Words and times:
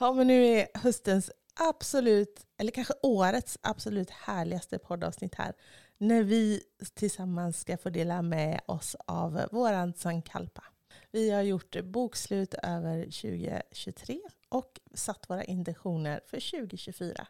Ja, 0.00 0.12
men 0.12 0.26
nu 0.26 0.46
är 0.46 0.68
höstens 0.74 1.30
absolut, 1.54 2.46
eller 2.56 2.70
kanske 2.70 2.94
årets 3.02 3.58
absolut 3.62 4.10
härligaste 4.10 4.78
poddavsnitt 4.78 5.34
här. 5.34 5.54
När 5.98 6.22
vi 6.22 6.62
tillsammans 6.94 7.60
ska 7.60 7.76
få 7.76 7.90
dela 7.90 8.22
med 8.22 8.60
oss 8.66 8.96
av 9.06 9.40
våran 9.52 9.94
Sankalpa. 9.94 10.64
Vi 11.10 11.30
har 11.30 11.42
gjort 11.42 11.84
bokslut 11.84 12.54
över 12.54 13.02
2023 13.04 14.20
och 14.48 14.80
satt 14.94 15.30
våra 15.30 15.44
intentioner 15.44 16.20
för 16.26 16.50
2024. 16.50 17.26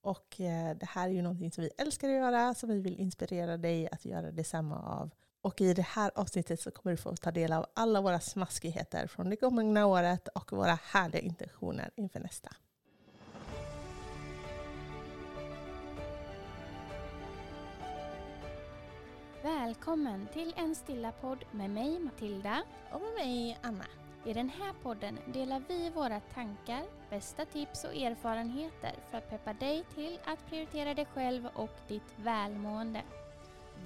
Och 0.00 0.40
eh, 0.40 0.76
det 0.76 0.86
här 0.86 1.08
är 1.08 1.12
ju 1.12 1.22
någonting 1.22 1.52
som 1.52 1.64
vi 1.64 1.70
älskar 1.78 2.08
att 2.08 2.14
göra, 2.14 2.54
som 2.54 2.68
vi 2.68 2.80
vill 2.80 3.00
inspirera 3.00 3.56
dig 3.56 3.88
att 3.92 4.04
göra 4.04 4.30
detsamma 4.30 4.78
av. 4.82 5.10
Och 5.46 5.60
i 5.60 5.74
det 5.74 5.82
här 5.82 6.10
avsnittet 6.14 6.60
så 6.60 6.70
kommer 6.70 6.90
du 6.90 6.96
få 6.96 7.16
ta 7.16 7.30
del 7.30 7.52
av 7.52 7.66
alla 7.74 8.00
våra 8.00 8.20
smaskigheter 8.20 9.06
från 9.06 9.30
det 9.30 9.36
gångna 9.36 9.86
året 9.86 10.28
och 10.28 10.52
våra 10.52 10.78
härliga 10.82 11.22
intentioner 11.22 11.90
inför 11.96 12.20
nästa. 12.20 12.48
Välkommen 19.42 20.28
till 20.32 20.54
en 20.56 20.74
stilla 20.74 21.12
podd 21.12 21.44
med 21.50 21.70
mig 21.70 21.98
Matilda. 21.98 22.62
Och 22.92 23.00
med 23.00 23.26
mig 23.26 23.58
Anna. 23.62 23.86
I 24.24 24.32
den 24.32 24.48
här 24.48 24.72
podden 24.82 25.18
delar 25.26 25.62
vi 25.68 25.90
våra 25.90 26.20
tankar, 26.20 26.82
bästa 27.10 27.44
tips 27.44 27.84
och 27.84 27.94
erfarenheter 27.94 28.94
för 29.10 29.18
att 29.18 29.30
peppa 29.30 29.52
dig 29.52 29.84
till 29.94 30.18
att 30.24 30.46
prioritera 30.46 30.94
dig 30.94 31.06
själv 31.14 31.46
och 31.54 31.76
ditt 31.88 32.14
välmående. 32.16 33.02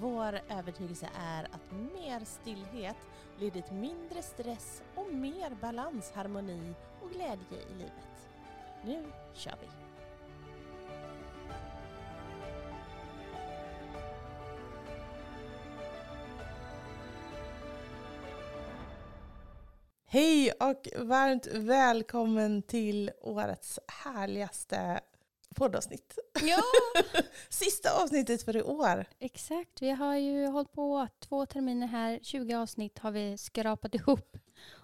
Vår 0.01 0.41
övertygelse 0.49 1.09
är 1.19 1.45
att 1.45 1.73
mer 1.73 2.25
stillhet 2.25 2.97
leder 3.39 3.61
till 3.61 3.75
mindre 3.77 4.23
stress 4.23 4.83
och 4.95 5.15
mer 5.15 5.57
balans, 5.61 6.13
harmoni 6.15 6.75
och 7.03 7.11
glädje 7.11 7.59
i 7.71 7.75
livet. 7.75 8.29
Nu 8.85 9.13
kör 9.35 9.55
vi! 9.61 9.67
Hej 20.07 20.53
och 20.53 21.07
varmt 21.07 21.47
välkommen 21.47 22.63
till 22.63 23.11
årets 23.21 23.79
härligaste 24.05 25.01
poddavsnitt. 25.55 26.19
Ja, 26.43 26.63
Sista 27.49 28.03
avsnittet 28.03 28.43
för 28.43 28.57
i 28.57 28.63
år. 28.63 29.05
exakt. 29.19 29.83
Vi 29.83 29.91
har 29.91 30.17
ju 30.17 30.47
hållit 30.47 30.73
på 30.73 31.09
två 31.19 31.47
terminer 31.47 31.87
här. 31.87 32.19
20 32.23 32.55
avsnitt 32.55 32.99
har 32.99 33.11
vi 33.11 33.39
skrapat 33.39 33.95
ihop. 33.95 34.37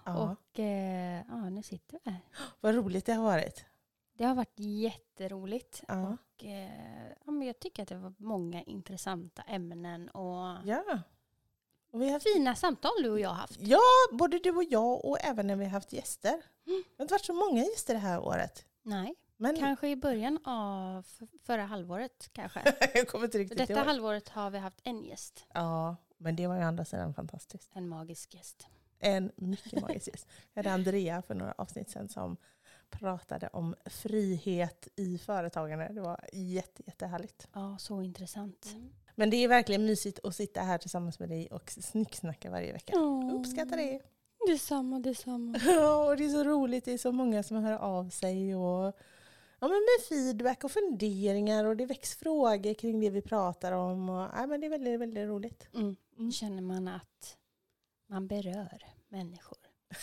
Ja, 0.05 0.31
Och 0.31 0.59
eh, 0.59 1.21
ja, 1.27 1.49
nu 1.49 1.63
sitter 1.63 1.99
vi 2.03 2.11
här. 2.11 2.21
vad 2.61 2.75
roligt 2.75 3.05
det 3.05 3.13
har 3.13 3.23
varit. 3.23 3.65
Det 4.13 4.23
har 4.25 4.35
varit 4.35 4.53
jätteroligt. 4.59 5.83
Ja. 5.87 6.07
Och, 6.13 6.45
eh, 6.45 7.07
ja, 7.25 7.31
men 7.31 7.47
jag 7.47 7.59
tycker 7.59 7.83
att 7.83 7.89
det 7.89 7.97
var 7.97 8.13
många 8.17 8.63
intressanta 8.63 9.41
ämnen 9.41 10.09
och 10.09 10.57
ja. 10.65 10.83
Och 11.91 12.01
vi 12.01 12.05
har 12.05 12.13
haft, 12.13 12.33
fina 12.33 12.55
samtal 12.55 12.91
du 13.03 13.09
och 13.09 13.19
jag 13.19 13.29
har 13.29 13.35
haft. 13.35 13.57
ja, 13.59 13.79
både 14.11 14.39
du 14.39 14.51
och 14.51 14.63
jag 14.63 15.05
och 15.05 15.17
även 15.25 15.47
när 15.47 15.55
vi 15.55 15.63
har 15.65 15.71
haft 15.71 15.93
gäster. 15.93 16.29
Mm. 16.67 16.83
Det 16.87 16.93
har 16.97 17.03
inte 17.03 17.13
varit 17.13 17.25
så 17.25 17.33
många 17.33 17.63
gäster 17.63 17.93
det 17.93 17.99
här 17.99 18.19
året. 18.19 18.65
Nej, 18.83 19.15
Men 19.37 19.55
kanske 19.55 19.89
i 19.89 19.95
början 19.95 20.39
av 20.43 21.05
förra 21.43 21.65
halvåret 21.65 22.29
kanske. 22.33 22.59
jag 22.93 23.07
kommer 23.07 23.25
inte 23.25 23.35
För 23.35 23.39
riktigt 23.39 23.57
Detta 23.57 23.73
ihåg. 23.73 23.85
halvåret 23.85 24.29
har 24.29 24.49
vi 24.49 24.57
haft 24.57 24.81
en 24.83 25.03
gäst. 25.03 25.45
Ja, 25.53 25.95
men 26.17 26.35
det 26.35 26.47
var 26.47 26.55
ju 26.55 26.61
andra 26.61 26.85
sidan 26.85 27.13
fantastiskt. 27.13 27.71
En 27.73 27.87
magisk 27.87 28.33
gäst. 28.33 28.67
En 28.99 29.31
mycket 29.35 29.81
magisk 29.81 30.07
gäst. 30.07 30.27
Jag 30.53 30.63
hade 30.63 30.73
Andrea 30.73 31.21
för 31.21 31.35
några 31.35 31.51
avsnitt 31.57 31.89
sedan 31.89 32.09
som 32.09 32.37
pratade 32.89 33.47
om 33.47 33.75
frihet 33.85 34.87
i 34.95 35.17
företagande. 35.17 35.89
Det 35.93 36.01
var 36.01 36.19
jätte, 36.33 36.83
jättehärligt. 36.85 37.47
Ja, 37.53 37.77
så 37.79 38.01
intressant. 38.01 38.75
Men 39.15 39.29
det 39.29 39.37
är 39.37 39.47
verkligen 39.47 39.85
mysigt 39.85 40.19
att 40.23 40.35
sitta 40.35 40.61
här 40.61 40.77
tillsammans 40.77 41.19
med 41.19 41.29
dig 41.29 41.47
och 41.47 41.71
snicksnacka 41.71 42.51
varje 42.51 42.73
vecka. 42.73 42.93
Oh. 42.97 43.35
Uppskattar 43.35 43.77
det. 43.77 44.01
Detsamma, 44.47 44.99
detsamma. 44.99 45.59
Ja, 45.65 46.05
och 46.05 46.17
det 46.17 46.25
är 46.25 46.29
så 46.29 46.43
roligt. 46.43 46.85
Det 46.85 46.91
är 46.93 46.97
så 46.97 47.11
många 47.11 47.43
som 47.43 47.57
hör 47.57 47.73
av 47.77 48.09
sig 48.09 48.55
och 48.55 48.97
ja, 49.59 49.67
men 49.67 49.69
med 49.69 50.05
feedback 50.09 50.63
och 50.63 50.71
funderingar 50.71 51.65
och 51.65 51.77
det 51.77 51.85
väcks 51.85 52.15
frågor 52.15 52.73
kring 52.73 52.99
det 52.99 53.09
vi 53.09 53.21
pratar 53.21 53.71
om. 53.71 54.09
Och, 54.09 54.29
ja, 54.35 54.47
men 54.47 54.61
det 54.61 54.67
är 54.67 54.69
väldigt, 54.69 54.99
väldigt 54.99 55.27
roligt. 55.27 55.67
Mm. 55.73 55.95
Mm. 56.17 56.31
Känner 56.31 56.61
man 56.61 56.87
att 56.87 57.37
man 58.07 58.27
berör 58.27 58.83
människor. 59.07 59.57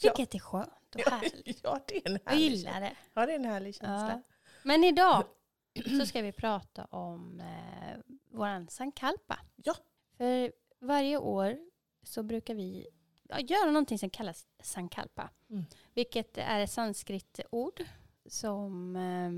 Ja. 0.00 0.12
Vilket 0.16 0.34
är 0.34 0.38
skönt 0.38 0.94
och 0.94 1.00
härligt. 1.00 1.60
Ja, 1.64 1.80
det 1.86 1.96
är 1.96 2.10
en 2.10 2.18
Jag 2.24 2.32
härlig 2.32 2.50
gillar 2.50 2.80
det. 2.80 2.96
Ja, 3.14 3.26
det 3.26 3.32
är 3.32 3.36
en 3.36 3.44
härlig 3.44 3.74
känsla. 3.74 4.10
Ja. 4.10 4.22
Men 4.62 4.84
idag 4.84 5.24
så 5.98 6.06
ska 6.06 6.22
vi 6.22 6.32
prata 6.32 6.84
om 6.84 7.40
eh, 7.40 7.98
våran 8.30 8.68
sankalpa. 8.68 9.38
Ja. 9.56 9.74
För 10.16 10.52
varje 10.80 11.18
år 11.18 11.58
så 12.02 12.22
brukar 12.22 12.54
vi 12.54 12.86
göra 13.38 13.70
någonting 13.70 13.98
som 13.98 14.10
kallas 14.10 14.46
sankalpa. 14.62 15.30
Mm. 15.50 15.64
Vilket 15.94 16.38
är 16.38 16.60
ett 16.60 16.70
sanskritord 16.70 17.84
som 18.28 18.96
eh, 18.96 19.30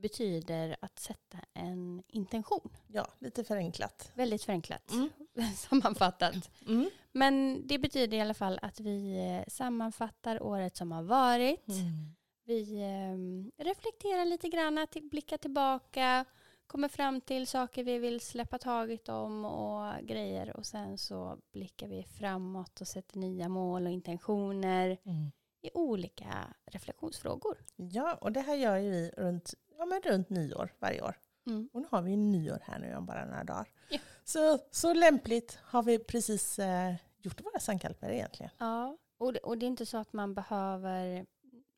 betyder 0.00 0.76
att 0.80 0.98
sätta 0.98 1.38
en 1.54 2.02
intention. 2.08 2.70
Ja, 2.86 3.06
lite 3.18 3.44
förenklat. 3.44 4.12
Väldigt 4.14 4.42
förenklat 4.44 4.90
Mm. 4.92 5.10
sammanfattat. 5.56 6.50
Mm. 6.66 6.90
Men 7.12 7.62
det 7.66 7.78
betyder 7.78 8.16
i 8.16 8.20
alla 8.20 8.34
fall 8.34 8.58
att 8.62 8.80
vi 8.80 9.26
eh, 9.26 9.52
sammanfattar 9.52 10.42
året 10.42 10.76
som 10.76 10.92
har 10.92 11.02
varit. 11.02 11.68
Mm. 11.68 12.14
Vi 12.44 12.82
eh, 12.82 13.64
reflekterar 13.64 14.24
lite 14.24 14.48
grann, 14.48 14.86
till, 14.90 15.08
blickar 15.08 15.36
tillbaka, 15.36 16.24
kommer 16.66 16.88
fram 16.88 17.20
till 17.20 17.46
saker 17.46 17.84
vi 17.84 17.98
vill 17.98 18.20
släppa 18.20 18.58
taget 18.58 19.08
om 19.08 19.44
och 19.44 20.06
grejer. 20.06 20.56
Och 20.56 20.66
sen 20.66 20.98
så 20.98 21.38
blickar 21.52 21.88
vi 21.88 22.02
framåt 22.18 22.80
och 22.80 22.88
sätter 22.88 23.18
nya 23.18 23.48
mål 23.48 23.86
och 23.86 23.92
intentioner 23.92 24.98
Mm. 25.04 25.30
I 25.66 25.70
olika 25.74 26.54
reflektionsfrågor. 26.66 27.56
Ja, 27.76 28.14
och 28.14 28.32
det 28.32 28.40
här 28.40 28.54
gör 28.54 28.76
ju 28.76 28.90
vi 28.90 29.10
runt, 29.16 29.54
ja, 29.78 29.84
men 29.84 30.02
runt 30.02 30.30
nyår 30.30 30.74
varje 30.78 31.02
år. 31.02 31.18
Mm. 31.46 31.68
Och 31.72 31.80
nu 31.80 31.86
har 31.90 32.02
vi 32.02 32.10
ju 32.10 32.16
nyår 32.16 32.62
här 32.62 32.78
nu 32.78 32.96
om 32.96 33.06
bara 33.06 33.24
några 33.24 33.44
dagar. 33.44 33.68
Ja. 33.90 33.98
Så, 34.24 34.58
så 34.70 34.94
lämpligt 34.94 35.58
har 35.62 35.82
vi 35.82 35.98
precis 35.98 36.58
eh, 36.58 36.94
gjort 37.18 37.44
våra 37.44 37.60
sankalper 37.60 38.10
egentligen. 38.10 38.52
Ja, 38.58 38.96
och 39.18 39.32
det, 39.32 39.38
och 39.38 39.58
det 39.58 39.66
är 39.66 39.68
inte 39.68 39.86
så 39.86 39.98
att 39.98 40.12
man 40.12 40.34
behöver, 40.34 41.26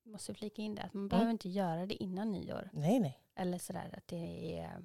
måste 0.02 0.34
flika 0.34 0.62
in 0.62 0.74
det, 0.74 0.82
att 0.82 0.94
man 0.94 1.08
behöver 1.08 1.30
inte 1.30 1.48
göra 1.48 1.86
det 1.86 1.94
innan 1.94 2.32
nyår. 2.32 2.70
Nej, 2.72 3.00
nej. 3.00 3.18
eller 3.34 3.58
sådär 3.58 3.94
att 3.96 4.08
det 4.08 4.58
är 4.58 4.84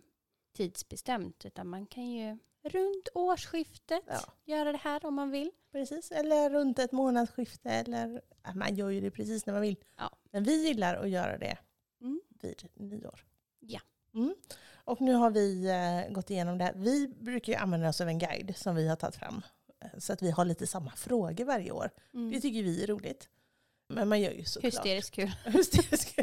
tidsbestämt 0.53 1.45
utan 1.45 1.67
man 1.67 1.85
kan 1.85 2.09
ju 2.09 2.37
runt 2.63 3.09
årsskiftet 3.13 4.03
Ja. 4.07 4.19
göra 4.45 4.71
det 4.71 4.77
här 4.77 5.05
om 5.05 5.13
man 5.15 5.31
vill. 5.31 5.51
Precis, 5.71 6.11
eller 6.11 6.49
runt 6.49 6.79
ett 6.79 6.91
månadsskifte. 6.91 7.69
Eller, 7.69 8.21
man 8.55 8.75
gör 8.75 8.89
ju 8.89 9.01
det 9.01 9.11
precis 9.11 9.45
när 9.45 9.53
man 9.53 9.61
vill. 9.61 9.75
Ja. 9.97 10.11
Men 10.31 10.43
vi 10.43 10.67
gillar 10.67 10.95
att 10.95 11.09
göra 11.09 11.37
det 11.37 11.57
Mm. 12.01 12.21
vid 12.41 12.63
nyår. 12.75 13.25
Ja. 13.59 13.79
Mm. 14.13 14.35
Och 14.85 15.01
nu 15.01 15.13
har 15.13 15.29
vi 15.31 15.65
eh, 15.69 16.13
gått 16.13 16.29
igenom 16.29 16.57
det 16.57 16.63
här. 16.63 16.73
Vi 16.75 17.07
brukar 17.07 17.53
ju 17.53 17.59
använda 17.59 17.89
oss 17.89 18.01
av 18.01 18.07
en 18.07 18.19
guide 18.19 18.57
som 18.57 18.75
vi 18.75 18.87
har 18.87 18.95
tagit 18.95 19.15
fram. 19.15 19.41
eh, 19.81 19.99
Så 19.99 20.13
att 20.13 20.21
vi 20.21 20.31
har 20.31 20.45
lite 20.45 20.67
samma 20.67 20.91
frågor 20.91 21.45
varje 21.45 21.71
år. 21.71 21.89
Mm. 22.13 22.31
Det 22.31 22.41
tycker 22.41 22.63
vi 22.63 22.83
är 22.83 22.87
roligt. 22.87 23.29
Men 23.87 24.07
man 24.09 24.21
gör 24.21 24.31
ju 24.31 24.45
såklart... 24.45 24.73
Hysteriskt 24.73 25.15
kul. 25.15 25.31
Hysterisk. 25.45 26.19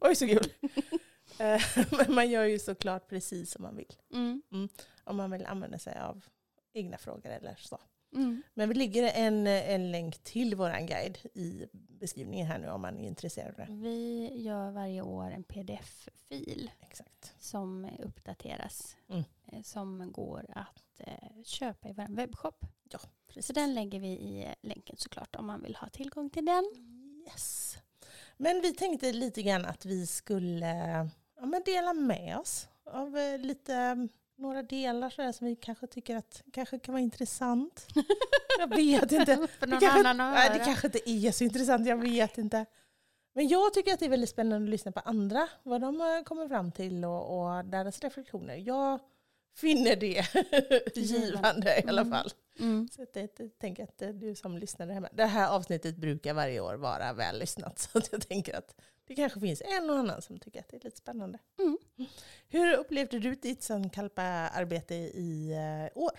Oj, 0.00 0.14
så 0.16 0.26
kul. 0.26 0.52
Eh, 1.38 1.62
Men 1.90 2.14
man 2.14 2.30
gör 2.30 2.44
ju 2.44 2.58
såklart 2.58 3.08
precis 3.08 3.50
som 3.52 3.62
man 3.62 3.76
vill. 3.76 3.92
Mm. 4.12 4.42
Om 5.04 5.16
man 5.16 5.30
vill 5.30 5.46
använda 5.46 5.78
sig 5.78 5.98
av 5.98 6.24
egna 6.72 6.98
frågor 6.98 7.30
eller 7.30 7.54
så. 7.58 7.78
Mm. 8.14 8.42
Men 8.54 8.68
vi 8.68 8.74
lägger 8.74 9.12
en, 9.14 9.46
en 9.46 9.90
länk 9.90 10.18
till 10.18 10.54
vår 10.54 10.86
guide 10.86 11.18
i 11.34 11.66
beskrivningen 11.72 12.46
här 12.46 12.58
nu 12.58 12.68
om 12.68 12.80
man 12.80 12.98
är 12.98 13.08
intresserad 13.08 13.48
av 13.60 13.66
det. 13.66 13.66
Vi 13.72 14.30
gör 14.42 14.70
varje 14.70 15.02
år 15.02 15.30
en 15.30 15.44
pdf-fil 15.44 16.70
Exakt. 16.80 17.34
som 17.38 17.88
uppdateras. 18.02 18.96
Mm. 19.08 19.24
eh, 19.46 19.62
Som 19.62 20.12
går 20.12 20.46
att 20.48 21.00
eh, 21.00 21.42
köpa 21.44 21.88
i 21.88 21.92
vår 21.92 22.16
webbshop. 22.16 22.66
Precis. 23.26 23.46
Så 23.46 23.52
den 23.52 23.74
lägger 23.74 24.00
vi 24.00 24.08
i 24.08 24.54
länken 24.62 24.96
såklart 24.98 25.36
om 25.36 25.46
man 25.46 25.62
vill 25.62 25.76
ha 25.76 25.88
tillgång 25.88 26.30
till 26.30 26.44
den. 26.44 26.64
Yes. 27.26 27.76
Men 28.36 28.60
vi 28.60 28.72
tänkte 28.74 29.12
lite 29.12 29.42
grann 29.42 29.64
att 29.64 29.84
vi 29.84 30.06
skulle 30.06 31.08
ja, 31.40 31.60
dela 31.64 31.92
med 31.92 32.38
oss 32.38 32.68
av 32.84 33.18
eh, 33.18 33.38
lite 33.38 34.08
några 34.36 34.62
delar 34.62 35.10
så 35.10 35.22
där 35.22 35.32
som 35.32 35.46
vi 35.46 35.56
kanske 35.56 35.86
tycker 35.86 36.16
att 36.16 36.42
kanske 36.52 36.78
kan 36.78 36.92
vara 36.92 37.02
intressant. 37.02 37.86
Jag 38.58 38.68
vet 38.76 39.12
inte. 39.12 39.36
För 39.58 39.66
Det 39.66 39.70
någon 39.72 39.80
kanske, 39.80 40.08
annan 40.08 40.34
nej, 40.34 40.50
det 40.52 40.58
kanske 40.64 40.86
inte 40.86 41.10
är 41.10 41.32
så 41.32 41.44
intressant, 41.44 41.86
jag 41.86 41.96
vet 41.96 42.38
inte. 42.38 42.66
Men 43.34 43.48
jag 43.48 43.74
tycker 43.74 43.92
att 43.92 43.98
det 44.00 44.04
är 44.06 44.10
väldigt 44.10 44.30
spännande 44.30 44.66
att 44.66 44.70
lyssna 44.70 44.92
på 44.92 45.00
andra, 45.00 45.48
vad 45.62 45.80
de 45.80 46.00
eh, 46.00 46.22
kommer 46.24 46.48
fram 46.48 46.72
till 46.72 47.04
och, 47.04 47.38
och 47.56 47.64
deras 47.64 48.00
reflektioner. 48.00 48.56
Jag 48.56 49.00
finner 49.56 49.96
det 49.96 50.24
givande 50.96 51.80
i 51.80 51.88
alla 51.88 52.00
Mm. 52.00 52.12
fall. 52.12 52.30
Mm. 52.60 52.88
Så 52.92 53.02
att 53.02 53.12
det, 53.12 53.38
jag 53.38 53.58
tänker 53.58 53.82
att 53.84 53.98
du 54.20 54.34
som 54.34 54.58
lyssnar 54.58 54.86
hemma, 54.86 55.08
det 55.12 55.24
här 55.24 55.48
avsnittet 55.56 55.96
brukar 55.96 56.34
varje 56.34 56.60
år 56.60 56.74
vara 56.74 57.12
väl 57.12 57.38
lyssnat. 57.38 57.78
Så 57.78 57.98
att 57.98 58.08
jag 58.12 58.28
tänker 58.28 58.54
att 58.58 58.74
det 59.12 59.16
kanske 59.16 59.40
finns 59.40 59.62
en 59.64 59.90
och 59.90 59.98
annan 59.98 60.22
som 60.22 60.38
tycker 60.38 60.60
att 60.60 60.68
det 60.68 60.76
är 60.76 60.84
lite 60.84 60.96
spännande. 60.96 61.38
Mm. 61.58 61.78
Hur 62.48 62.74
upplevde 62.74 63.18
du 63.18 63.34
ditt 63.34 63.62
Sankalpa-arbete 63.62 64.94
i 64.94 65.52
eh, 65.52 65.98
år? 66.02 66.12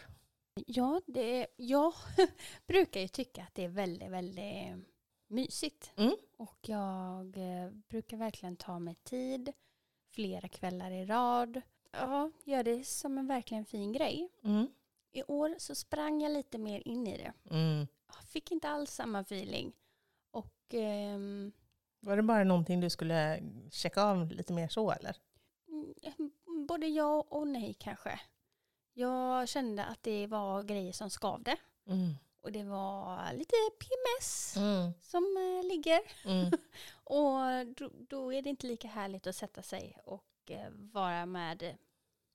Ja, 0.66 1.02
det, 1.06 1.48
jag 1.56 1.94
brukar 2.68 3.02
ju 3.02 3.08
tycka 3.08 3.42
att 3.42 3.56
det 3.56 3.64
är 3.64 3.70
väldigt, 3.70 4.10
väldigt 4.10 4.76
mysigt. 5.28 5.92
Mm. 5.96 6.16
Och 6.38 6.58
jag 6.62 7.38
eh, 7.38 7.72
brukar 7.88 8.18
verkligen 8.18 8.56
ta 8.56 8.80
mig 8.80 8.96
tid 8.96 9.52
flera 10.12 10.48
kvällar 10.48 10.92
i 10.92 11.06
rad. 11.06 11.62
Ja, 11.92 12.32
gör 12.44 12.64
det 12.64 12.88
som 12.88 13.18
en 13.18 13.28
verkligen 13.28 13.66
fin 13.66 13.94
grej. 13.94 14.30
Mm. 14.44 14.68
I 15.12 15.24
år 15.24 15.56
så 15.58 15.76
sprang 15.76 16.22
jag 16.22 16.32
lite 16.32 16.58
mer 16.58 16.88
in 16.88 17.08
i 17.08 17.18
det. 17.18 17.34
Mm. 17.56 17.88
Jag 18.08 18.24
fick 18.28 18.52
inte 18.52 18.70
alls 18.70 18.92
samma 18.92 19.20
feeling. 19.20 19.74
Och 20.32 20.74
ehm, 20.74 21.52
Var 22.04 22.18
det 22.18 22.24
bara 22.24 22.44
någonting 22.44 22.80
du 22.80 22.90
skulle 22.90 23.40
checka 23.72 24.04
av 24.04 24.32
lite 24.32 24.54
mer 24.54 24.68
så 24.68 24.92
eller? 24.92 25.16
mm, 26.04 26.32
både 26.68 26.88
ja 26.88 27.26
och 27.30 27.48
nej 27.48 27.74
kanske. 27.80 28.20
Jag 28.94 29.50
kände 29.50 29.86
att 29.86 30.04
det 30.04 30.28
var 30.28 30.64
grejer 30.64 30.92
som 30.92 31.10
skavde. 31.10 31.56
Mm. 31.88 32.14
Och 32.42 32.52
det 32.52 32.64
var 32.64 33.34
lite 33.34 33.56
PMS 33.80 34.56
Mm. 34.58 34.94
som 35.02 35.24
eh, 35.38 35.68
ligger. 35.70 36.00
Mm. 36.26 36.52
Och 37.04 37.68
då, 37.78 37.90
då 38.10 38.34
är 38.34 38.42
det 38.42 38.50
inte 38.50 38.68
lika 38.68 38.88
härligt 38.88 39.28
att 39.28 39.36
sätta 39.36 39.62
sig 39.62 39.98
och 40.06 40.26
eh, 40.52 40.70
vara 40.72 41.26
med 41.26 41.78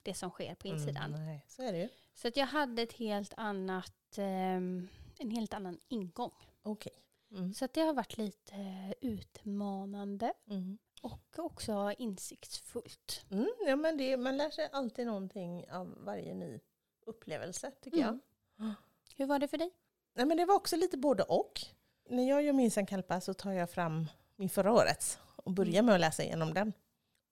det 0.03 0.15
som 0.15 0.31
sker 0.31 0.55
på 0.55 0.69
insidan. 0.69 1.15
Mm, 1.15 1.27
nej, 1.27 1.45
så 1.49 1.63
är 1.63 1.73
det 1.73 1.79
ju. 1.79 1.89
Så 2.15 2.29
att 2.29 2.37
jag 2.37 2.47
hade 2.47 2.83
ett 2.83 2.93
helt 2.93 3.35
annat, 3.37 4.19
ehm, 4.19 4.89
en 5.19 5.31
helt 5.31 5.55
annan 5.55 5.79
ingång. 5.89 6.33
Okej. 6.63 6.98
Mm. 7.33 7.55
Så 7.55 7.69
det 7.73 7.81
har 7.81 7.93
varit 7.95 8.19
lite 8.19 8.55
eh, 8.55 8.93
utmanande 9.01 10.33
Mm. 10.51 10.79
och 11.03 11.39
också 11.39 11.93
insiktsfullt. 11.99 13.25
Mm, 13.31 13.49
ja, 13.67 13.77
men 13.77 13.97
det, 13.97 14.17
man 14.17 14.37
lär 14.37 14.51
sig 14.51 14.69
alltid 14.73 15.07
någonting 15.07 15.71
av 15.71 15.95
varje 16.05 16.35
ny 16.35 16.61
upplevelse 17.07 17.71
tycker 17.83 17.99
jag. 17.99 18.19
Mm. 18.59 18.73
Hur 19.17 19.27
var 19.27 19.39
det 19.39 19.49
för 19.49 19.59
dig? 19.59 19.71
Nej, 20.15 20.27
men 20.27 20.37
det 20.37 20.45
var 20.45 20.55
också 20.55 20.77
lite 20.77 20.97
både 20.97 21.23
och. 21.23 21.61
När 22.09 22.29
jag 22.29 22.43
gör 22.43 22.53
min 22.53 22.71
Sankalpa 22.71 23.21
så 23.21 23.35
tar 23.35 23.53
jag 23.53 23.71
fram 23.71 24.07
min 24.37 24.49
förra 24.49 24.73
årets 24.73 25.19
och 25.37 25.53
börjar 25.53 25.83
med 25.83 25.95
att 25.95 26.01
läsa 26.01 26.23
igenom 26.23 26.55
den. 26.55 26.73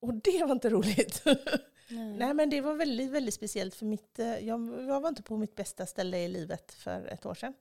Och 0.01 0.15
det 0.15 0.45
var 0.45 0.53
inte 0.53 0.71
roligt. 0.71 1.25
Nej 2.19 2.35
men 2.35 2.51
det 2.51 2.61
var 2.61 2.75
väldigt, 2.75 3.11
väldigt 3.11 3.35
speciellt 3.35 3.75
för 3.75 3.87
mitt, 3.87 4.19
eh, 4.19 4.39
jag, 4.39 4.83
jag 4.89 5.01
var 5.01 5.09
inte 5.09 5.23
på 5.23 5.37
mitt 5.37 5.55
bästa 5.55 5.87
ställe 5.87 6.19
i 6.19 6.29
livet 6.29 6.73
för 6.73 7.07
ett 7.07 7.27
år 7.27 7.35
sedan. 7.35 7.55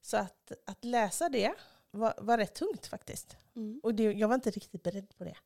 Så 0.00 0.16
att, 0.16 0.52
att 0.66 0.84
läsa 0.84 1.28
det 1.28 1.54
var, 1.90 2.14
var 2.18 2.38
rätt 2.38 2.54
tungt 2.54 2.86
faktiskt. 2.86 3.36
Mm. 3.56 3.80
Och 3.82 3.94
det, 3.94 4.02
jag 4.12 4.28
var 4.28 4.34
inte 4.34 4.50
riktigt 4.50 4.82
beredd 4.82 5.16
på 5.18 5.24
det. 5.24 5.36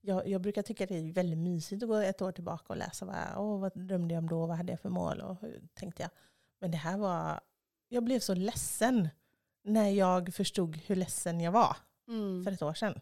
Jag, 0.00 0.28
jag 0.28 0.40
brukar 0.40 0.62
tycka 0.62 0.86
det 0.86 0.94
är 0.98 1.12
väldigt 1.12 1.38
mysigt 1.38 1.82
att 1.82 1.88
gå 1.88 1.96
ett 1.96 2.22
år 2.22 2.32
tillbaka 2.32 2.64
och 2.68 2.76
läsa 2.76 3.04
vad, 3.04 3.16
åh, 3.36 3.60
vad 3.60 3.72
drömde 3.74 4.14
jag 4.14 4.22
om 4.22 4.28
då, 4.28 4.46
vad 4.46 4.56
hade 4.56 4.72
jag 4.72 4.80
för 4.80 4.88
mål 4.88 5.20
och 5.20 5.40
hur 5.40 5.62
tänkte 5.74 6.02
jag. 6.02 6.10
Men 6.60 6.70
det 6.70 6.76
här 6.76 6.98
var, 6.98 7.40
jag 7.88 8.04
blev 8.04 8.20
så 8.20 8.34
ledsen 8.34 9.08
när 9.64 9.88
jag 9.88 10.34
förstod 10.34 10.76
hur 10.76 10.96
ledsen 10.96 11.40
jag 11.40 11.52
var 11.52 11.76
Mm. 12.08 12.44
för 12.44 12.52
ett 12.52 12.62
år 12.62 12.74
sedan. 12.74 13.00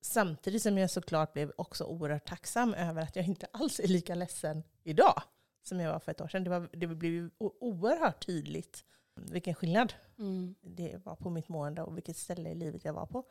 Samtidigt 0.00 0.62
som 0.62 0.78
jag 0.78 0.90
såklart 0.90 1.32
blev 1.32 1.52
också 1.56 1.84
oerhört 1.84 2.28
tacksam 2.28 2.74
över 2.74 3.02
att 3.02 3.16
jag 3.16 3.24
inte 3.24 3.46
alls 3.52 3.80
är 3.80 3.88
lika 3.88 4.14
ledsen 4.14 4.62
idag 4.82 5.22
som 5.62 5.80
jag 5.80 5.92
var 5.92 5.98
för 5.98 6.10
ett 6.12 6.20
år 6.20 6.28
sedan. 6.28 6.44
Det, 6.44 6.50
var, 6.50 6.68
det 6.72 6.86
blev 6.86 7.30
oerhört 7.38 8.26
tydligt 8.26 8.84
vilken 9.14 9.54
skillnad 9.54 9.92
Mm. 10.20 10.54
det 10.60 10.96
var 11.04 11.16
på 11.16 11.30
mitt 11.30 11.48
mående 11.48 11.82
och 11.82 11.96
vilket 11.96 12.16
ställe 12.16 12.50
i 12.50 12.54
livet 12.54 12.84
jag 12.84 12.92
var 12.92 13.06
på. 13.06 13.24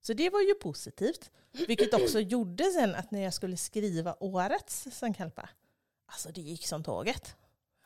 Så 0.00 0.12
det 0.12 0.30
var 0.30 0.40
ju 0.40 0.54
positivt. 0.54 1.30
Vilket 1.68 1.94
också 1.94 2.20
gjorde 2.20 2.64
sen 2.64 2.94
att 2.94 3.10
när 3.10 3.20
jag 3.20 3.34
skulle 3.34 3.56
skriva 3.56 4.16
årets 4.20 4.86
Sankalpa, 4.92 5.48
alltså 6.06 6.28
det 6.32 6.40
gick 6.40 6.66
som 6.66 6.84
tåget. 6.84 7.36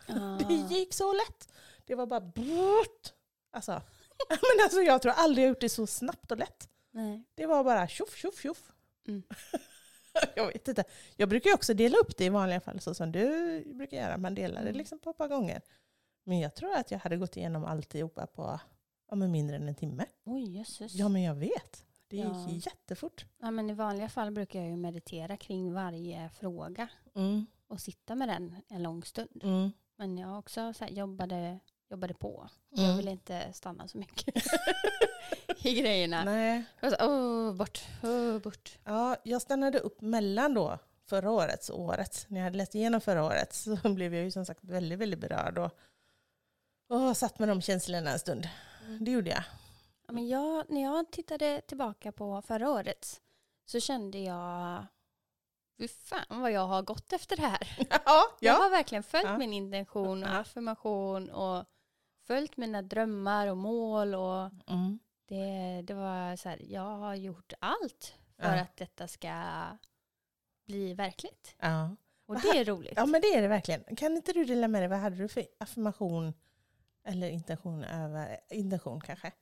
Ah. 0.09 0.39
Det 0.49 0.55
gick 0.55 0.95
så 0.95 1.13
lätt. 1.13 1.49
Det 1.85 1.95
var 1.95 2.07
bara 2.07 2.21
brrrt. 2.21 3.13
Alltså, 3.51 3.73
men 4.29 4.65
alltså 4.65 4.81
jag 4.81 5.03
tror 5.03 5.13
aldrig 5.13 5.45
jag 5.45 5.49
gjort 5.49 5.61
det 5.61 5.69
så 5.69 5.87
snabbt 5.87 6.31
och 6.31 6.39
lätt. 6.39 6.69
Nej. 6.91 7.25
Det 7.35 7.47
var 7.47 7.65
bara 7.65 7.89
tjoff, 7.89 8.17
tjoff, 8.17 8.41
tjoff. 8.41 8.73
Mm. 9.09 9.23
jag 10.37 10.47
vet 10.47 10.69
inte. 10.69 10.85
Jag 11.17 11.29
brukar 11.29 11.51
ju 11.51 11.55
också 11.55 11.75
dela 11.75 11.99
upp 11.99 12.17
det 12.17 12.25
i 12.25 12.29
vanliga 12.29 12.61
fall 12.61 12.81
så 12.81 12.95
som 12.95 13.13
du 13.13 13.29
brukar 13.75 13.97
göra. 13.97 14.17
Man 14.17 14.35
delar 14.35 14.61
det 14.63 14.69
Mm. 14.69 14.79
liksom 14.79 14.99
på 14.99 15.11
ett 15.11 15.17
par 15.17 15.29
gånger. 15.29 15.63
Men 16.29 16.39
jag 16.41 16.55
tror 16.55 16.75
att 16.77 16.91
jag 16.91 16.99
hade 16.99 17.17
gått 17.17 17.37
igenom 17.37 17.65
alltihopa 17.65 18.27
på 18.27 18.61
ja, 19.11 19.17
men 19.17 19.31
mindre 19.31 19.57
än 19.57 19.69
en 19.69 19.75
timme. 19.75 20.05
Oj, 20.25 20.57
jösses. 20.59 20.95
Ja 20.95 21.09
men 21.09 21.23
jag 21.23 21.35
vet. 21.35 21.85
Det 22.09 22.17
gick 22.17 22.27
Ja. 22.27 22.49
jättefort. 22.51 23.27
Ja, 23.39 23.51
men 23.51 23.71
I 23.71 23.75
vanliga 23.75 24.09
fall 24.09 24.31
brukar 24.31 24.59
jag 24.59 24.69
ju 24.69 24.77
meditera 24.77 25.37
kring 25.37 25.73
varje 25.73 26.29
fråga 26.29 26.89
Mm, 27.15 27.47
och 27.69 27.81
sitta 27.81 28.15
med 28.15 28.29
den 28.29 28.57
en 28.69 28.83
lång 28.83 29.05
stund. 29.05 29.41
mm, 29.43 29.71
Men 29.97 30.19
jag 30.19 30.39
också 30.39 30.73
så 30.73 30.85
här, 30.85 30.93
jobbade, 30.93 31.59
jobbade 31.91 32.15
på. 32.15 32.49
Jag 32.71 32.85
mm. 32.85 32.97
ville 32.97 33.11
inte 33.11 33.53
stanna 33.53 33.89
så 33.89 33.99
mycket 33.99 34.35
i 35.65 35.75
grejerna. 35.81 36.25
Nej. 36.25 36.65
Jag 36.81 36.93
så, 36.93 37.07
åh, 37.09 37.55
bort, 37.55 37.81
åh, 38.03 38.39
bort. 38.39 38.79
Ja, 38.85 39.17
jag 39.23 39.43
stannade 39.43 39.79
upp 39.79 40.01
mellan 40.01 40.55
då 40.55 40.79
förra 41.07 41.31
årets 41.31 41.69
och 41.71 41.81
årets. 41.81 42.27
När 42.29 42.41
jag 42.41 42.45
hade 42.45 42.59
läst 42.59 42.75
igenom 42.75 43.01
förra 43.01 43.25
året 43.25 43.53
så 43.55 43.77
blev 43.95 44.15
jag 44.15 44.25
ju 44.25 44.31
som 44.31 44.45
sagt 44.47 44.65
väldigt, 44.65 44.99
väldigt 44.99 45.21
berörd 45.21 45.59
och, 45.59 45.71
och 46.89 47.17
satt 47.17 47.39
med 47.39 47.49
de 47.49 47.61
känslorna 47.63 48.11
en 48.11 48.19
stund. 48.19 48.49
Det 49.01 49.11
gjorde 49.11 49.31
jag. 49.31 49.43
Ja, 50.07 50.13
men 50.13 50.29
jag, 50.29 50.65
när 50.71 50.83
jag 50.83 51.11
tittade 51.13 51.61
tillbaka 51.61 52.13
på 52.13 52.43
förra 52.43 52.71
året 52.71 53.21
så 53.65 53.81
kände 53.81 54.19
jag, 54.19 54.87
fy 55.79 55.89
fan 55.89 56.41
vad 56.43 56.53
jag 56.53 56.67
har 56.67 56.83
gått 56.83 57.13
efter 57.13 57.37
det 57.37 57.43
här. 57.47 57.77
Ja, 57.91 58.25
Jag 58.41 58.55
ja. 58.55 58.63
har 58.63 58.71
verkligen 58.71 59.03
följt 59.03 59.27
Ja. 59.27 59.39
min 59.39 59.53
intention 59.53 60.23
och 60.25 60.35
affirmation 60.35 61.31
och 61.31 61.65
följt 62.27 62.57
mina 62.57 62.83
drömmar 62.83 63.47
och 63.47 63.57
mål. 63.57 64.15
Och 64.15 64.51
Mm. 64.67 64.99
det, 65.29 65.83
det 65.85 65.95
var 65.95 66.37
så 66.37 66.49
här, 66.49 66.61
jag 66.69 66.81
har 66.99 67.15
gjort 67.15 67.53
allt 67.61 68.15
för 68.37 68.57
att 68.57 68.77
detta 68.77 69.09
ska 69.09 69.63
bli 70.67 70.95
verkligt. 70.95 71.55
Och 72.27 72.41
det 72.41 72.49
är 72.59 72.65
roligt. 72.65 72.93
ja, 72.97 73.07
men 73.07 73.21
det 73.21 73.27
är 73.27 73.43
det 73.43 73.49
verkligen. 73.49 73.97
Kan 73.97 74.17
inte 74.17 74.33
du 74.33 74.45
dela 74.45 74.69
med 74.69 74.83
dig, 74.83 74.89
vad 74.89 74.99
hade 74.99 75.17
du 75.17 75.29
för 75.29 75.47
affirmation 75.61 76.33
eller 77.09 77.29
intention, 77.31 77.85
över, 77.85 78.41
intention 78.51 79.01
kanske, 79.01 79.33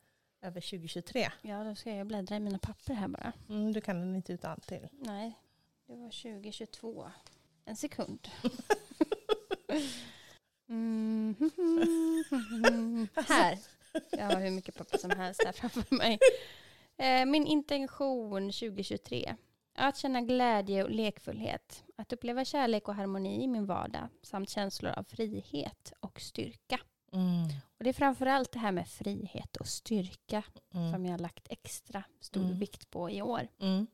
över 0.42 0.60
2023? 0.60 1.28
Ja, 1.42 1.64
då 1.64 1.74
ska 1.74 1.90
jag 1.94 2.06
bläddra 2.06 2.36
i 2.36 2.40
mina 2.40 2.58
papper 2.58 2.94
här 2.94 3.08
bara. 3.08 3.32
Mm, 3.48 3.72
du 3.72 3.80
kan 3.80 4.00
den 4.00 4.14
inte 4.16 4.32
utan 4.32 4.60
till. 4.60 4.88
Nej, 4.92 5.38
det 5.86 5.96
var 5.96 6.10
2022. 6.10 7.10
En 7.64 7.76
sekund. 7.76 8.28
Mm. 10.68 11.34
Här. 13.28 13.58
Jag 14.10 14.24
har 14.24 14.40
hur 14.40 14.50
mycket 14.50 14.74
papper 14.74 14.98
som 14.98 15.10
helst 15.10 15.42
här 15.44 15.52
framför 15.52 15.94
mig. 15.94 16.18
Eh, 16.96 17.26
Min 17.26 17.46
intention 17.46 18.42
2023. 18.52 19.36
Att 19.74 19.96
känna 19.96 20.20
glädje 20.20 20.84
och 20.84 20.90
lekfullhet. 20.90 21.84
Att 21.96 22.12
uppleva 22.12 22.44
kärlek 22.44 22.88
och 22.88 22.94
harmoni 22.94 23.44
i 23.44 23.46
min 23.46 23.66
vardag. 23.66 24.08
Samt 24.22 24.50
känslor 24.50 24.92
av 24.92 25.04
frihet 25.04 25.92
och 26.00 26.20
styrka. 26.20 26.80
Mm. 27.16 27.44
Och 27.78 27.84
det 27.84 27.88
är 27.90 27.92
framförallt 27.94 28.52
det 28.52 28.58
här 28.58 28.72
med 28.72 28.88
frihet 28.88 29.56
och 29.56 29.66
styrka 29.66 30.42
Mm. 30.74 30.92
som 30.92 31.04
jag 31.06 31.12
har 31.12 31.18
lagt 31.18 31.46
extra 31.50 32.02
stor 32.20 32.44
Mm. 32.44 32.58
vikt 32.58 32.90
på 32.90 33.10
i 33.10 33.22
år. 33.22 33.48
Mm. 33.60 33.86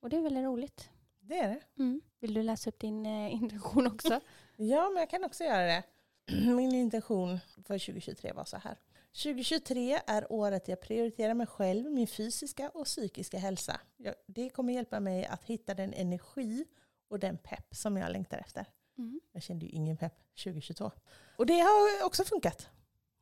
Och 0.00 0.10
det 0.10 0.16
är 0.16 0.20
väldigt 0.22 0.44
roligt. 0.44 0.90
Det 1.20 1.38
är 1.38 1.48
det. 1.48 1.60
Mm. 1.82 2.00
Vill 2.20 2.34
du 2.34 2.42
läsa 2.42 2.70
upp 2.70 2.78
din 2.78 3.06
eh, 3.06 3.32
intention 3.34 3.86
också? 3.86 4.20
Ja, 4.56 4.88
men 4.90 5.00
jag 5.00 5.10
kan 5.10 5.24
också 5.24 5.44
göra 5.44 5.66
det. 5.66 5.82
Min 6.56 6.74
intention 6.74 7.40
för 7.54 7.78
2023 7.78 8.32
var 8.32 8.44
så 8.44 8.56
här. 8.56 8.76
2023 9.22 10.00
är 10.06 10.32
året 10.32 10.68
jag 10.68 10.80
prioriterar 10.80 11.34
mig 11.34 11.46
själv, 11.46 11.90
min 11.92 12.06
fysiska 12.06 12.68
och 12.70 12.84
psykiska 12.84 13.38
hälsa. 13.38 13.80
Det 14.26 14.50
kommer 14.50 14.72
hjälpa 14.72 15.00
mig 15.00 15.26
att 15.26 15.44
hitta 15.44 15.74
den 15.74 15.92
energi 15.92 16.64
och 17.08 17.18
den 17.18 17.38
pepp 17.38 17.74
som 17.74 17.96
jag 17.96 18.12
längtar 18.12 18.38
efter. 18.38 18.66
Mm. 18.98 19.20
Jag 19.32 19.42
kände 19.42 19.66
ju 19.66 19.72
ingen 19.72 19.96
pepp 19.96 20.14
2022. 20.44 20.90
Och 21.36 21.46
det 21.46 21.60
har 21.60 22.06
också 22.06 22.24
funkat. 22.24 22.68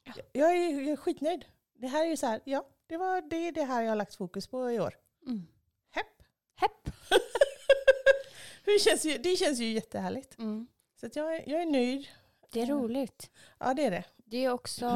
Ja. 0.05 0.12
Jag, 0.33 0.50
är, 0.57 0.81
jag 0.81 0.88
är 0.88 0.97
skitnöjd. 0.97 1.45
Det 1.75 1.87
här 1.87 2.05
är 2.05 2.09
ju 2.11 2.17
så 2.17 2.26
här, 2.26 2.41
ja, 2.45 2.69
det, 2.87 2.97
var, 2.97 3.21
det 3.21 3.37
är 3.37 3.52
det 3.52 3.62
här 3.64 3.83
jag 3.83 3.91
har 3.91 3.97
lagt 3.97 4.14
fokus 4.14 4.47
på 4.47 4.71
i 4.71 4.81
år. 4.81 4.95
Mm. 5.26 5.47
Hepp! 5.91 6.23
Hepp. 6.55 6.85
det, 8.64 8.79
känns 8.81 9.05
ju, 9.05 9.19
det 9.19 9.37
känns 9.37 9.59
ju 9.59 9.64
jättehärligt. 9.73 10.38
Mm. 10.38 10.67
Så 11.00 11.09
jag, 11.14 11.37
är- 11.37 11.49
jag 11.50 11.62
är 11.62 11.67
nöjd. 11.67 12.09
Det 12.52 12.61
är 12.61 12.67
roligt. 12.67 13.31
Ja, 13.59 13.75
det 13.75 13.85
är 13.85 13.91
det. 13.91 14.05
Det 14.17 14.45
är 14.45 14.50
också, 14.52 14.87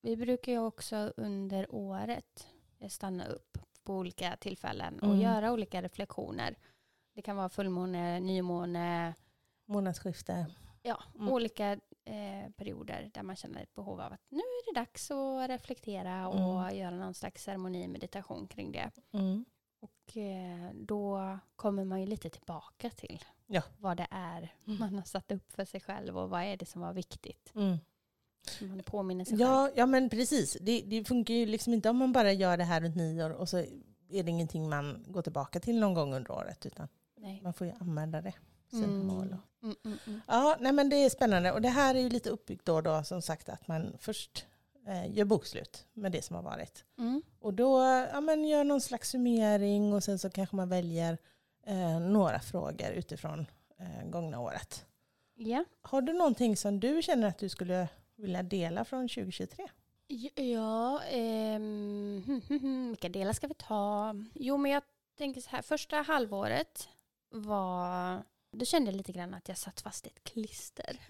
vi 0.00 0.16
brukar 0.16 0.52
ju 0.52 0.58
också 0.58 0.96
under 1.16 1.74
året 1.74 2.46
stanna 2.88 3.26
upp 3.26 3.58
på 3.82 3.94
olika 3.94 4.36
tillfällen 4.36 4.98
och 5.00 5.06
Mm. 5.08 5.20
göra 5.20 5.52
olika 5.52 5.82
reflektioner. 5.82 6.56
Det 7.14 7.22
kan 7.22 7.36
vara 7.36 7.48
fullmåne, 7.48 8.20
nymåne, 8.20 9.14
Månadsskifte. 9.72 10.46
ja, 10.82 11.02
Mm. 11.14 11.28
olika 11.28 11.72
eh, 12.04 12.50
perioder 12.56 13.10
där 13.14 13.22
man 13.22 13.36
känner 13.36 13.62
ett 13.62 13.74
behov 13.74 14.00
av 14.00 14.12
att 14.12 14.20
nu 14.28 14.38
är 14.38 14.74
det 14.74 14.80
dags 14.80 15.10
att 15.10 15.48
reflektera 15.50 16.28
och 16.28 16.60
Mm. 16.66 16.78
göra 16.78 16.96
någon 16.96 17.14
slags 17.14 17.42
ceremoni, 17.44 17.88
meditation 17.88 18.46
kring 18.46 18.72
det. 18.72 18.90
Mm. 19.12 19.44
Och 19.80 20.16
eh, 20.16 20.70
då 20.74 21.38
kommer 21.56 21.84
man 21.84 22.00
ju 22.00 22.06
lite 22.06 22.30
tillbaka 22.30 22.90
till 22.90 23.24
Ja. 23.46 23.62
vad 23.78 23.96
det 23.96 24.06
är 24.10 24.54
Mm. 24.66 24.78
man 24.78 24.94
har 24.94 25.02
satt 25.02 25.32
upp 25.32 25.52
för 25.52 25.64
sig 25.64 25.80
själv 25.80 26.18
och 26.18 26.30
vad 26.30 26.42
är 26.42 26.56
det 26.56 26.66
som 26.66 26.80
var 26.82 26.92
viktigt. 26.92 27.52
Mm. 27.54 27.76
Man 28.60 28.82
påminner 28.82 29.24
sig 29.24 29.38
själv. 29.38 29.40
Ja, 29.50 29.70
ja, 29.76 29.86
men 29.86 30.08
precis. 30.10 30.56
Det, 30.60 30.80
det 30.80 31.04
funkar 31.04 31.34
ju 31.34 31.46
liksom 31.46 31.74
inte 31.74 31.90
om 31.90 31.96
man 31.96 32.12
bara 32.12 32.32
gör 32.32 32.56
det 32.56 32.64
här 32.64 32.80
runt 32.80 32.96
nyår 32.96 33.30
och 33.30 33.48
så 33.48 33.58
är 34.08 34.22
det 34.22 34.30
ingenting 34.30 34.68
man 34.68 35.04
går 35.08 35.22
tillbaka 35.22 35.60
till 35.60 35.78
någon 35.80 35.94
gång 35.94 36.14
under 36.14 36.30
året. 36.30 36.66
Utan 36.66 36.88
Nej. 37.16 37.40
man 37.42 37.52
får 37.54 37.66
ju 37.66 37.72
använda 37.80 38.20
det. 38.20 38.34
Sina 38.70 38.86
mål 39.04 39.32
och 39.32 39.51
Mm, 39.62 39.76
mm, 39.84 39.98
mm. 40.06 40.20
Ja, 40.26 40.56
nej 40.60 40.72
men 40.72 40.88
det 40.88 40.96
är 40.96 41.10
spännande. 41.10 41.52
Och 41.52 41.62
det 41.62 41.68
här 41.68 41.94
är 41.94 42.00
ju 42.00 42.08
lite 42.08 42.30
uppbyggt 42.30 42.64
då, 42.64 42.80
då 42.80 43.02
som 43.04 43.22
sagt 43.22 43.48
att 43.48 43.68
man 43.68 43.96
först 43.98 44.46
eh, 44.86 45.16
gör 45.16 45.24
bokslut 45.24 45.86
med 45.92 46.12
det 46.12 46.22
som 46.22 46.36
har 46.36 46.42
varit. 46.42 46.84
Och 47.40 47.54
då 47.54 47.78
ja, 48.12 48.20
men 48.20 48.44
gör 48.44 48.64
någon 48.64 48.80
slags 48.80 49.10
summering 49.10 49.92
och 49.92 50.04
sen 50.04 50.18
så 50.18 50.30
kanske 50.30 50.56
man 50.56 50.68
väljer 50.68 51.18
eh, 51.66 52.00
några 52.00 52.40
frågor 52.40 52.90
utifrån 52.90 53.46
eh, 53.78 54.10
gångna 54.10 54.40
året. 54.40 54.86
Ja. 55.34 55.64
Har 55.82 56.02
du 56.02 56.12
någonting 56.12 56.56
som 56.56 56.80
du 56.80 57.02
känner 57.02 57.28
att 57.28 57.38
du 57.38 57.48
skulle 57.48 57.88
vilja 58.16 58.42
dela 58.42 58.84
från 58.84 59.08
2023? 59.08 59.68
Ja, 60.34 61.00
hmm, 62.48 62.88
vilka 62.88 63.08
delar 63.08 63.32
ska 63.32 63.46
vi 63.46 63.54
ta? 63.54 64.14
Jo, 64.34 64.56
men 64.56 64.70
jag 64.70 64.82
tänker 65.18 65.40
så 65.40 65.50
här, 65.50 65.62
första 65.62 65.96
halvåret 65.96 66.88
var, 67.30 68.22
då 68.52 68.64
kände 68.64 68.90
jag 68.90 68.96
lite 68.96 69.12
grann 69.12 69.34
att 69.34 69.48
jag 69.48 69.58
satt 69.58 69.80
fast 69.80 70.06
i 70.06 70.08
ett 70.10 70.24
klister. 70.24 71.00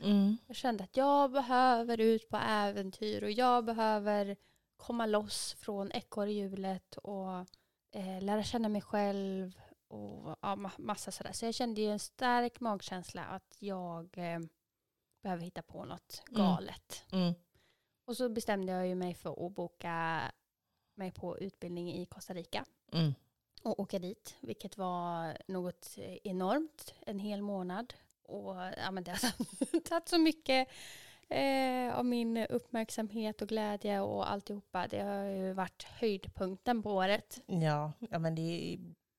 Jag 0.46 0.56
kände 0.56 0.84
att 0.84 0.96
jag 0.96 1.30
behöver 1.32 2.00
ut 2.00 2.28
på 2.28 2.36
äventyr 2.36 3.22
och 3.22 3.30
jag 3.30 3.64
behöver 3.64 4.36
komma 4.76 5.06
loss 5.06 5.54
från 5.54 5.92
ekorrhjulet 5.92 6.96
och 6.96 7.30
eh, 7.90 8.22
lära 8.22 8.42
känna 8.42 8.68
mig 8.68 8.82
själv 8.82 9.60
och 9.88 10.36
ja, 10.42 10.56
ma- 10.56 10.78
massa 10.80 11.10
sådär. 11.12 11.32
Så 11.32 11.44
jag 11.44 11.54
kände 11.54 11.80
ju 11.80 11.90
en 11.90 11.98
stark 11.98 12.60
magkänsla 12.60 13.24
att 13.24 13.56
jag 13.58 14.18
eh, 14.18 14.40
behöver 15.22 15.42
hitta 15.44 15.62
på 15.62 15.84
något 15.84 16.22
Mm. 16.28 16.40
galet. 16.42 17.04
Mm. 17.12 17.34
Och 18.04 18.16
så 18.16 18.28
bestämde 18.28 18.72
jag 18.72 18.86
ju 18.88 18.94
mig 18.94 19.14
för 19.14 19.46
att 19.46 19.52
boka 19.52 20.22
mig 20.94 21.10
på 21.12 21.38
utbildning 21.38 21.92
i 21.94 22.06
Costa 22.06 22.34
Rica 22.34 22.64
Mm. 22.92 23.14
Och 23.62 23.80
åka 23.80 23.98
dit, 23.98 24.36
vilket 24.40 24.76
var 24.78 25.36
något 25.46 25.94
eh, 25.98 26.16
enormt, 26.24 26.94
en 27.06 27.18
hel 27.18 27.42
månad. 27.42 27.94
Och 28.22 28.56
ja, 28.76 28.90
men 28.90 29.04
det 29.04 29.10
har 29.10 29.80
tagit 29.88 30.08
så 30.08 30.18
mycket 30.18 30.68
eh, 31.28 31.94
av 31.98 32.04
min 32.04 32.36
uppmärksamhet 32.36 33.42
och 33.42 33.48
glädje 33.48 34.00
och 34.00 34.30
alltihopa. 34.30 34.86
Det 34.88 35.00
har 35.02 35.24
ju 35.24 35.52
varit 35.52 35.82
höjdpunkten 35.82 36.82
på 36.82 36.90
året. 36.94 37.40
Ja, 37.46 37.92
ja, 38.10 38.18
men 38.18 38.34
det 38.34 38.78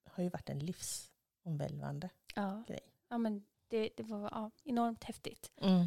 har 0.10 0.24
ju 0.24 0.30
varit 0.30 0.50
en 0.50 0.60
livsomvälvande 0.60 2.10
Ja, 2.36 2.64
grej. 2.68 2.80
ja 3.10 3.18
men 3.18 3.46
det, 3.68 3.90
det 3.98 4.04
var 4.04 4.22
ja, 4.32 4.52
enormt 4.64 5.04
häftigt. 5.04 5.52
Mm. 5.62 5.86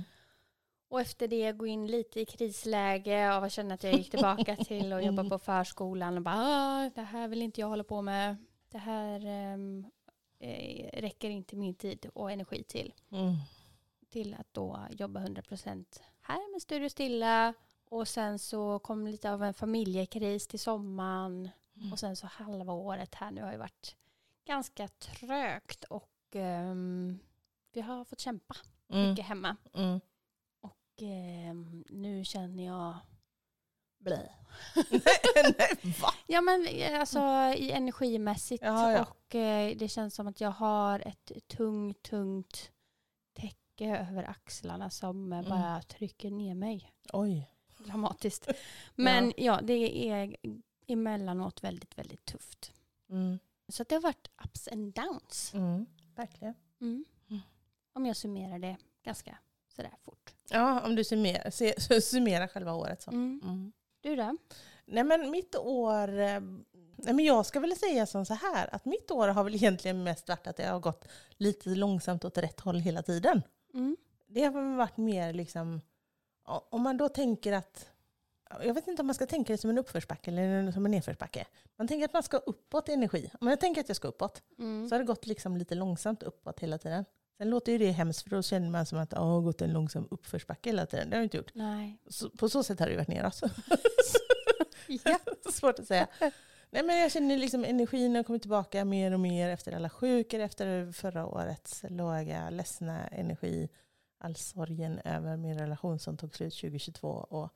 Och 0.89 1.01
efter 1.01 1.29
det 1.29 1.53
gå 1.53 1.67
in 1.67 1.87
lite 1.87 2.21
i 2.21 2.25
krisläge 2.25 3.33
att 3.33 3.53
känna 3.53 3.75
att 3.75 3.85
jag 3.85 3.95
gick 3.95 4.11
tillbaka 4.11 4.57
till 4.65 4.93
att 4.93 5.05
jobba 5.05 5.29
på 5.29 5.39
förskolan 5.39 6.17
och 6.17 6.23
bara 6.23 6.35
ah, 6.37 6.91
det 6.95 7.03
här 7.03 7.29
vill 7.29 7.43
inte 7.43 7.61
jag 7.61 7.69
hålla 7.69 7.85
på 7.85 8.03
med. 8.03 8.37
Det 8.71 8.79
här 8.79 9.27
eh, 10.39 11.01
räcker 11.01 11.31
inte 11.31 11.57
min 11.57 11.75
tid 11.75 12.11
och 12.15 12.33
energi 12.33 12.63
till. 12.63 12.95
Mm. 13.11 13.35
Till 14.11 14.35
att 14.35 14.55
då 14.55 14.81
jobba 14.91 15.21
100% 15.21 15.85
här 16.21 16.53
med 16.53 16.63
Studio 16.63 16.89
Stilla. 16.89 17.55
Och 17.89 18.09
sen 18.09 18.39
så 18.39 18.79
kom 18.79 19.07
lite 19.07 19.33
av 19.33 19.43
en 19.43 19.55
familjekris 19.55 20.47
till 20.47 20.61
sommaren. 20.61 21.49
Mm. 21.77 21.93
Och 21.93 21.99
sen 21.99 22.17
så 22.17 22.27
halva 22.27 22.73
året 22.73 23.15
här 23.15 23.31
nu 23.31 23.43
har 23.43 23.53
ju 23.53 23.59
varit 23.59 23.97
ganska 24.45 24.89
trögt 24.89 25.85
och 25.85 26.13
ehm, 26.33 27.19
vi 27.73 27.81
har 27.81 28.05
fått 28.05 28.21
kämpa 28.21 28.57
Mm. 28.89 29.11
mycket 29.11 29.25
hemma. 29.27 29.57
Ehm, 31.03 31.85
nu 31.89 32.25
känner 32.25 32.67
jag 32.67 32.95
blä. 33.99 34.31
Nej, 35.59 35.95
va? 36.03 36.15
Ja 36.27 36.41
men 36.41 36.67
eh, 36.67 37.01
alltså 37.01 37.19
i 37.57 37.71
energimässigt 37.73 38.63
Ja, 38.65 38.93
ja. 38.93 39.03
och 39.05 39.35
eh, 39.35 39.77
det 39.77 39.89
känns 39.89 40.15
som 40.15 40.27
att 40.27 40.41
jag 40.41 40.51
har 40.51 41.01
ett 41.09 41.33
tungt, 41.49 42.03
tungt 42.03 42.73
täcke 43.33 44.07
över 44.11 44.25
axlarna 44.31 44.91
som 44.91 45.33
eh, 45.33 45.39
Mm. 45.39 45.51
bara 45.51 45.83
trycker 45.83 46.31
ner 46.31 46.55
mig 46.55 46.93
Oj. 47.13 47.51
dramatiskt. 47.79 48.49
Men 48.95 49.33
ja. 49.37 49.61
det 49.63 50.09
är 50.11 50.37
emellanåt 50.87 51.65
väldigt, 51.65 51.99
väldigt 51.99 52.25
tufft. 52.25 52.73
Mm. 53.11 53.39
Så 53.69 53.85
det 53.85 53.95
har 53.95 54.03
varit 54.03 54.31
ups 54.45 54.69
and 54.69 54.93
downs. 54.95 55.55
Mm. 55.55 55.87
Verkligen. 56.15 56.55
Mm. 56.81 57.05
Mm. 57.31 57.41
Om 57.93 58.07
jag 58.07 58.17
summerar 58.17 58.59
det 58.59 58.77
ganska 59.03 59.39
sådär 59.77 59.95
fort. 60.05 60.35
Ja, 60.51 60.81
om 60.87 60.95
du 60.97 61.05
summerar, 61.05 61.51
se- 61.51 62.01
summerar 62.01 62.47
själva 62.49 62.75
året 62.75 63.03
så. 63.03 63.11
Mm. 63.11 63.41
Mm. 63.45 63.73
Du 64.01 64.17
då? 64.17 64.37
Nej 64.87 65.05
men 65.05 65.31
mitt 65.31 65.57
år, 65.57 66.09
eh, 66.09 66.41
nej 66.97 67.15
men 67.15 67.19
jag 67.25 67.47
ska 67.47 67.61
väl 67.61 67.77
säga 67.77 68.07
som 68.07 68.27
så 68.27 68.35
här 68.35 68.75
att 68.75 68.85
mitt 68.85 69.11
år 69.11 69.29
har 69.29 69.45
väl 69.45 69.55
egentligen 69.55 70.05
mest 70.05 70.29
varit 70.29 70.47
att 70.47 70.57
det 70.57 70.65
har 70.67 70.81
gått 70.81 71.09
lite 71.37 71.69
långsamt 71.69 72.25
åt 72.25 72.39
rätt 72.39 72.61
håll 72.61 72.81
hela 72.81 73.03
tiden. 73.03 73.43
Mm. 73.75 73.97
Det 74.27 74.45
har 74.45 74.51
väl 74.53 74.77
varit 74.77 74.97
mer 74.97 75.33
liksom, 75.33 75.81
om 76.71 76.83
man 76.83 76.97
då 76.97 77.09
tänker 77.09 77.53
att, 77.53 77.91
jag 78.63 78.75
vet 78.75 78.87
inte 78.89 79.03
om 79.03 79.07
man 79.07 79.15
ska 79.15 79.27
tänka 79.27 79.53
det 79.53 79.59
som 79.59 79.71
en 79.71 79.79
uppförsbacke 79.79 80.31
eller 80.31 80.73
som 80.73 80.85
en 80.85 80.91
nedförsbacke. 80.91 81.47
Man 81.79 81.89
tänker 81.89 82.05
att 82.05 82.13
man 82.13 82.23
ska 82.23 82.37
uppåt 82.37 82.89
i 82.89 82.93
energi. 82.93 83.31
Om 83.41 83.49
jag 83.49 83.61
tänker 83.61 83.81
att 83.81 83.89
jag 83.89 83.97
ska 83.97 84.09
uppåt 84.09 84.43
Mm. 84.59 84.89
så 84.89 84.95
har 84.95 84.99
det 85.01 85.07
gått 85.07 85.27
liksom 85.27 85.57
lite 85.57 85.75
långsamt 85.75 86.23
uppåt 86.23 86.61
hela 86.61 86.79
tiden. 86.79 87.05
Sen 87.39 87.51
låter 87.51 87.73
ju 87.73 87.79
det 87.79 87.91
hemskt 87.91 88.23
för 88.23 88.31
då 88.31 88.43
känner 88.43 88.71
man 88.71 88.87
som 88.87 88.99
att 88.99 89.11
det 89.11 89.19
har 89.19 89.41
gått 89.41 89.63
en 89.63 89.73
långsam 89.73 90.09
uppförsbacke 90.11 90.69
hela 90.71 90.87
tiden. 90.87 91.11
Det 91.11 91.17
har 91.17 91.21
jag 91.21 91.27
inte 91.27 91.37
gjort. 91.37 91.55
Nej. 91.55 91.99
Så, 92.09 92.31
på 92.31 92.49
så 92.49 92.63
sätt 92.63 92.81
har 92.81 92.87
det 92.87 92.97
varit 92.97 93.09
neråt. 93.09 93.41
Ja. 95.05 95.19
Svårt 95.53 95.79
att 95.79 95.87
säga. 95.87 96.07
Nej, 96.71 96.83
men 96.83 96.99
jag 96.99 97.13
känner 97.13 97.39
liksom 97.39 97.65
energin 97.65 98.17
har 98.17 98.23
kommit 98.23 98.43
tillbaka 98.43 98.85
mer 98.85 99.13
och 99.13 99.21
mer 99.21 99.49
efter 99.49 99.73
alla 99.73 99.91
sjukor, 99.91 100.41
efter 100.41 100.93
förra 100.93 101.27
årets 101.27 101.85
låga, 101.89 102.51
ledsna 102.51 103.07
energi. 103.09 103.69
All 104.19 104.37
sorgen 104.37 104.99
över 105.05 105.37
min 105.37 105.59
relation 105.59 105.99
som 105.99 106.17
tog 106.17 106.35
slut 106.35 106.55
2022. 106.55 107.09
Och, 107.09 107.53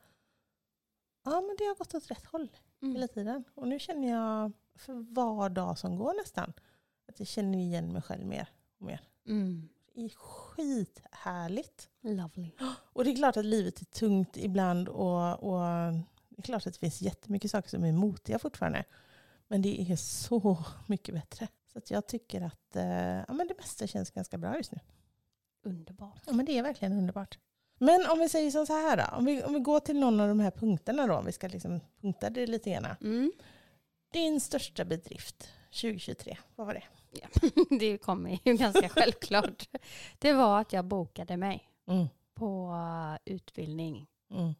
ja, 1.25 1.31
men 1.41 1.55
det 1.57 1.63
har 1.63 1.75
gått 1.75 1.95
åt 1.95 2.11
rätt 2.11 2.25
håll 2.25 2.49
hela 2.81 2.95
Mm. 2.95 3.07
tiden. 3.07 3.43
Och 3.55 3.67
nu 3.67 3.79
känner 3.79 4.09
jag 4.09 4.51
för 4.75 4.93
var 5.13 5.49
dag 5.49 5.77
som 5.77 5.97
går 5.97 6.13
nästan 6.13 6.53
att 7.07 7.19
jag 7.19 7.27
känner 7.27 7.57
igen 7.59 7.93
mig 7.93 8.01
själv 8.01 8.25
mer 8.25 8.49
och 8.79 8.85
mer. 8.85 9.01
Mm. 9.31 9.69
Det 9.93 10.05
är 10.05 10.09
skithärligt. 10.09 11.89
Lovely. 12.01 12.51
Och 12.93 13.03
det 13.03 13.11
är 13.11 13.15
klart 13.15 13.37
att 13.37 13.45
livet 13.45 13.81
är 13.81 13.85
tungt 13.85 14.37
ibland 14.37 14.89
och, 14.89 15.43
och 15.43 15.61
det 16.29 16.37
är 16.37 16.43
klart 16.43 16.67
att 16.67 16.73
det 16.73 16.79
finns 16.79 17.01
jättemycket 17.01 17.51
saker 17.51 17.69
som 17.69 17.83
är 17.83 17.91
motiga 17.91 18.39
fortfarande. 18.39 18.83
Men 19.47 19.61
det 19.61 19.81
är 19.81 19.95
så 19.95 20.65
mycket 20.87 21.15
bättre. 21.15 21.47
Så 21.73 21.81
jag 21.93 22.07
tycker 22.07 22.41
att 22.41 22.75
eh, 22.75 23.23
ja, 23.27 23.33
men 23.33 23.47
det 23.47 23.57
mesta 23.57 23.87
känns 23.87 24.11
ganska 24.11 24.37
bra 24.37 24.57
just 24.57 24.71
nu. 24.71 24.79
Underbart. 25.63 26.21
Ja, 26.25 26.33
men 26.33 26.45
det 26.45 26.57
är 26.57 26.63
verkligen 26.63 26.93
underbart. 26.93 27.39
Men 27.77 28.05
om 28.09 28.19
vi 28.19 28.29
säger 28.29 28.51
som 28.51 28.65
så 28.65 28.73
här 28.73 28.97
då. 28.97 29.17
Om 29.17 29.25
vi, 29.25 29.43
om 29.43 29.53
vi 29.53 29.59
går 29.59 29.79
till 29.79 29.99
någon 29.99 30.19
av 30.19 30.27
de 30.27 30.39
här 30.39 30.51
punkterna 30.51 31.07
då. 31.07 31.15
Om 31.15 31.25
vi 31.25 31.31
ska 31.31 31.47
liksom 31.47 31.79
punkta 32.01 32.29
det 32.29 32.47
lite 32.47 32.69
grann. 32.71 32.85
Mm. 33.01 33.31
Din 34.13 34.41
största 34.41 34.85
bedrift 34.85 35.49
2023, 35.71 36.37
vad 36.55 36.67
var 36.67 36.73
det? 36.73 36.83
Det 37.79 37.97
kommer 37.97 38.39
ju 38.45 38.53
ganska 38.57 38.89
självklart. 38.95 39.69
Det 40.19 40.33
var 40.33 40.59
att 40.61 40.73
jag 40.73 40.85
bokade 40.85 41.37
mig 41.37 41.67
Mm, 41.85 42.07
på 42.33 42.75
utbildning 43.25 44.07
mm, 44.29 44.53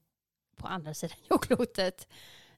på 0.55 0.67
andra 0.67 0.93
sidan 0.93 1.17
jordklotet. 1.29 2.08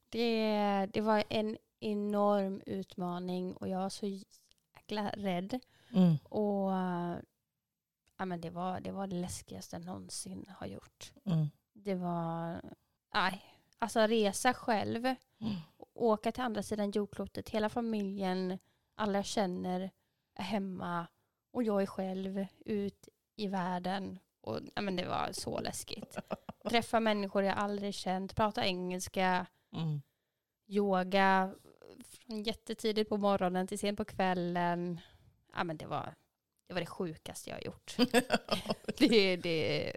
Det, 0.09 0.87
det 0.93 1.01
var 1.01 1.23
en 1.29 1.57
enorm 1.79 2.61
utmaning 2.65 3.53
och 3.53 3.67
jag 3.67 3.79
var 3.79 3.89
så 3.89 4.05
jäkla 4.05 5.09
rädd. 5.09 5.59
mm, 5.93 6.17
Och 6.23 6.71
ja, 8.17 8.25
men 8.25 8.41
det, 8.41 8.49
var, 8.49 8.79
det 8.79 8.91
var 8.91 9.07
det 9.07 9.15
läskigaste 9.15 9.75
jag 9.75 9.85
någonsin 9.85 10.45
har 10.57 10.67
gjort. 10.67 11.13
mm, 11.25 11.47
Det 11.73 11.95
var, 11.95 12.61
nej, 13.13 13.41
alltså 13.79 13.99
resa 13.99 14.53
själv, 14.53 15.05
mm, 15.05 15.15
åka 15.93 16.31
till 16.31 16.43
andra 16.43 16.63
sidan 16.63 16.91
jordklotet, 16.91 17.49
hela 17.49 17.69
familjen, 17.69 18.59
alla 18.95 19.17
jag 19.17 19.25
känner 19.25 19.91
är 20.35 20.43
hemma 20.43 21.07
och 21.51 21.63
jag 21.63 21.81
är 21.81 21.85
själv 21.85 22.45
ut 22.65 23.09
i 23.35 23.47
världen. 23.47 24.19
Och, 24.41 24.59
ja, 24.75 24.81
men 24.81 24.95
det 24.95 25.05
var 25.07 25.29
så 25.31 25.59
läskigt. 25.59 26.17
Träffa 26.69 26.99
människor 26.99 27.43
jag 27.43 27.57
aldrig 27.57 27.93
känt, 27.93 28.35
prata 28.35 28.65
engelska, 28.65 29.45
mm. 29.73 30.01
yoga 30.67 31.55
från 32.03 32.43
jättetidigt 32.43 33.09
på 33.09 33.17
morgonen 33.17 33.67
till 33.67 33.79
sent 33.79 33.97
på 33.97 34.05
kvällen. 34.05 34.99
Ja, 35.55 35.63
men 35.63 35.77
det, 35.77 35.85
var, 35.85 36.15
det 36.67 36.73
var 36.73 36.81
det 36.81 36.85
sjukaste 36.87 37.49
jag 37.49 37.57
har 37.57 37.63
gjort. 37.63 37.95
det, 38.97 39.35
det, 39.35 39.93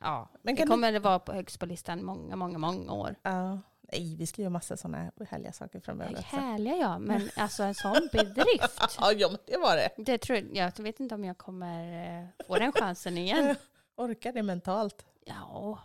ja, 0.00 0.28
Men 0.42 0.54
det 0.54 0.58
kan 0.58 0.66
du- 0.66 0.70
kommer 0.70 0.92
det 0.92 0.98
vara 0.98 1.18
på 1.18 1.32
högst 1.32 1.60
på 1.60 1.66
listan 1.66 2.04
många, 2.04 2.36
många, 2.36 2.58
många 2.58 2.92
år. 2.92 3.16
Ja. 3.22 3.60
Nej, 3.92 4.16
vi 4.16 4.26
ska 4.26 4.42
göra 4.42 4.50
massa 4.50 4.76
sådana 4.76 5.12
härliga 5.30 5.52
saker 5.52 5.80
framöver. 5.80 6.12
också. 6.12 6.36
Härliga 6.36 6.76
ja, 6.76 6.98
men 7.08 7.30
alltså 7.36 7.62
en 7.62 7.74
sån 7.74 8.08
bedrift. 8.12 8.80
Ja, 8.98 9.28
men 9.28 9.38
det 9.46 9.56
var 9.56 9.76
det. 9.76 9.90
Det 9.96 10.18
tror 10.18 10.38
jag, 10.38 10.56
jag 10.78 10.84
vet 10.84 11.00
inte 11.00 11.14
om 11.14 11.24
jag 11.24 11.38
kommer 11.38 12.18
eh, 12.20 12.46
få 12.46 12.56
den 12.56 12.72
chansen 12.72 13.18
igen. 13.18 13.56
Orkar 13.96 14.32
det 14.32 14.42
mentalt. 14.42 15.06
Ja, 15.26 15.78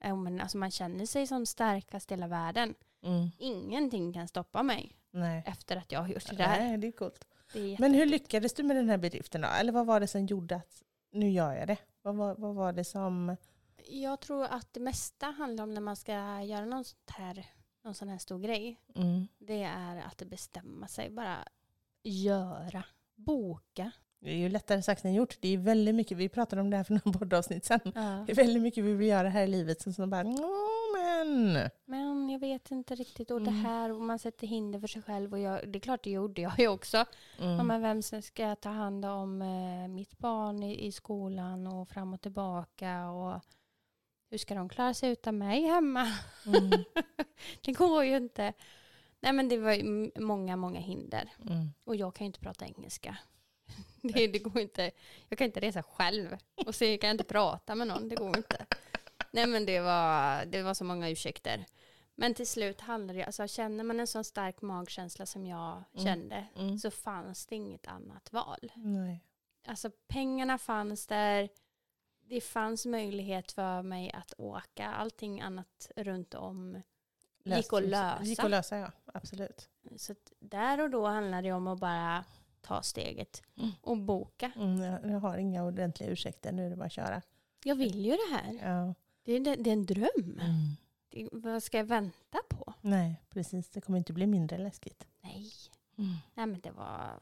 ja 0.00 0.14
men 0.14 0.40
alltså 0.40 0.58
man 0.58 0.70
känner 0.70 1.06
sig 1.06 1.26
som 1.26 1.46
starkast 1.46 2.10
i 2.10 2.14
hela 2.14 2.26
världen. 2.26 2.74
Mm. 3.02 3.30
Ingenting 3.38 4.12
kan 4.12 4.28
stoppa 4.28 4.62
mig 4.62 4.96
Nej. 5.10 5.42
efter 5.46 5.76
att 5.76 5.92
jag 5.92 6.00
har 6.00 6.08
gjort 6.08 6.30
det 6.30 6.36
där. 6.36 6.58
Nej, 6.58 6.78
det 6.78 6.86
är 6.86 6.92
coolt. 6.92 7.24
Det 7.52 7.74
är 7.74 7.78
Men 7.78 7.94
hur 7.94 8.06
lyckades 8.06 8.54
du 8.54 8.62
med 8.62 8.76
den 8.76 8.88
här 8.88 8.98
bedriften 8.98 9.40
då? 9.40 9.48
Eller 9.48 9.72
vad 9.72 9.86
var 9.86 10.00
det 10.00 10.06
som 10.06 10.26
gjorde 10.26 10.56
att 10.56 10.82
nu 11.12 11.30
gör 11.30 11.52
jag 11.52 11.68
det? 11.68 11.76
Vad 12.02 12.16
var, 12.16 12.34
vad 12.34 12.54
var 12.54 12.72
det 12.72 12.84
som... 12.84 13.36
Jag 13.88 14.20
tror 14.20 14.44
att 14.44 14.68
det 14.72 14.80
mesta 14.80 15.26
handlar 15.26 15.64
om 15.64 15.74
när 15.74 15.80
man 15.80 15.96
ska 15.96 16.12
göra 16.42 16.64
någon, 16.64 16.84
sånt 16.84 17.10
här, 17.10 17.46
någon 17.84 17.94
sån 17.94 18.08
här 18.08 18.18
stor 18.18 18.38
grej. 18.38 18.80
Mm. 18.94 19.28
Det 19.38 19.62
är 19.62 19.96
att 19.96 20.22
bestämma 20.22 20.88
sig, 20.88 21.10
bara 21.10 21.36
göra, 22.02 22.84
boka. 23.14 23.90
Det 24.20 24.30
är 24.30 24.36
ju 24.36 24.48
lättare 24.48 24.82
sagt 24.82 25.04
än 25.04 25.14
gjort. 25.14 25.36
Det 25.40 25.48
är 25.48 25.58
väldigt 25.58 25.94
mycket, 25.94 26.18
vi 26.18 26.28
pratade 26.28 26.62
om 26.62 26.70
det 26.70 26.76
här 26.76 26.84
för 26.84 27.00
några 27.04 27.18
poddavsnitt 27.18 27.64
sedan. 27.64 27.80
Ja. 27.84 28.24
Det 28.26 28.32
är 28.32 28.36
väldigt 28.36 28.62
mycket 28.62 28.84
vi 28.84 28.92
vill 28.92 29.08
göra 29.08 29.28
här 29.28 29.42
i 29.42 29.46
livet 29.46 29.80
som 29.82 29.92
så 29.92 30.06
bara, 30.06 30.22
"Nå, 30.22 30.50
men... 30.96 31.70
Men 31.84 32.28
jag 32.30 32.38
vet 32.38 32.70
inte 32.70 32.94
riktigt, 32.94 33.30
och 33.30 33.42
det 33.42 33.50
Mm. 33.50 33.64
här, 33.64 33.90
och 33.92 34.00
man 34.00 34.18
sätter 34.18 34.46
hinder 34.46 34.80
för 34.80 34.86
sig 34.88 35.02
själv. 35.02 35.32
Och 35.32 35.38
jag, 35.38 35.68
det 35.68 35.78
är 35.78 35.80
klart 35.80 36.04
det 36.04 36.10
gjorde 36.10 36.40
jag 36.42 36.58
ju 36.58 36.68
också. 36.68 37.04
Mm. 37.40 37.66
men 37.66 37.82
vem 37.82 38.02
ska 38.22 38.54
ta 38.56 38.68
hand 38.68 39.04
om 39.04 39.42
eh, 39.42 39.88
mitt 39.88 40.18
barn 40.18 40.62
i, 40.62 40.86
i 40.86 40.92
skolan 40.92 41.66
och 41.66 41.88
fram 41.88 42.14
och 42.14 42.20
tillbaka? 42.20 43.08
Och 43.10 43.40
hur 44.30 44.38
ska 44.38 44.54
de 44.54 44.68
klara 44.68 44.94
sig 44.94 45.10
utan 45.10 45.38
mig 45.38 45.62
hemma? 45.62 46.12
Mm. 46.46 46.70
det 47.60 47.72
går 47.72 48.04
ju 48.04 48.16
inte. 48.16 48.52
Nej 49.20 49.32
men 49.32 49.48
det 49.48 49.58
var 49.58 50.20
många, 50.20 50.56
många 50.56 50.80
hinder. 50.80 51.30
Mm. 51.46 51.68
Och 51.84 51.96
jag 51.96 52.14
kan 52.14 52.24
ju 52.24 52.26
inte 52.26 52.40
prata 52.40 52.64
engelska. 52.64 53.16
Det, 54.02 54.26
det 54.26 54.38
går 54.38 54.58
inte. 54.58 54.90
Jag 55.28 55.38
kan 55.38 55.44
inte 55.44 55.60
resa 55.60 55.82
själv. 55.82 56.36
Och 56.66 56.74
så 56.74 56.84
kan 56.84 57.08
jag 57.08 57.10
inte 57.10 57.24
prata 57.24 57.74
med 57.74 57.86
någon. 57.86 58.08
Det 58.08 58.16
går 58.16 58.36
inte. 58.36 58.66
Nej 59.30 59.46
men 59.46 59.66
det 59.66 59.80
var, 59.80 60.44
det 60.46 60.62
var 60.62 60.74
så 60.74 60.84
många 60.84 61.08
ursäkter. 61.10 61.66
Men 62.14 62.34
till 62.34 62.46
slut 62.46 62.80
handlar 62.80 63.14
det 63.14 63.24
alltså 63.24 63.46
känner 63.48 63.84
man 63.84 64.00
en 64.00 64.06
sån 64.06 64.24
stark 64.24 64.62
magkänsla 64.62 65.26
som 65.26 65.46
jag 65.46 65.82
Mm. 65.94 66.04
kände 66.06 66.46
Mm. 66.56 66.78
så 66.78 66.90
fanns 66.90 67.46
det 67.46 67.54
inget 67.56 67.86
annat 67.88 68.32
val. 68.32 68.72
Nej. 68.74 69.24
Alltså 69.66 69.90
pengarna 70.08 70.58
fanns 70.58 71.06
där. 71.06 71.48
Det 72.28 72.40
fanns 72.40 72.86
möjlighet 72.86 73.52
för 73.52 73.82
mig 73.82 74.12
att 74.12 74.34
åka. 74.38 74.88
Allting 74.90 75.40
annat 75.40 75.90
runt 75.96 76.34
om 76.34 76.82
gick 77.44 77.72
att 77.72 77.82
lösa. 77.82 78.18
Gick 78.22 78.38
att 78.38 78.50
lösa, 78.50 78.76
ja. 78.78 78.90
Absolut. 79.06 79.68
Så 79.96 80.14
där 80.40 80.80
och 80.80 80.90
då 80.90 81.06
handlade 81.06 81.48
det 81.48 81.52
om 81.52 81.66
att 81.66 81.80
bara 81.80 82.24
ta 82.60 82.82
steget 82.82 83.42
Mm. 83.56 83.70
och 83.80 83.96
boka. 83.98 84.52
Mm, 84.56 85.10
jag, 85.10 85.20
har 85.20 85.38
inga 85.38 85.64
ordentliga 85.64 86.10
ursäkter, 86.10 86.52
nu 86.52 86.66
är 86.66 86.70
det 86.70 86.76
bara 86.76 86.84
att 86.84 86.92
köra. 86.92 87.22
Jag 87.64 87.74
vill 87.74 88.04
ju 88.04 88.10
det 88.10 88.34
här. 88.36 88.72
Ja. 88.72 88.94
Det 89.22 89.32
är, 89.32 89.40
det 89.40 89.70
är 89.70 89.72
en 89.72 89.86
dröm. 89.86 90.38
Mm. 90.40 90.76
Det, 91.08 91.28
vad 91.32 91.62
ska 91.62 91.76
jag 91.76 91.84
vänta 91.84 92.38
på? 92.48 92.74
Nej, 92.80 93.20
precis. 93.30 93.70
Det 93.70 93.80
kommer 93.80 93.98
inte 93.98 94.12
bli 94.12 94.26
mindre 94.26 94.58
läskigt. 94.58 95.06
Nej. 95.20 95.50
Mm. 95.98 96.14
Nej 96.34 96.46
men 96.46 96.60
det 96.60 96.70
var 96.70 97.20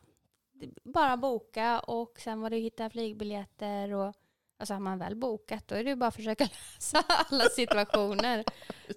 det, 0.53 0.69
bara 0.85 1.17
boka 1.17 1.81
och 1.81 2.21
sen 2.21 2.41
var 2.41 2.51
det 2.51 2.57
att 2.57 2.63
hitta 2.63 2.91
flygbiljetter 2.91 3.93
och 3.93 4.15
alltså 4.63 4.75
har 4.75 4.81
man 4.81 4.99
väl 4.99 5.17
bokat 5.17 5.69
då 5.69 5.75
är 5.75 5.85
det 5.85 5.91
ju 5.91 5.97
bara 5.97 6.07
att 6.09 6.15
försöka 6.17 6.45
lösa 6.75 7.05
alla 7.09 7.45
situationer 7.45 8.45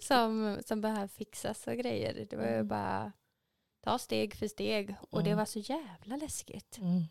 som, 0.01 0.57
som 0.65 0.81
behöver 0.81 1.07
fixas 1.07 1.67
och 1.67 1.73
grejer. 1.73 2.27
Det 2.29 2.35
var 2.35 2.43
ju 2.43 2.49
Mm. 2.53 2.67
bara 2.67 3.11
ta 3.83 3.97
steg 3.99 4.35
för 4.35 4.47
steg 4.47 4.95
och 5.09 5.23
det 5.23 5.29
Mm. 5.29 5.37
var 5.37 5.45
så 5.45 5.59
jävla 5.59 6.15
läskigt. 6.15 6.77
Mm. 6.77 7.03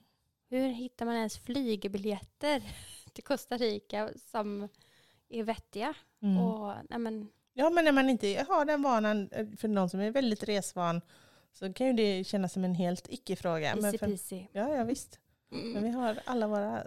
Hur 0.49 0.69
hittar 0.69 1.07
man 1.07 1.15
ens 1.17 1.39
flygbiljetter 1.39 2.63
till 3.13 3.25
Costa 3.25 3.57
Rica 3.57 4.11
som 4.31 4.69
är 5.29 5.43
vettiga? 5.43 5.95
Mm. 6.23 6.39
Och, 6.39 6.75
nej 6.91 6.99
men, 6.99 7.29
Ja, 7.57 7.71
men 7.71 7.85
när 7.85 7.93
man 7.93 8.11
inte 8.11 8.47
har 8.49 8.65
den 8.65 8.83
vanan, 8.83 9.29
eh, 9.33 9.47
för 9.59 9.69
någon 9.69 9.91
som 9.91 10.01
är 10.01 10.11
väldigt 10.11 10.43
resvan, 10.43 11.01
så 11.53 11.73
kan 11.73 11.87
ju 11.87 11.93
det 11.93 12.25
kännas 12.25 12.53
som 12.53 12.65
en 12.65 12.75
helt 12.75 13.09
icke-fråga. 13.09 13.75
Men 13.77 13.85
easy 13.85 13.99
för, 13.99 14.07
peasy. 14.07 14.47
ja, 14.53 14.75
ja, 14.77 14.85
visst. 14.85 15.19
Men 15.49 15.61
Mm. 15.71 15.83
vi 15.83 15.91
har 15.91 16.21
alla 16.27 16.47
våra... 16.47 16.85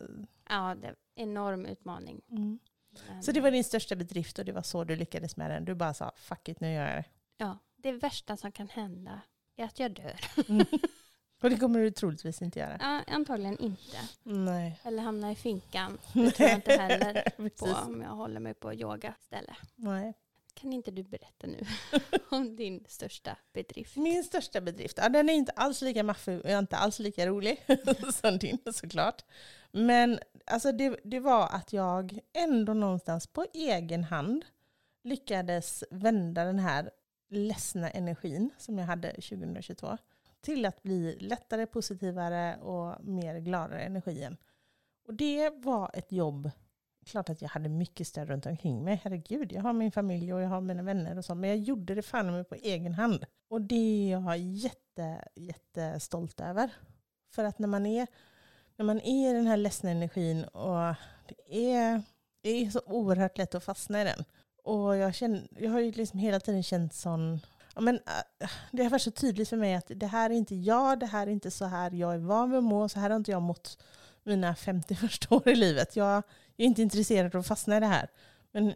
Ja, 0.49 0.75
det 0.81 0.95
enorm 1.17 1.65
utmaning. 1.65 2.21
Mm. 2.31 2.59
Men, 3.07 3.23
Så 3.23 3.31
det 3.31 3.41
var 3.41 3.51
din 3.51 3.63
största 3.63 3.95
bedrift 3.95 4.39
och 4.39 4.45
det 4.45 4.51
var 4.51 4.61
så 4.61 4.83
du 4.83 4.95
lyckades 4.95 5.37
med 5.37 5.51
den. 5.51 5.65
Du 5.65 5.75
bara 5.75 5.93
sa, 5.93 6.11
fuck 6.15 6.49
it, 6.49 6.59
nu 6.59 6.73
gör 6.73 6.87
jag 6.87 6.95
det. 6.97 7.05
ja, 7.37 7.57
det 7.75 7.91
värsta 7.91 8.37
som 8.37 8.51
kan 8.51 8.69
hända 8.69 9.21
är 9.55 9.65
att 9.65 9.79
jag 9.79 9.91
dör. 9.91 10.19
Mm. 10.49 10.65
och 11.41 11.49
det 11.49 11.57
kommer 11.57 11.79
du 11.79 11.91
troligtvis 11.91 12.41
inte 12.41 12.59
göra. 12.59 12.77
Ja, 12.79 13.13
antagligen 13.13 13.59
inte. 13.59 13.97
Nej. 14.23 14.79
Eller 14.83 15.03
hamna 15.03 15.31
i 15.31 15.35
finkan. 15.35 15.97
Det 16.13 16.31
tror 16.31 16.49
jag 16.49 16.57
inte 16.57 16.71
heller 16.77 17.49
på 17.49 17.65
om 17.65 18.01
jag 18.01 18.09
håller 18.09 18.39
mig 18.39 18.53
på 18.53 18.73
yoga 18.73 19.13
ställe. 19.19 19.55
Nej. 19.75 20.13
Kan 20.53 20.73
inte 20.73 20.91
du 20.91 21.03
berätta 21.03 21.47
nu 21.47 21.59
om 22.29 22.55
din 22.55 22.85
största 22.87 23.37
bedrift? 23.53 23.95
Min 23.95 24.23
största 24.23 24.61
bedrift, 24.61 24.97
ja, 25.01 25.09
den 25.09 25.29
är 25.29 25.33
inte 25.33 25.51
alls 25.51 25.81
lika 25.81 26.03
maffig 26.03 26.39
och 26.39 26.49
inte 26.49 26.77
alls 26.77 26.99
lika 26.99 27.27
rolig 27.27 27.65
som 28.13 28.37
din 28.37 28.57
såklart. 28.73 29.23
Men 29.77 30.19
alltså, 30.45 30.71
det, 30.71 30.99
det 31.03 31.19
var 31.19 31.47
att 31.47 31.73
jag 31.73 32.19
ändå 32.33 32.73
någonstans 32.73 33.27
på 33.27 33.45
egen 33.53 34.03
hand 34.03 34.45
lyckades 35.03 35.83
vända 35.91 36.43
den 36.43 36.59
här 36.59 36.91
ledsna 37.29 37.89
energin 37.89 38.49
som 38.57 38.77
jag 38.77 38.85
hade 38.85 39.09
2022 39.09 39.97
till 40.41 40.65
att 40.65 40.83
bli 40.83 41.17
lättare, 41.19 41.65
positivare 41.65 42.57
och 42.57 43.05
mer 43.05 43.39
gladare 43.39 43.81
energin. 43.81 44.37
Och 45.07 45.13
det 45.13 45.49
var 45.49 45.91
ett 45.93 46.11
jobb 46.11 46.51
klart 47.05 47.29
att 47.29 47.41
jag 47.41 47.49
hade 47.49 47.69
mycket 47.69 48.07
stöd 48.07 48.29
runt 48.29 48.45
omkring 48.45 48.83
mig. 48.83 49.01
Herregud, 49.03 49.51
jag 49.51 49.61
har 49.61 49.73
min 49.73 49.91
familj 49.91 50.33
och 50.33 50.41
jag 50.41 50.49
har 50.49 50.61
mina 50.61 50.83
vänner 50.83 51.17
och 51.17 51.25
så. 51.25 51.35
Men 51.35 51.49
jag 51.49 51.59
gjorde 51.59 51.95
det 51.95 52.01
fan 52.01 52.31
mig 52.31 52.43
på 52.43 52.55
egen 52.55 52.93
hand. 52.93 53.25
Och 53.49 53.61
det 53.61 53.75
är 53.75 54.11
jag 54.11 54.37
jätte, 54.37 55.27
jättestolt 55.35 56.39
över. 56.39 56.69
För 57.31 57.43
att 57.43 57.59
när 57.59 57.67
man 57.67 57.85
är, 57.85 58.07
när 58.77 58.85
man 58.85 59.01
är 59.01 59.29
i 59.29 59.33
den 59.33 59.47
här 59.47 59.57
ledsna 59.57 59.89
energin 59.89 60.43
och 60.43 60.95
det 61.27 61.71
är, 61.73 62.01
det 62.41 62.49
är 62.49 62.69
så 62.69 62.81
oerhört 62.85 63.37
lätt 63.37 63.55
att 63.55 63.63
fastna 63.63 64.01
i 64.01 64.03
den. 64.03 64.23
Och 64.63 64.97
jag, 64.97 65.15
känner, 65.15 65.47
jag 65.57 65.71
har 65.71 65.79
ju 65.79 65.91
liksom 65.91 66.19
hela 66.19 66.39
tiden 66.39 66.63
känt 66.63 66.93
sån 66.93 67.39
Ja, 67.75 67.81
men, 67.81 67.95
äh, 67.95 68.49
det 68.71 68.83
har 68.83 68.89
varit 68.89 69.01
så 69.01 69.11
tydligt 69.11 69.49
för 69.49 69.57
mig 69.57 69.75
att 69.75 69.91
det 69.95 70.07
här 70.07 70.29
är 70.29 70.33
inte 70.33 70.55
jag, 70.55 70.99
det 70.99 71.05
här 71.05 71.27
är 71.27 71.31
inte 71.31 71.51
så 71.51 71.65
här 71.65 71.91
jag 71.91 72.13
är 72.13 72.17
van 72.17 72.51
vid 72.51 72.57
att 72.57 72.63
må, 72.63 72.89
så 72.89 72.99
här 72.99 73.09
har 73.09 73.17
inte 73.17 73.31
jag 73.31 73.41
mått 73.41 73.83
mina 74.23 74.55
50 74.55 74.95
första 75.07 75.35
år 75.35 75.47
i 75.47 75.55
livet. 75.55 75.95
Jag, 75.95 76.23
är 76.57 76.65
inte 76.65 76.81
intresserad 76.81 77.35
av 77.35 77.39
att 77.39 77.47
fastna 77.47 77.77
i 77.77 77.79
det 77.79 77.85
här. 77.85 78.11
Men 78.51 78.73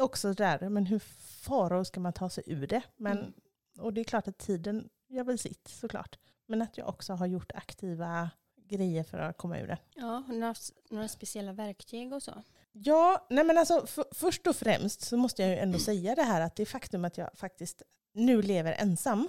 också 0.00 0.32
där, 0.32 0.68
men 0.68 0.86
hur 0.86 0.98
faro 1.42 1.84
ska 1.84 2.00
man 2.00 2.12
ta 2.12 2.30
sig 2.30 2.44
ur 2.46 2.66
det? 2.66 2.82
Men, 2.96 3.18
Mm. 3.18 3.32
Och 3.78 3.92
det 3.92 4.00
är 4.00 4.04
klart 4.04 4.28
att 4.28 4.38
tiden 4.38 4.88
gör 5.08 5.24
väl 5.24 5.38
sitt 5.38 5.68
såklart. 5.68 6.18
Men 6.46 6.62
att 6.62 6.78
jag 6.78 6.88
också 6.88 7.12
har 7.12 7.26
gjort 7.26 7.52
aktiva 7.54 8.30
grejer 8.68 9.02
för 9.02 9.18
att 9.18 9.36
komma 9.36 9.58
ur 9.58 9.66
det. 9.66 9.78
Ja, 9.94 10.22
några, 10.28 10.54
några 10.90 11.08
speciella 11.08 11.52
verktyg 11.52 12.12
och 12.12 12.22
så. 12.22 12.42
Ja, 12.72 13.26
nej 13.30 13.44
men 13.44 13.58
alltså 13.58 13.86
för, 13.86 14.04
först 14.10 14.46
och 14.46 14.56
främst 14.56 15.00
så 15.00 15.16
måste 15.16 15.42
jag 15.42 15.50
ju 15.50 15.56
ändå 15.56 15.78
säga 15.78 16.14
det 16.14 16.22
här 16.22 16.40
att 16.40 16.56
det 16.56 16.66
faktum 16.66 17.04
att 17.04 17.18
jag 17.18 17.30
faktiskt 17.34 17.82
nu 18.12 18.42
lever 18.42 18.72
ensam, 18.72 19.28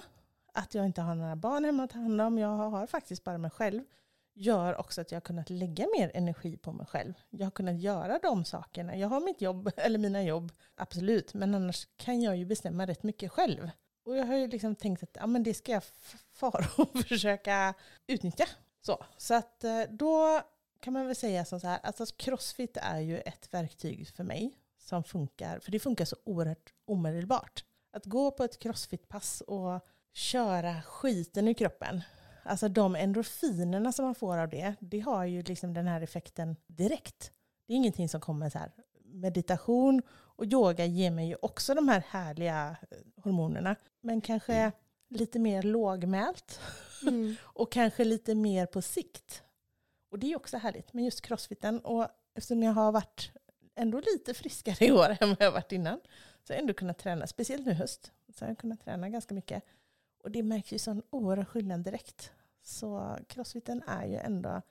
att 0.54 0.74
jag 0.74 0.86
inte 0.86 1.00
har 1.00 1.14
några 1.14 1.36
barn 1.36 1.64
hemma 1.64 1.84
att 1.84 1.90
ta 1.90 1.98
hand 1.98 2.20
om, 2.20 2.38
jag 2.38 2.48
har 2.48 2.86
faktiskt 2.86 3.24
bara 3.24 3.38
mig 3.38 3.50
själv, 3.50 3.82
gör 4.34 4.80
också 4.80 5.00
att 5.00 5.10
jag 5.12 5.16
har 5.16 5.20
kunnat 5.20 5.50
lägga 5.50 5.86
mer 5.98 6.10
energi 6.14 6.56
på 6.56 6.72
mig 6.72 6.86
själv. 6.86 7.14
Jag 7.30 7.46
har 7.46 7.50
kunnat 7.50 7.80
göra 7.80 8.18
de 8.22 8.44
sakerna. 8.44 8.96
Jag 8.96 9.08
har 9.08 9.20
mitt 9.20 9.40
jobb, 9.40 9.70
eller 9.76 9.98
mina 9.98 10.22
jobb, 10.22 10.52
absolut, 10.74 11.34
men 11.34 11.54
annars 11.54 11.86
kan 11.96 12.22
jag 12.22 12.36
ju 12.36 12.44
bestämma 12.44 12.86
rätt 12.86 13.02
mycket 13.02 13.32
själv. 13.32 13.70
Och 14.04 14.16
jag 14.16 14.26
har 14.26 14.36
ju 14.36 14.46
liksom 14.48 14.74
tänkt 14.74 15.02
att 15.02 15.16
ja, 15.20 15.26
men 15.26 15.42
det 15.42 15.54
ska 15.54 15.72
jag 15.72 15.82
fara 16.32 16.66
och 16.76 16.98
försöka 17.08 17.74
utnyttja. 18.06 18.46
Så, 18.80 19.04
så 19.16 19.34
att 19.34 19.64
eh, 19.64 19.82
då 19.90 20.40
kan 20.80 20.92
man 20.92 21.06
väl 21.06 21.16
säga 21.16 21.44
som 21.44 21.60
så 21.60 21.66
här, 21.66 21.80
alltså 21.82 22.06
crossfit 22.16 22.76
är 22.76 22.98
ju 22.98 23.18
ett 23.18 23.54
verktyg 23.54 24.08
för 24.08 24.24
mig 24.24 24.54
som 24.78 25.04
funkar, 25.04 25.58
för 25.58 25.72
det 25.72 25.78
funkar 25.78 26.04
så 26.04 26.16
oerhört 26.24 26.72
omedelbart. 26.84 27.64
Att 27.92 28.04
gå 28.04 28.30
på 28.30 28.44
ett 28.44 28.62
crossfit-pass 28.62 29.40
och 29.40 29.80
köra 30.12 30.82
skiten 30.82 31.48
i 31.48 31.54
kroppen, 31.54 32.00
alltså 32.42 32.68
de 32.68 32.96
endorfinerna 32.96 33.92
som 33.92 34.04
man 34.04 34.14
får 34.14 34.38
av 34.38 34.48
det, 34.48 34.74
det 34.80 35.00
har 35.00 35.24
ju 35.24 35.42
liksom 35.42 35.74
den 35.74 35.86
här 35.86 36.00
effekten 36.00 36.56
direkt. 36.66 37.32
Det 37.66 37.72
är 37.72 37.76
ingenting 37.76 38.08
som 38.08 38.20
kommer 38.20 38.50
så 38.50 38.58
här, 38.58 38.72
meditation 39.04 40.02
och 40.10 40.44
yoga 40.44 40.84
ger 40.84 41.10
mig 41.10 41.28
ju 41.28 41.36
också 41.42 41.74
de 41.74 41.88
här 41.88 42.04
härliga 42.08 42.76
eh, 42.90 43.22
hormonerna, 43.22 43.76
men 44.00 44.20
kanske 44.20 44.54
mm 44.54 44.72
lite 45.10 45.38
mer 45.38 45.62
lågmält 45.62 46.60
Mm. 47.02 47.36
och 47.44 47.72
kanske 47.72 48.04
lite 48.04 48.34
mer 48.34 48.66
på 48.66 48.82
sikt. 48.82 49.42
Och 50.10 50.18
det 50.18 50.32
är 50.32 50.36
också 50.36 50.56
härligt 50.56 50.92
med 50.92 51.04
just 51.04 51.20
crossfiten. 51.20 51.80
Och 51.80 52.08
eftersom 52.34 52.62
jag 52.62 52.72
har 52.72 52.92
varit 52.92 53.32
ändå 53.74 54.00
lite 54.00 54.34
friskare 54.34 54.76
i 54.86 54.92
år 54.92 55.16
än 55.20 55.28
vad 55.28 55.40
jag 55.40 55.52
varit 55.52 55.72
innan, 55.72 56.00
Så 56.44 56.52
jag 56.52 56.56
har 56.56 56.60
ändå 56.60 56.74
kunnat 56.74 56.98
träna, 56.98 57.26
speciellt 57.26 57.66
nu 57.66 57.72
höst, 57.72 58.12
så 58.34 58.44
har 58.44 58.50
jag 58.50 58.58
kunnat 58.58 58.84
träna 58.84 59.08
ganska 59.08 59.34
mycket. 59.34 59.62
Och 60.22 60.30
det 60.30 60.42
märks 60.42 60.72
ju 60.72 60.78
sån 60.78 61.02
oerhörd 61.10 61.48
skillnad 61.48 61.80
direkt. 61.80 62.32
Så 62.62 63.18
crossfiten 63.28 63.82
är 63.86 64.06
ju 64.06 64.16
ändå 64.16 64.62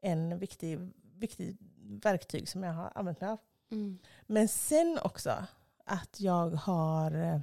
en 0.00 0.38
viktig, 0.38 0.78
viktig 1.14 1.56
verktyg 2.02 2.48
som 2.48 2.62
jag 2.62 2.72
har 2.72 2.92
använt 2.94 3.20
mig 3.20 3.30
av. 3.30 3.38
Mm. 3.70 3.98
Men 4.26 4.48
sen 4.48 4.98
också 5.02 5.46
att 5.84 6.20
jag 6.20 6.50
har, 6.50 7.12
eh, 7.12 7.40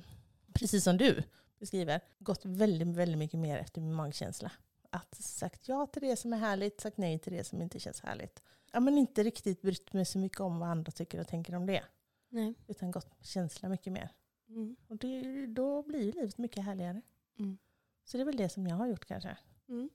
precis 0.53 0.83
som 0.83 0.97
du 0.97 1.23
beskriver, 1.59 2.01
gått 2.19 2.45
väldigt, 2.45 2.87
väldigt 2.87 3.17
mycket 3.17 3.39
mer 3.39 3.57
efter 3.57 3.81
min 3.81 3.93
magkänsla. 3.93 4.51
Att 4.89 5.15
sagt 5.15 5.67
ja 5.67 5.87
till 5.87 6.01
det 6.01 6.15
som 6.15 6.33
är 6.33 6.37
härligt, 6.37 6.81
sagt 6.81 6.97
nej 6.97 7.19
till 7.19 7.33
det 7.33 7.43
som 7.43 7.61
inte 7.61 7.79
känns 7.79 8.01
härligt. 8.01 8.43
Ja, 8.71 8.79
men 8.79 8.97
inte 8.97 9.23
riktigt 9.23 9.61
brytt 9.61 9.93
mig 9.93 10.05
så 10.05 10.19
mycket 10.19 10.39
om 10.39 10.59
vad 10.59 10.69
andra 10.69 10.91
tycker 10.91 11.19
och 11.19 11.27
tänker 11.27 11.55
om 11.55 11.65
det. 11.65 11.83
Nej. 12.29 12.53
Utan 12.67 12.91
gått 12.91 13.17
med 13.17 13.25
känsla 13.25 13.69
mycket 13.69 13.93
mer. 13.93 14.09
Mm. 14.49 14.75
Och 14.87 14.97
det, 14.97 15.45
då 15.45 15.83
blir 15.83 15.99
ju 15.99 16.11
livet 16.11 16.37
mycket 16.37 16.63
härligare. 16.63 17.01
Mm. 17.39 17.57
Så 18.05 18.17
det 18.17 18.23
är 18.23 18.25
väl 18.25 18.37
det 18.37 18.49
som 18.49 18.67
jag 18.67 18.75
har 18.75 18.87
gjort 18.87 19.05
kanske. 19.05 19.37
Mm. 19.67 19.89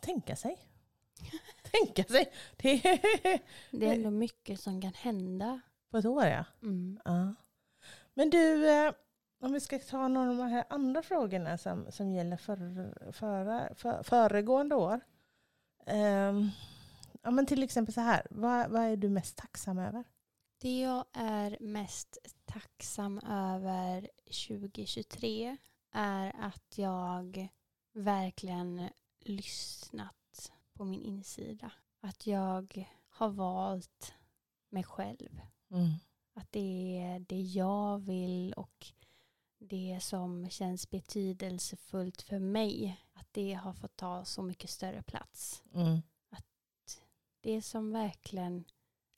Tänka 0.00 0.36
sig. 0.36 0.68
Tänka 1.62 2.04
sig. 2.04 2.32
Det 2.56 2.70
är 2.70 3.00
Det 3.70 3.86
är 3.86 3.94
ändå 3.94 4.10
mycket 4.10 4.60
som 4.60 4.80
kan 4.80 4.94
hända. 4.94 5.60
på 5.90 5.98
ett 5.98 6.04
år 6.04 6.24
ja. 6.24 6.44
Mm. 6.62 7.00
ja. 7.04 7.34
Men 8.14 8.30
du, 8.30 8.70
eh, 8.70 8.92
om 9.44 9.52
vi 9.52 9.60
ska 9.60 9.78
ta 9.78 10.08
några 10.08 10.30
av 10.30 10.36
de 10.36 10.48
här 10.48 10.64
andra 10.70 11.02
frågorna 11.02 11.58
som, 11.58 11.92
som 11.92 12.12
gäller 12.12 12.36
för, 12.36 12.56
för, 13.12 13.74
för, 13.74 14.02
föregående 14.02 14.74
år. 14.74 15.00
Ehm, 15.86 16.50
ja, 17.22 17.30
men 17.30 17.46
till 17.46 17.62
exempel 17.62 17.94
så 17.94 18.00
här, 18.00 18.26
vad, 18.30 18.70
vad 18.70 18.82
är 18.82 18.96
du 18.96 19.08
mest 19.08 19.36
tacksam 19.36 19.78
över? 19.78 20.04
Det 20.58 20.80
jag 20.80 21.04
är 21.12 21.56
mest 21.60 22.18
tacksam 22.44 23.18
över 23.18 24.08
2023 24.48 25.56
är 25.92 26.32
att 26.40 26.78
jag 26.78 27.48
verkligen 27.92 28.88
lyssnat 29.20 30.52
på 30.72 30.84
min 30.84 31.02
insida. 31.02 31.72
Att 32.00 32.26
jag 32.26 32.88
har 33.08 33.28
valt 33.28 34.14
mig 34.68 34.84
själv. 34.84 35.40
Att 36.34 36.52
det 36.52 36.98
är 36.98 37.18
det 37.18 37.40
jag 37.40 37.98
vill 37.98 38.52
och 38.52 38.92
det 39.64 39.98
som 40.02 40.50
känns 40.50 40.90
betydelsefullt 40.90 42.22
för 42.22 42.38
mig. 42.38 43.00
Att 43.12 43.26
det 43.32 43.52
har 43.52 43.72
fått 43.72 43.96
ta 43.96 44.24
så 44.24 44.42
mycket 44.42 44.70
större 44.70 45.02
plats. 45.02 45.62
Mm. 45.74 46.02
Det 47.40 47.62
som 47.62 47.92
verkligen 47.92 48.64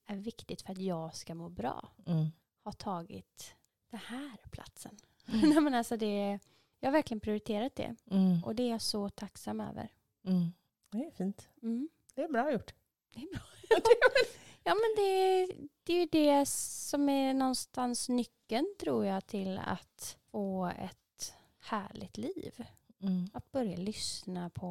är 0.06 0.16
viktigt 0.16 0.62
för 0.62 0.72
att 0.72 0.78
jag 0.78 1.14
ska 1.16 1.34
må 1.34 1.48
bra 1.48 1.88
Mm. 2.06 2.26
har 2.62 2.72
tagit 2.72 3.54
den 3.90 4.00
här 4.00 4.36
platsen. 4.50 4.96
Mm. 5.28 5.40
Nej, 5.50 5.60
men 5.60 5.74
alltså 5.74 5.96
det, 5.96 6.38
jag 6.80 6.88
har 6.88 6.92
verkligen 6.92 7.20
prioriterat 7.20 7.74
det. 7.76 7.96
Mm. 8.10 8.44
Och 8.44 8.54
det 8.54 8.62
är 8.62 8.70
jag 8.70 8.82
så 8.82 9.08
tacksam 9.08 9.60
över. 9.60 9.88
Mm. 10.24 10.52
Det 10.90 10.98
är 10.98 11.10
fint. 11.10 11.48
Mm. 11.62 11.88
Det 12.14 12.22
är 12.22 12.28
bra 12.28 12.52
gjort. 12.52 12.74
Det 13.14 13.20
är 13.20 13.30
bra. 13.30 13.40
ja 14.64 14.74
men 14.74 14.94
det, 14.96 15.46
det 15.84 15.92
är 15.92 16.00
ju 16.00 16.06
det 16.06 16.46
som 16.48 17.08
är 17.08 17.34
någonstans 17.34 18.08
nyckeln 18.08 18.74
tror 18.80 19.06
jag 19.06 19.26
till 19.26 19.58
att 19.58 20.18
få 20.36 20.66
ett 20.66 21.34
härligt 21.58 22.16
liv. 22.16 22.64
Mm. 23.00 23.28
Att 23.32 23.52
börja 23.52 23.76
lyssna 23.76 24.50
på 24.50 24.66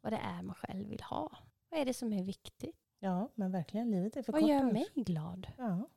vad 0.00 0.12
det 0.12 0.16
är 0.16 0.42
man 0.42 0.54
själv 0.54 0.88
vill 0.88 1.02
ha. 1.02 1.32
Vad 1.68 1.80
är 1.80 1.84
det 1.84 1.94
som 1.94 2.12
är 2.12 2.22
viktigt? 2.22 2.76
Ja, 2.98 3.28
men 3.34 3.52
verkligen. 3.52 3.90
Livet 3.90 4.16
är 4.16 4.22
för 4.22 4.32
Vad 4.32 4.40
kort. 4.40 4.50
gör 4.50 4.58
annars. 4.58 4.72
mig 4.72 4.88
glad? 4.94 5.46
Ja. 5.58 5.88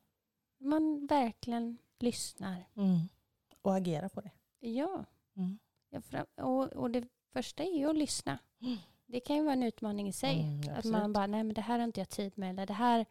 Man 0.58 1.06
verkligen 1.06 1.78
lyssnar. 1.98 2.68
Mm. 2.76 2.98
Och 3.62 3.76
agera 3.76 4.08
på 4.08 4.20
det. 4.20 4.30
Ja. 4.60 5.04
Mm. 5.36 5.58
ja 6.10 6.44
och, 6.44 6.72
och 6.72 6.90
det 6.90 7.08
första 7.32 7.62
är 7.62 7.78
ju 7.78 7.90
att 7.90 7.96
lyssna. 7.96 8.38
Mm. 8.60 8.76
Det 9.06 9.20
kan 9.20 9.36
ju 9.36 9.42
vara 9.42 9.52
en 9.52 9.62
utmaning 9.62 10.08
i 10.08 10.12
sig. 10.12 10.40
Mm, 10.40 10.78
att 10.78 10.84
man 10.84 11.12
bara, 11.12 11.26
nej 11.26 11.44
men 11.44 11.54
det 11.54 11.60
här 11.60 11.78
har 11.78 11.84
inte 11.84 12.00
jag 12.00 12.08
tid 12.08 12.38
med. 12.38 12.50
Eller 12.50 12.66
det 12.66 12.72
här, 12.72 13.06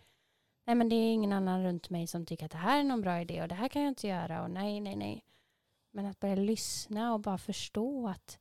nej 0.65 0.75
men 0.75 0.89
det 0.89 0.95
är 0.95 1.13
ingen 1.13 1.33
annan 1.33 1.63
runt 1.63 1.89
mig 1.89 2.07
som 2.07 2.25
tycker 2.25 2.45
att 2.45 2.51
det 2.51 2.57
här 2.57 2.79
är 2.79 2.83
någon 2.83 3.01
bra 3.01 3.21
idé 3.21 3.41
och 3.41 3.47
det 3.47 3.55
här 3.55 3.67
kan 3.67 3.81
jag 3.81 3.91
inte 3.91 4.07
göra 4.07 4.43
och 4.43 4.51
nej, 4.51 4.79
nej, 4.79 4.95
nej. 4.95 5.25
Men 5.95 6.05
att 6.05 6.19
börja 6.19 6.35
lyssna 6.35 7.13
och 7.13 7.19
bara 7.19 7.37
förstå 7.37 8.07
att 8.07 8.39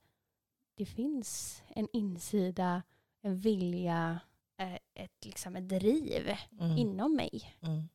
det 0.74 0.86
finns 0.86 1.62
en 1.68 1.88
insida, 1.92 2.82
en 3.22 3.38
vilja, 3.38 4.20
eh, 4.56 4.74
ett, 4.94 5.24
liksom 5.24 5.56
ett 5.56 5.68
driv 5.68 6.36
Mm. 6.60 6.78
inom 6.78 7.16
mig. 7.16 7.56
Mm. 7.62 7.88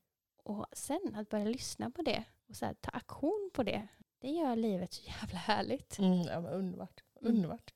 Och 0.43 0.65
sen 0.73 1.15
att 1.15 1.29
börja 1.29 1.45
lyssna 1.45 1.91
på 1.91 2.01
det 2.01 2.23
och 2.49 2.55
så 2.55 2.65
här, 2.65 2.73
ta 2.73 2.89
aktion 2.91 3.49
på 3.53 3.63
det. 3.63 3.87
Det 4.19 4.29
gör 4.29 4.55
livet 4.55 4.93
så 4.93 5.03
jävla 5.07 5.37
härligt. 5.37 5.99
Mm. 5.99 6.21
Ja, 6.21 6.35
underbart. 6.49 7.03
Mm. 7.21 7.35
Underbart. 7.35 7.73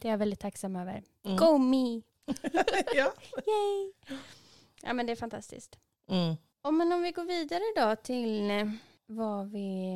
Det 0.00 0.08
är 0.08 0.12
jag 0.12 0.18
väldigt 0.18 0.40
tacksam 0.40 0.76
över. 0.76 1.02
Mm. 1.22 1.36
Go 1.36 1.58
me! 1.58 2.02
ja. 2.94 3.12
Yay! 3.46 3.92
Ja 4.82 4.92
men 4.92 5.06
det 5.06 5.12
är 5.12 5.16
fantastiskt. 5.16 5.78
Mm. 6.08 6.34
Och 6.62 6.74
men 6.74 6.92
om 6.92 7.02
vi 7.02 7.12
går 7.12 7.24
vidare 7.24 7.62
då 7.76 7.96
till 8.02 8.50
eh, 8.50 8.70
vad 9.06 9.50
vi... 9.50 9.94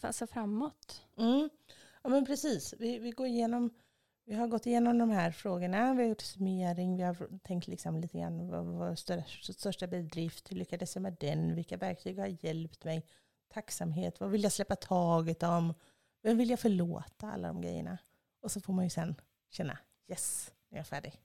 Alltså 0.00 0.26
framåt. 0.26 1.02
Mm. 1.16 1.50
Ja, 2.02 2.10
men 2.10 2.26
precis. 2.26 2.74
Vi, 2.78 2.98
vi, 2.98 3.10
går 3.10 3.26
igenom, 3.26 3.70
vi 4.24 4.34
har 4.34 4.46
gått 4.46 4.66
igenom 4.66 4.98
de 4.98 5.10
här 5.10 5.30
frågorna. 5.30 5.94
Vi 5.94 6.02
har 6.02 6.08
gjort 6.08 6.20
summering. 6.20 6.96
Vi 6.96 7.02
har 7.02 7.38
tänkt 7.42 7.66
liksom 7.68 8.00
lite 8.00 8.18
grann 8.18 8.48
vad 8.48 8.64
var 8.64 8.94
största, 8.94 9.52
största 9.52 9.86
bedrift? 9.86 10.50
Hur 10.50 10.56
lyckades 10.56 10.96
jag 10.96 11.02
med 11.02 11.16
den? 11.20 11.54
Vilka 11.54 11.76
verktyg 11.76 12.18
har 12.18 12.44
hjälpt 12.44 12.84
mig? 12.84 13.06
Tacksamhet. 13.48 14.20
Vad 14.20 14.30
vill 14.30 14.42
jag 14.42 14.52
släppa 14.52 14.76
taget 14.76 15.42
om? 15.42 15.74
Vem 16.22 16.38
vill 16.38 16.50
jag 16.50 16.60
förlåta? 16.60 17.32
Alla 17.32 17.48
de 17.48 17.60
grejerna. 17.60 17.98
Och 18.42 18.52
så 18.52 18.60
får 18.60 18.72
man 18.72 18.84
ju 18.84 18.90
sen 18.90 19.14
känna 19.50 19.78
yes, 20.08 20.52
nu 20.68 20.76
är 20.76 20.78
jag 20.78 20.86
färdig. 20.86 21.20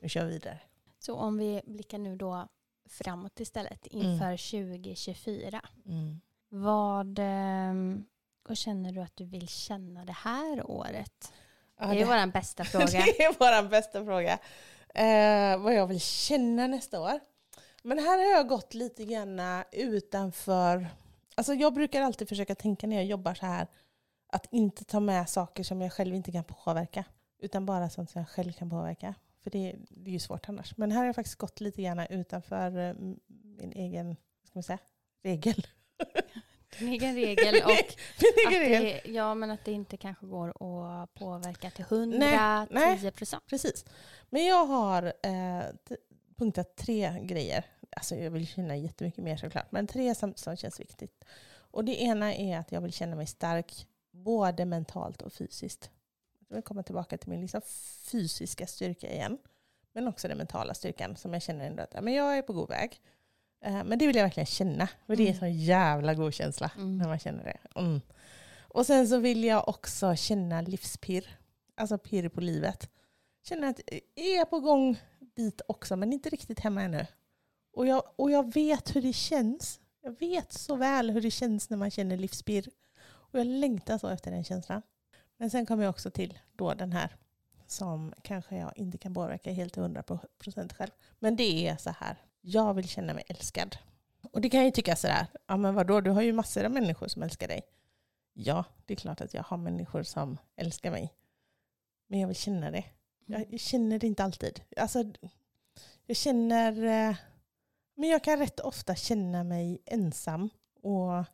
Nu 0.00 0.08
kör 0.08 0.24
vi 0.24 0.32
vidare. 0.32 0.60
Så 0.98 1.14
om 1.14 1.38
vi 1.38 1.62
blickar 1.66 1.98
nu 1.98 2.16
då 2.16 2.48
framåt 2.88 3.40
istället 3.40 3.86
inför 3.86 4.50
2024. 4.50 5.62
Mm. 5.86 6.20
Vad, 6.48 7.18
ehm, 7.18 8.04
vad 8.48 8.56
känner 8.56 8.92
du 8.92 9.00
att 9.00 9.16
du 9.16 9.24
vill 9.24 9.48
känna 9.48 10.04
det 10.04 10.12
här 10.12 10.70
året? 10.70 11.32
Ja, 11.80 11.86
det 11.86 12.00
är 12.00 12.06
vår 12.06 12.32
bästa 12.32 12.64
fråga. 12.64 12.86
Det 12.88 13.22
är 13.22 13.34
vår 13.38 13.68
bästa 13.68 14.04
fråga. 14.04 14.38
Eh, 14.94 15.58
vad 15.58 15.74
jag 15.74 15.86
vill 15.86 16.00
känna 16.00 16.66
nästa 16.66 17.00
år. 17.00 17.20
Men 17.82 17.98
här 17.98 18.18
har 18.18 18.36
jag 18.36 18.48
gått 18.48 18.74
lite 18.74 19.04
grann 19.04 19.40
utanför. 19.72 20.88
Alltså 21.34 21.54
jag 21.54 21.74
brukar 21.74 22.02
alltid 22.02 22.28
försöka 22.28 22.54
tänka 22.54 22.86
när 22.86 22.96
jag 22.96 23.04
jobbar 23.04 23.34
så 23.34 23.46
här. 23.46 23.66
Att 24.32 24.46
inte 24.50 24.84
ta 24.84 25.00
med 25.00 25.30
saker 25.30 25.64
som 25.64 25.80
jag 25.80 25.92
själv 25.92 26.14
inte 26.14 26.32
kan 26.32 26.44
påverka. 26.44 27.04
Utan 27.38 27.66
bara 27.66 27.90
sånt 27.90 28.10
som 28.10 28.18
jag 28.18 28.28
själv 28.28 28.52
kan 28.52 28.70
påverka. 28.70 29.14
För 29.42 29.50
det, 29.50 29.76
det 29.90 30.10
är 30.10 30.12
ju 30.12 30.18
svårt 30.18 30.48
annars. 30.48 30.76
Men 30.76 30.92
här 30.92 30.98
har 30.98 31.06
jag 31.06 31.14
faktiskt 31.14 31.38
gått 31.38 31.60
lite 31.60 31.82
grann 31.82 32.00
utanför 32.10 32.78
eh, 32.78 32.94
min 33.26 33.72
egen 33.72 34.16
ska 34.44 34.50
man 34.54 34.62
säga, 34.62 34.78
regel. 35.22 35.66
Din 36.78 36.88
egen 36.88 37.14
regel 37.14 37.54
och 37.64 37.70
min 37.70 38.46
att 38.46 38.52
det, 38.52 39.00
ja, 39.04 39.34
men 39.34 39.50
att 39.50 39.64
det 39.64 39.72
inte 39.72 39.96
kanske 39.96 40.26
går 40.26 40.48
att 40.48 41.14
påverka 41.14 41.70
till 41.70 41.84
100, 41.88 42.18
Nej, 42.18 42.66
nej. 42.70 42.98
10 43.00 43.10
procent. 43.10 43.44
Precis. 43.46 43.84
Men 44.30 44.44
jag 44.44 44.64
har 44.66 45.12
eh, 45.22 45.62
punktat 46.36 46.76
tre 46.76 47.20
grejer. 47.22 47.64
Alltså 47.90 48.14
jag 48.14 48.30
vill 48.30 48.46
känna 48.46 48.76
jättemycket 48.76 49.24
mer 49.24 49.36
såklart. 49.36 49.72
Men 49.72 49.86
tre 49.86 50.14
som, 50.14 50.34
som 50.36 50.56
känns 50.56 50.80
viktigt. 50.80 51.24
Och 51.70 51.84
det 51.84 52.02
ena 52.02 52.34
är 52.34 52.58
att 52.58 52.72
jag 52.72 52.80
vill 52.80 52.92
känna 52.92 53.16
mig 53.16 53.26
stark. 53.26 53.86
Både 54.10 54.64
mentalt 54.64 55.22
och 55.22 55.32
fysiskt. 55.32 55.90
Jag 56.48 56.56
vill 56.56 56.64
komma 56.64 56.82
tillbaka 56.82 57.18
till 57.18 57.28
min 57.28 57.40
liksom 57.40 57.60
fysiska 58.10 58.66
styrka 58.66 59.12
igen. 59.12 59.38
Men 59.92 60.08
också 60.08 60.28
den 60.28 60.38
mentala 60.38 60.74
styrkan 60.74 61.16
som 61.16 61.32
jag 61.32 61.42
känner 61.42 61.66
ändå 61.66 61.82
att 61.82 62.04
men 62.04 62.14
jag 62.14 62.38
är 62.38 62.42
på 62.42 62.52
god 62.52 62.68
väg. 62.68 63.00
Eh, 63.60 63.84
men 63.84 63.98
det 63.98 64.06
vill 64.06 64.16
jag 64.16 64.22
verkligen 64.22 64.46
känna. 64.46 64.88
För 65.06 65.16
det 65.16 65.22
är 65.22 65.26
en 65.26 65.36
Mm. 65.36 65.38
sån 65.38 65.52
jävla 65.60 66.14
god 66.14 66.34
känsla 66.34 66.70
Mm. 66.76 66.98
när 66.98 67.08
man 67.08 67.18
känner 67.18 67.44
det. 67.44 67.80
Mm. 67.80 68.00
Och 68.60 68.86
sen 68.86 69.08
så 69.08 69.18
vill 69.18 69.44
jag 69.44 69.68
också 69.68 70.16
känna 70.16 70.60
livspirr. 70.60 71.38
Alltså 71.76 71.98
pirr 71.98 72.28
på 72.28 72.40
livet. 72.40 72.90
Känna 73.42 73.68
att 73.68 73.80
jag 74.14 74.24
är 74.26 74.44
på 74.44 74.60
gång 74.60 75.00
dit 75.36 75.60
också, 75.68 75.96
men 75.96 76.12
inte 76.12 76.28
riktigt 76.28 76.60
hemma 76.60 76.82
ännu. 76.82 77.06
Och 77.72 77.86
jag, 77.86 78.02
och 78.16 78.30
jag 78.30 78.54
vet 78.54 78.96
hur 78.96 79.02
det 79.02 79.12
känns. 79.12 79.80
Jag 80.02 80.18
vet 80.18 80.52
så 80.52 80.76
väl 80.76 81.10
hur 81.10 81.20
det 81.20 81.30
känns 81.30 81.70
när 81.70 81.76
man 81.76 81.90
känner 81.90 82.16
livspirr. 82.16 82.68
Och 83.06 83.38
jag 83.38 83.46
längtar 83.46 83.98
så 83.98 84.08
efter 84.08 84.30
den 84.30 84.44
känslan. 84.44 84.82
Men 85.36 85.50
sen 85.50 85.66
kommer 85.66 85.84
jag 85.84 85.90
också 85.90 86.10
till 86.10 86.38
då 86.52 86.74
den 86.74 86.92
här 86.92 87.16
som 87.66 88.14
kanske 88.22 88.56
jag 88.56 88.72
inte 88.76 88.98
kan 88.98 89.14
påverka 89.14 89.52
helt 89.52 89.72
till 89.74 89.82
100% 89.82 90.74
själv. 90.74 90.90
Men 91.18 91.36
det 91.36 91.68
är 91.68 91.76
så 91.76 91.90
här, 91.90 92.16
jag 92.48 92.74
vill 92.74 92.88
känna 92.88 93.14
mig 93.14 93.24
älskad. 93.28 93.76
Och 94.32 94.40
det 94.40 94.50
kan 94.50 94.64
ju 94.64 94.70
tycka 94.70 94.96
sådär, 94.96 95.26
ja 95.46 95.56
men 95.56 95.74
vadå, 95.74 96.00
du 96.00 96.10
har 96.10 96.22
ju 96.22 96.32
massor 96.32 96.64
av 96.64 96.70
människor 96.70 97.08
som 97.08 97.22
älskar 97.22 97.48
dig. 97.48 97.62
Ja, 98.32 98.64
det 98.86 98.94
är 98.94 98.96
klart 98.96 99.20
att 99.20 99.34
jag 99.34 99.42
har 99.42 99.56
människor 99.56 100.02
som 100.02 100.38
älskar 100.56 100.90
mig. 100.90 101.14
Men 102.06 102.20
jag 102.20 102.28
vill 102.28 102.36
känna 102.36 102.70
det. 102.70 102.84
Jag 103.26 103.60
känner 103.60 103.98
det 103.98 104.06
inte 104.06 104.24
alltid. 104.24 104.60
Alltså, 104.76 105.04
jag 106.06 106.16
känner... 106.16 106.72
Eh, 106.84 107.16
men 107.94 108.08
jag 108.08 108.24
kan 108.24 108.38
rätt 108.38 108.60
ofta 108.60 108.94
känna 108.94 109.44
mig 109.44 109.82
ensam. 109.86 110.50
Och 110.82 111.24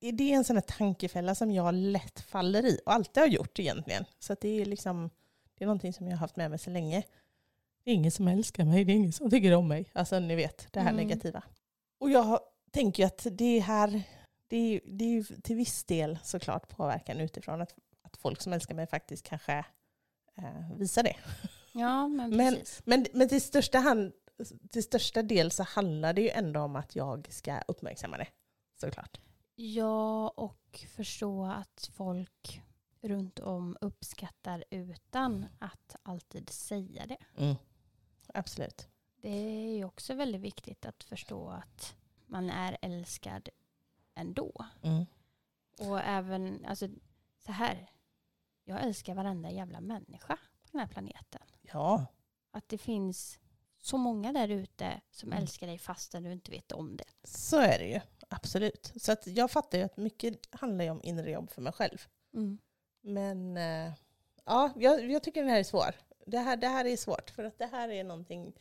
det 0.00 0.32
är 0.32 0.36
en 0.36 0.44
sån 0.44 0.56
här 0.56 0.62
tankefälla 0.62 1.34
som 1.34 1.50
jag 1.50 1.74
lätt 1.74 2.20
faller 2.20 2.66
i 2.66 2.80
och 2.86 2.92
alltid 2.92 3.22
har 3.22 3.28
gjort 3.28 3.58
egentligen. 3.58 4.04
Så 4.18 4.32
att 4.32 4.40
det 4.40 4.60
är 4.60 4.64
liksom 4.64 5.10
det 5.58 5.64
är 5.64 5.66
någonting 5.66 5.92
som 5.92 6.06
jag 6.06 6.16
har 6.16 6.20
haft 6.20 6.36
med 6.36 6.50
mig 6.50 6.58
så 6.58 6.70
länge. 6.70 7.02
Det 7.86 7.90
är 7.90 7.94
ingen 7.94 8.10
som 8.10 8.28
älskar 8.28 8.64
mig, 8.64 8.84
det 8.84 8.92
är 8.92 8.96
ingen 8.96 9.12
som 9.12 9.30
tycker 9.30 9.54
om 9.54 9.68
mig. 9.68 9.90
Alltså 9.92 10.18
ni 10.20 10.34
vet, 10.36 10.72
det 10.72 10.80
här 10.80 10.90
Mm. 10.92 11.06
negativa. 11.06 11.42
Och 12.00 12.10
jag 12.10 12.40
tänker 12.70 13.02
ju 13.02 13.06
att 13.06 13.26
det 13.30 13.58
här, 13.58 14.02
det 14.48 14.56
är, 14.56 14.80
det 14.86 15.04
är 15.04 15.08
ju 15.08 15.22
till 15.24 15.56
viss 15.56 15.84
del 15.84 16.18
såklart 16.24 16.68
påverkan 16.68 17.20
utifrån 17.20 17.60
att, 17.62 17.74
att 18.02 18.16
folk 18.16 18.40
som 18.42 18.52
älskar 18.52 18.74
mig 18.74 18.86
faktiskt 18.86 19.26
kanske 19.26 19.64
eh, 20.36 20.76
visar 20.76 21.02
det. 21.02 21.16
Ja, 21.72 22.08
men 22.08 22.36
Men-. 22.36 22.56
Men, 22.84 23.06
men 23.12 23.28
till, 23.28 23.42
största 23.42 23.78
hand, 23.78 24.12
till 24.70 24.82
största 24.82 25.22
del 25.22 25.50
så 25.50 25.62
handlar 25.62 26.12
det 26.12 26.22
ju 26.22 26.30
ändå 26.30 26.60
om 26.60 26.76
att 26.76 26.96
jag 26.96 27.28
ska 27.30 27.60
uppmärksamma 27.68 28.16
det. 28.18 28.28
Såklart. 28.80 29.20
Ja, 29.54 30.28
och 30.28 30.84
förstå 30.96 31.44
att 31.46 31.90
folk 31.94 32.62
runt 33.02 33.38
om 33.38 33.76
uppskattar 33.80 34.64
utan 34.70 35.46
att 35.58 35.96
alltid 36.02 36.50
säga 36.50 37.06
det. 37.06 37.16
Absolut. 38.38 38.88
Det 39.22 39.28
är 39.28 39.76
ju 39.76 39.84
också 39.84 40.14
väldigt 40.14 40.40
viktigt 40.40 40.86
att 40.86 41.04
förstå 41.04 41.48
att 41.50 41.96
man 42.26 42.50
är 42.50 42.76
älskad 42.82 43.48
ändå. 44.14 44.66
Och 45.78 46.00
även, 46.00 46.64
alltså 46.66 46.88
så 47.46 47.52
här, 47.52 47.90
jag 48.64 48.82
älskar 48.82 49.14
varenda 49.14 49.50
jävla 49.50 49.80
människa 49.80 50.36
på 50.36 50.68
den 50.72 50.80
här 50.80 50.88
planeten. 50.88 51.40
Ja, 51.62 52.06
Att 52.50 52.68
det 52.68 52.78
finns 52.78 53.38
så 53.78 53.96
många 53.96 54.32
där 54.32 54.48
ute 54.48 55.00
som 55.10 55.28
Mm. 55.32 55.42
älskar 55.42 55.66
dig 55.66 55.78
fastän 55.78 56.22
du 56.22 56.32
inte 56.32 56.50
vet 56.50 56.72
om 56.72 56.96
det. 56.96 57.04
så 57.24 57.60
är 57.60 57.78
det 57.78 57.88
ju. 57.88 58.00
Absolut. 58.28 58.92
Så 58.96 59.12
att 59.12 59.26
jag 59.26 59.50
fattar 59.50 59.78
ju 59.78 59.84
att 59.84 59.96
mycket 59.96 60.54
handlar 60.54 60.84
ju 60.84 60.90
om 60.90 61.00
inre 61.02 61.30
jobb 61.30 61.50
för 61.50 61.62
mig 61.62 61.72
själv. 61.72 62.06
Men 63.00 63.56
eh, 63.56 63.92
ja, 64.44 64.72
jag, 64.76 65.10
jag 65.10 65.22
tycker 65.22 65.40
den 65.40 65.50
här 65.50 65.58
är 65.58 65.64
svår. 65.64 65.94
Det 66.26 66.38
här, 66.38 66.56
det 66.56 66.68
här 66.68 66.84
är 66.84 66.96
svårt 66.96 67.30
för 67.30 67.44
att 67.44 67.58
det 67.58 67.66
här 67.66 67.88
är 67.88 68.04
någonting 68.04 68.52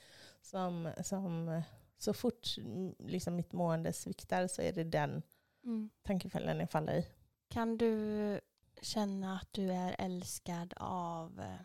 som, 0.42 0.92
som 1.04 1.62
så 1.98 2.14
fort 2.14 2.56
mm, 2.58 2.96
liksom 3.00 3.36
mitt 3.36 3.54
mående 3.54 3.94
sviktar 3.94 4.48
så 4.48 4.62
är 4.62 4.72
det 4.74 4.84
den 4.84 5.22
Mm. 5.64 5.90
tankefällan 6.04 6.60
jag 6.60 6.70
faller 6.70 6.94
i. 6.94 7.08
Kan 7.48 7.78
du 7.78 8.40
känna 8.82 9.36
att 9.36 9.48
du 9.54 9.72
är 9.72 9.96
älskad 10.00 10.74
av 10.78 11.40
eh, 11.40 11.56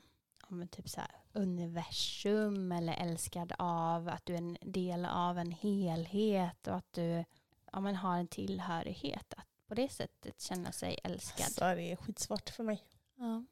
ja, 0.51 0.67
typ 0.71 0.89
så 0.89 1.01
här, 1.01 1.11
universum 1.33 2.73
eller 2.73 2.93
älskad 2.93 3.53
av 3.59 4.09
att 4.09 4.27
du 4.27 4.35
är 4.35 4.39
en 4.39 4.57
del 4.61 5.05
av 5.05 5.39
en 5.39 5.53
helhet 5.53 6.67
och 6.67 6.77
att 6.77 6.93
du 6.93 7.25
ja, 7.73 7.81
men 7.81 7.97
har 7.97 8.17
en 8.19 8.29
tillhörighet? 8.29 9.35
Att 9.37 9.47
på 9.67 9.75
det 9.75 9.89
sättet 9.89 10.41
känna 10.41 10.73
sig 10.73 10.99
älskad. 11.05 11.47
Så 11.53 11.65
det 11.65 11.93
är 11.93 11.97
skitsvårt 11.97 12.51
för 12.51 12.65
mig. 12.65 12.85
Ja. 13.15 13.45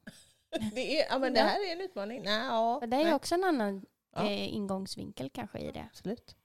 Det, 0.75 1.01
är, 1.01 1.07
ja, 1.09 1.19
men 1.19 1.33
det 1.33 1.39
här 1.39 1.67
är 1.69 1.73
en 1.73 1.81
utmaning. 1.81 2.21
Nej, 2.23 2.45
ja, 2.45 2.81
det 2.87 2.95
är 2.97 3.13
också 3.13 3.35
en 3.35 3.43
annan 3.43 3.85
Ja. 4.15 4.25
eh, 4.29 4.53
ingångsvinkel 4.53 5.29
kanske 5.29 5.59
i 5.59 5.71
det. 5.71 5.85
Absolut. 5.91 6.35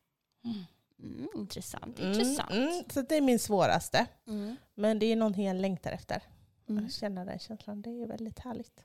Mm, 0.99 1.29
intressant, 1.35 1.99
Mm, 1.99 2.13
intressant. 2.13 2.51
mm, 2.51 2.83
så 2.91 3.03
det 3.03 3.17
är 3.17 3.21
min 3.21 3.39
svåraste. 3.39 4.07
Mm. 4.27 4.57
Men 4.75 4.99
det 4.99 5.07
är 5.07 5.17
någonting 5.17 5.47
jag 5.47 5.57
längtar 5.57 5.93
efter. 5.93 6.23
Mm. 6.69 6.85
Att 6.87 6.93
känna 6.93 7.25
den 7.25 7.39
känslan, 7.39 7.83
det 7.83 7.91
är 8.03 8.07
väldigt 8.07 8.39
härligt. 8.39 8.85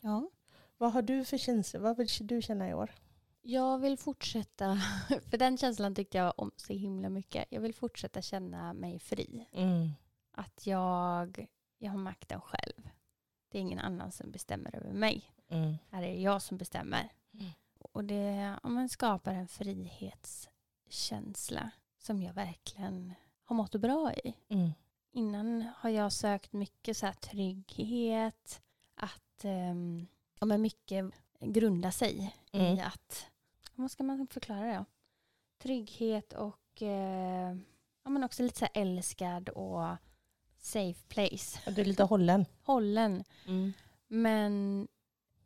Ja. 0.00 0.30
Vad 0.78 0.92
har 0.92 1.02
du 1.02 1.24
för 1.24 1.38
känslor? 1.38 1.80
Vad 1.80 1.96
vill 1.96 2.08
du 2.20 2.42
känna 2.42 2.68
i 2.68 2.74
år? 2.74 2.90
Jag 3.42 3.78
vill 3.78 3.98
fortsätta, 3.98 4.78
för 5.30 5.38
den 5.38 5.58
känslan 5.58 5.94
tyckte 5.94 6.18
jag 6.18 6.32
om 6.36 6.50
så 6.56 6.72
himla 6.72 7.08
mycket. 7.08 7.44
Jag 7.50 7.60
vill 7.60 7.74
fortsätta 7.74 8.22
känna 8.22 8.72
mig 8.72 8.98
fri. 8.98 9.46
Att 10.32 10.66
jag, 10.66 11.46
jag 11.78 11.90
har 11.90 11.98
makten 11.98 12.40
själv. 12.40 12.81
Det 13.52 13.58
är 13.58 13.62
ingen 13.62 13.78
annan 13.78 14.12
som 14.12 14.30
bestämmer 14.30 14.76
över 14.76 14.92
mig. 14.92 15.24
Mm. 15.48 15.74
Här 15.90 16.02
är 16.02 16.06
det 16.06 16.20
jag 16.20 16.42
som 16.42 16.56
bestämmer. 16.58 17.12
Mm. 17.34 17.46
Och 17.78 18.04
det 18.04 18.56
ja, 18.62 18.68
men 18.68 18.88
skapar 18.88 19.34
en 19.34 19.48
frihetskänsla 19.48 21.70
som 21.98 22.22
jag 22.22 22.34
verkligen 22.34 23.14
har 23.44 23.56
mått 23.56 23.74
bra 23.74 24.12
i. 24.14 24.34
Mm. 24.48 24.70
Innan 25.12 25.66
har 25.76 25.90
jag 25.90 26.12
sökt 26.12 26.52
mycket 26.52 26.96
så 26.96 27.12
trygghet, 27.12 28.62
att 28.94 29.44
um, 29.44 30.06
ja, 30.40 30.46
men 30.46 30.62
mycket 30.62 31.04
grunda 31.40 31.92
sig 31.92 32.36
Mm. 32.52 32.66
i 32.66 32.80
att, 32.80 33.26
vad 33.74 33.90
ska 33.90 34.04
man 34.04 34.26
förklara 34.26 34.66
det? 34.66 34.84
Trygghet 35.58 36.32
och 36.32 36.82
eh, 36.82 37.56
ja, 38.02 38.10
men 38.10 38.24
också 38.24 38.42
lite 38.42 38.58
så 38.58 38.66
älskad 38.74 39.48
och 39.48 39.86
safe 40.62 41.02
place. 41.08 41.60
Ja, 41.66 41.72
Du 41.72 41.80
är 41.80 41.84
lite 41.84 42.02
hållen. 42.04 42.44
Hållen. 42.62 43.24
Mm. 43.46 43.72
Men 44.08 44.88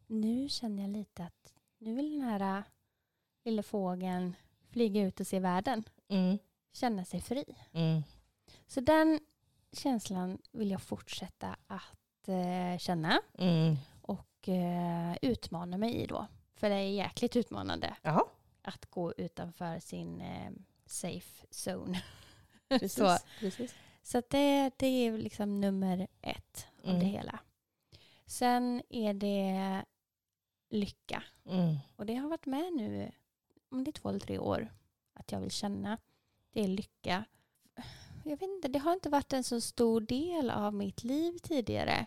nu 0.06 0.48
känner 0.48 0.82
jag 0.82 0.90
lite 0.92 1.24
att 1.24 1.52
nu 1.78 1.94
vill 1.94 2.10
den 2.12 2.28
här 2.28 2.58
äh, 2.58 2.62
lilla 3.44 3.62
fågeln 3.62 4.36
flyga 4.70 5.02
ut 5.02 5.20
och 5.20 5.26
se 5.26 5.40
världen. 5.40 5.84
Mm. 6.08 6.38
Känna 6.72 7.04
sig 7.04 7.20
fri. 7.20 7.44
Mm. 7.72 8.02
Så 8.66 8.80
den 8.80 9.20
känslan 9.72 10.38
vill 10.52 10.70
jag 10.70 10.82
fortsätta 10.82 11.56
att 11.66 12.28
eh, 12.28 12.78
känna 12.78 13.20
Mm. 13.38 13.76
och 14.02 14.48
eh, 14.48 15.16
utmana 15.22 15.78
mig 15.78 15.94
i 15.94 16.06
då. 16.06 16.26
För 16.54 16.68
det 16.68 16.74
är 16.74 16.88
jäkligt 16.90 17.36
utmanande 17.36 17.96
Jaha, 18.02 18.24
att 18.62 18.86
gå 18.90 19.12
utanför 19.16 19.78
sin 19.80 20.20
eh, 20.20 20.50
safe 20.86 21.46
zone. 21.50 22.02
precis. 22.68 23.24
Precis. 23.40 23.74
Så 24.06 24.22
det, 24.30 24.70
det 24.76 24.86
är 24.86 25.18
liksom 25.18 25.60
nummer 25.60 26.06
ett 26.20 26.66
av 26.84 26.88
Mm. 26.90 27.00
det 27.00 27.06
hela. 27.06 27.38
Sen 28.26 28.82
är 28.88 29.14
det 29.14 29.84
lycka. 30.70 31.22
Mm. 31.44 31.76
Och 31.96 32.06
det 32.06 32.14
har 32.14 32.28
varit 32.28 32.46
med 32.46 32.72
nu 32.72 33.12
om 33.68 33.84
det 33.84 33.90
är 33.90 33.92
två 33.92 34.08
eller 34.08 34.20
tre 34.20 34.38
år. 34.38 34.72
Att 35.12 35.32
jag 35.32 35.40
vill 35.40 35.50
känna. 35.50 35.98
Det 36.52 36.64
är 36.64 36.68
lycka. 36.68 37.24
Jag 38.24 38.30
vet 38.36 38.42
inte, 38.42 38.68
det 38.68 38.78
har 38.78 38.92
inte 38.92 39.08
varit 39.08 39.32
en 39.32 39.44
så 39.44 39.60
stor 39.60 40.00
del 40.00 40.50
av 40.50 40.74
mitt 40.74 41.04
liv 41.04 41.38
tidigare. 41.38 42.06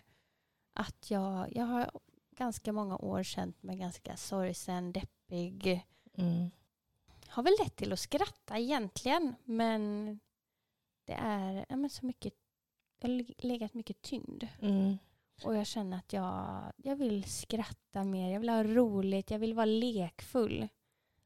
Att 0.72 1.10
jag, 1.10 1.56
jag 1.56 1.64
har 1.64 1.90
ganska 2.30 2.72
många 2.72 2.96
år 2.96 3.22
känt 3.22 3.62
mig 3.62 3.76
ganska 3.76 4.16
sorgsen, 4.16 4.92
deppig. 4.92 5.86
Mm. 6.14 6.50
Har 7.26 7.42
väl 7.42 7.54
lätt 7.64 7.76
till 7.76 7.92
att 7.92 7.98
skratta 8.00 8.58
egentligen. 8.58 9.34
Men 9.44 10.20
det 11.10 11.16
är 11.20 11.66
ja, 11.68 11.76
men 11.76 11.90
så 11.90 12.06
mycket, 12.06 12.34
jag 13.00 13.08
har 13.08 13.24
legat 13.38 13.74
mycket 13.74 14.02
tyngd. 14.02 14.44
Mm. 14.60 14.98
Och 15.44 15.56
jag 15.56 15.66
känner 15.66 15.96
att 15.96 16.12
jag, 16.12 16.62
jag 16.76 16.96
vill 16.96 17.24
skratta 17.24 18.04
mer, 18.04 18.32
jag 18.32 18.40
vill 18.40 18.48
ha 18.48 18.64
roligt, 18.64 19.30
jag 19.30 19.38
vill 19.38 19.54
vara 19.54 19.66
lekfull. 19.66 20.68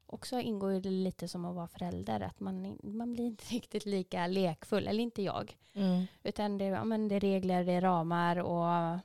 Och 0.06 0.26
så 0.26 0.40
ingår 0.40 0.72
ju 0.72 0.80
det 0.80 0.90
lite 0.90 1.28
som 1.28 1.44
att 1.44 1.54
vara 1.54 1.68
förälder, 1.68 2.20
att 2.20 2.40
man, 2.40 2.78
man 2.82 3.12
blir 3.12 3.24
inte 3.24 3.44
riktigt 3.54 3.86
lika 3.86 4.26
lekfull, 4.26 4.88
eller 4.88 5.02
inte 5.02 5.22
jag. 5.22 5.56
Mm. 5.72 6.06
Utan 6.22 6.58
det, 6.58 6.64
ja, 6.64 6.84
men 6.84 7.08
det 7.08 7.14
är 7.14 7.20
regler, 7.20 7.64
det 7.64 7.72
är 7.72 7.80
ramar 7.80 8.36
och 8.36 8.98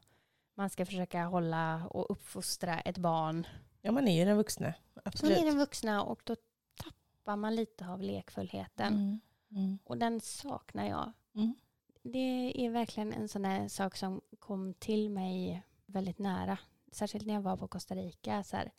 man 0.54 0.70
ska 0.70 0.86
försöka 0.86 1.26
hålla 1.26 1.88
och 1.88 2.12
uppfostra 2.12 2.80
ett 2.80 2.98
barn. 2.98 3.48
Ja, 3.82 3.92
man 3.92 4.08
är 4.08 4.20
ju 4.20 4.26
den 4.26 4.38
vuxna. 4.38 4.74
Absolut. 5.06 5.38
är 5.38 5.46
den 5.46 5.58
vuxna 5.58 6.04
och 6.04 6.22
då 6.24 6.36
tappar 6.84 7.36
man 7.36 7.56
lite 7.56 7.88
av 7.88 8.02
lekfullheten. 8.02 8.94
Mm. 8.94 9.20
Mm. 9.52 9.80
Och 9.84 9.98
den 9.98 10.22
saknar 10.22 10.86
jag. 10.88 11.12
Mm. 11.36 11.54
Det 12.02 12.54
är 12.66 12.70
verkligen 12.70 13.14
en 13.14 13.28
sån 13.28 13.42
där 13.42 13.68
sak 13.68 13.96
som 13.96 14.22
kom 14.40 14.74
till 14.74 15.10
mig 15.10 15.64
väldigt 15.86 16.20
nära. 16.20 16.58
Särskilt 16.92 17.26
när 17.26 17.34
jag 17.34 17.42
var 17.42 17.58
på 17.58 17.68
Costa 17.68 17.96
Rica. 17.96 18.44
Så 18.44 18.58
här, 18.58 18.72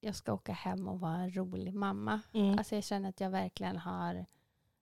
jag 0.00 0.14
ska 0.14 0.32
åka 0.32 0.52
hem 0.52 0.88
och 0.88 1.00
vara 1.00 1.16
en 1.16 1.36
rolig 1.36 1.74
mamma. 1.74 2.20
Mm. 2.32 2.58
Alltså 2.58 2.74
jag 2.74 2.84
känner 2.84 3.08
att 3.08 3.20
jag 3.20 3.30
verkligen 3.30 3.76
har 3.76 4.26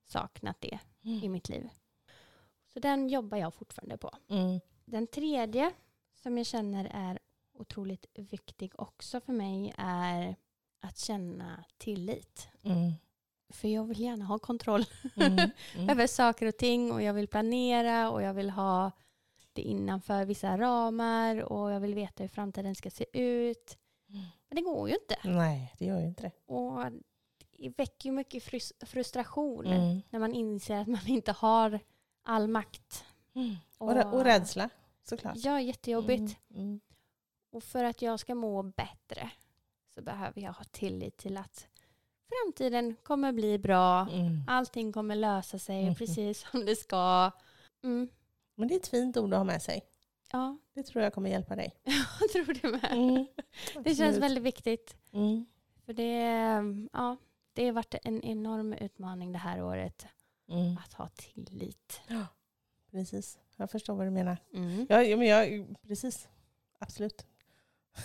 saknat 0.05 0.61
det 0.61 0.79
i 1.01 1.17
Mm. 1.17 1.31
mitt 1.31 1.49
liv. 1.49 1.69
Så 2.73 2.79
den 2.79 3.09
jobbar 3.09 3.37
jag 3.37 3.53
fortfarande 3.53 3.97
på. 3.97 4.11
Mm. 4.27 4.59
Den 4.85 5.07
tredje 5.07 5.71
som 6.15 6.37
jag 6.37 6.47
känner 6.47 6.85
är 6.93 7.19
otroligt 7.53 8.05
viktig 8.13 8.71
också 8.79 9.21
för 9.21 9.33
mig 9.33 9.73
är 9.77 10.35
att 10.79 10.97
känna 10.97 11.63
tillit. 11.77 12.47
Mm. 12.63 12.91
För 13.49 13.67
jag 13.67 13.83
vill 13.83 13.99
gärna 14.01 14.25
ha 14.25 14.39
kontroll 14.39 14.85
Mm. 15.15 15.39
Mm. 15.75 15.89
över 15.89 16.07
saker 16.07 16.45
och 16.45 16.57
ting 16.57 16.91
och 16.91 17.01
jag 17.01 17.13
vill 17.13 17.27
planera 17.27 18.09
och 18.11 18.21
jag 18.21 18.33
vill 18.33 18.49
ha 18.49 18.91
det 19.53 19.61
innanför 19.61 20.25
vissa 20.25 20.57
ramar 20.57 21.43
och 21.43 21.71
jag 21.71 21.79
vill 21.79 21.95
veta 21.95 22.23
hur 22.23 22.27
framtiden 22.27 22.75
ska 22.75 22.89
se 22.89 23.05
ut. 23.13 23.77
Mm. 24.09 24.21
Men 24.49 24.55
det 24.55 24.61
går 24.61 24.89
ju 24.89 24.95
inte. 24.95 25.15
Nej, 25.23 25.73
det 25.77 25.85
gör 25.85 25.99
ju 25.99 26.07
inte 26.07 26.23
det. 26.23 26.31
Och 26.53 26.79
det 27.57 27.69
väcker 27.77 28.09
ju 28.09 28.15
mycket 28.15 28.43
frus- 28.43 28.85
frustration 28.85 29.65
Mm. 29.67 30.01
när 30.09 30.19
man 30.19 30.33
inser 30.33 30.75
att 30.77 30.87
man 30.87 31.07
inte 31.07 31.31
har 31.31 31.79
all 32.23 32.47
makt. 32.47 33.05
Mm. 33.35 33.55
Och, 33.77 34.13
och 34.13 34.23
rädsla, 34.23 34.69
såklart. 35.03 35.35
Ja, 35.37 35.61
jättejobbigt. 35.61 36.37
Mm. 36.49 36.61
Mm. 36.61 36.79
Och 37.51 37.63
för 37.63 37.83
att 37.83 38.01
jag 38.01 38.19
ska 38.19 38.35
må 38.35 38.63
bättre 38.63 39.29
så 39.95 40.01
behöver 40.01 40.41
jag 40.41 40.53
ha 40.53 40.63
tillit 40.63 41.17
till 41.17 41.37
att 41.37 41.67
framtiden 42.29 42.95
kommer 43.03 43.31
bli 43.31 43.57
bra. 43.59 44.07
Mm. 44.11 44.41
Allting 44.47 44.93
kommer 44.93 45.15
lösa 45.15 45.59
sig 45.59 45.85
Mhm. 45.85 45.95
precis 45.95 46.47
som 46.51 46.65
det 46.65 46.75
ska. 46.75 47.31
Mm. 47.83 48.09
Men 48.55 48.67
det 48.67 48.73
är 48.73 48.79
ett 48.79 48.87
fint 48.87 49.17
ord 49.17 49.33
att 49.33 49.37
ha 49.39 49.43
med 49.43 49.61
sig. 49.61 49.81
Ja, 50.31 50.57
Det 50.73 50.83
tror 50.83 51.03
jag 51.03 51.13
kommer 51.13 51.29
hjälpa 51.29 51.55
dig. 51.55 51.73
jag 52.21 52.29
tror 52.31 52.53
det 52.61 52.67
med. 52.67 52.91
Mm. 52.91 53.25
Det 53.83 53.95
känns 53.95 54.17
väldigt 54.17 54.43
viktigt. 54.43 54.95
Mm. 55.11 55.45
För 55.85 55.93
det, 55.93 56.19
ja, 56.93 57.17
det 57.53 57.65
har 57.65 57.71
varit 57.71 57.95
en 58.03 58.21
enorm 58.23 58.73
utmaning 58.73 59.31
det 59.31 59.37
här 59.39 59.63
året 59.63 60.05
Mm. 60.49 60.77
att 60.77 60.93
ha 60.93 61.07
tillit. 61.07 62.01
Precis, 62.91 63.37
jag 63.55 63.71
förstår 63.71 63.95
vad 63.95 64.07
du 64.07 64.11
menar. 64.11 64.37
Mm. 64.53 64.85
Ja, 64.89 65.03
ja, 65.03 65.17
men 65.17 65.27
jag, 65.27 65.75
precis, 65.87 66.27
absolut. 66.79 67.25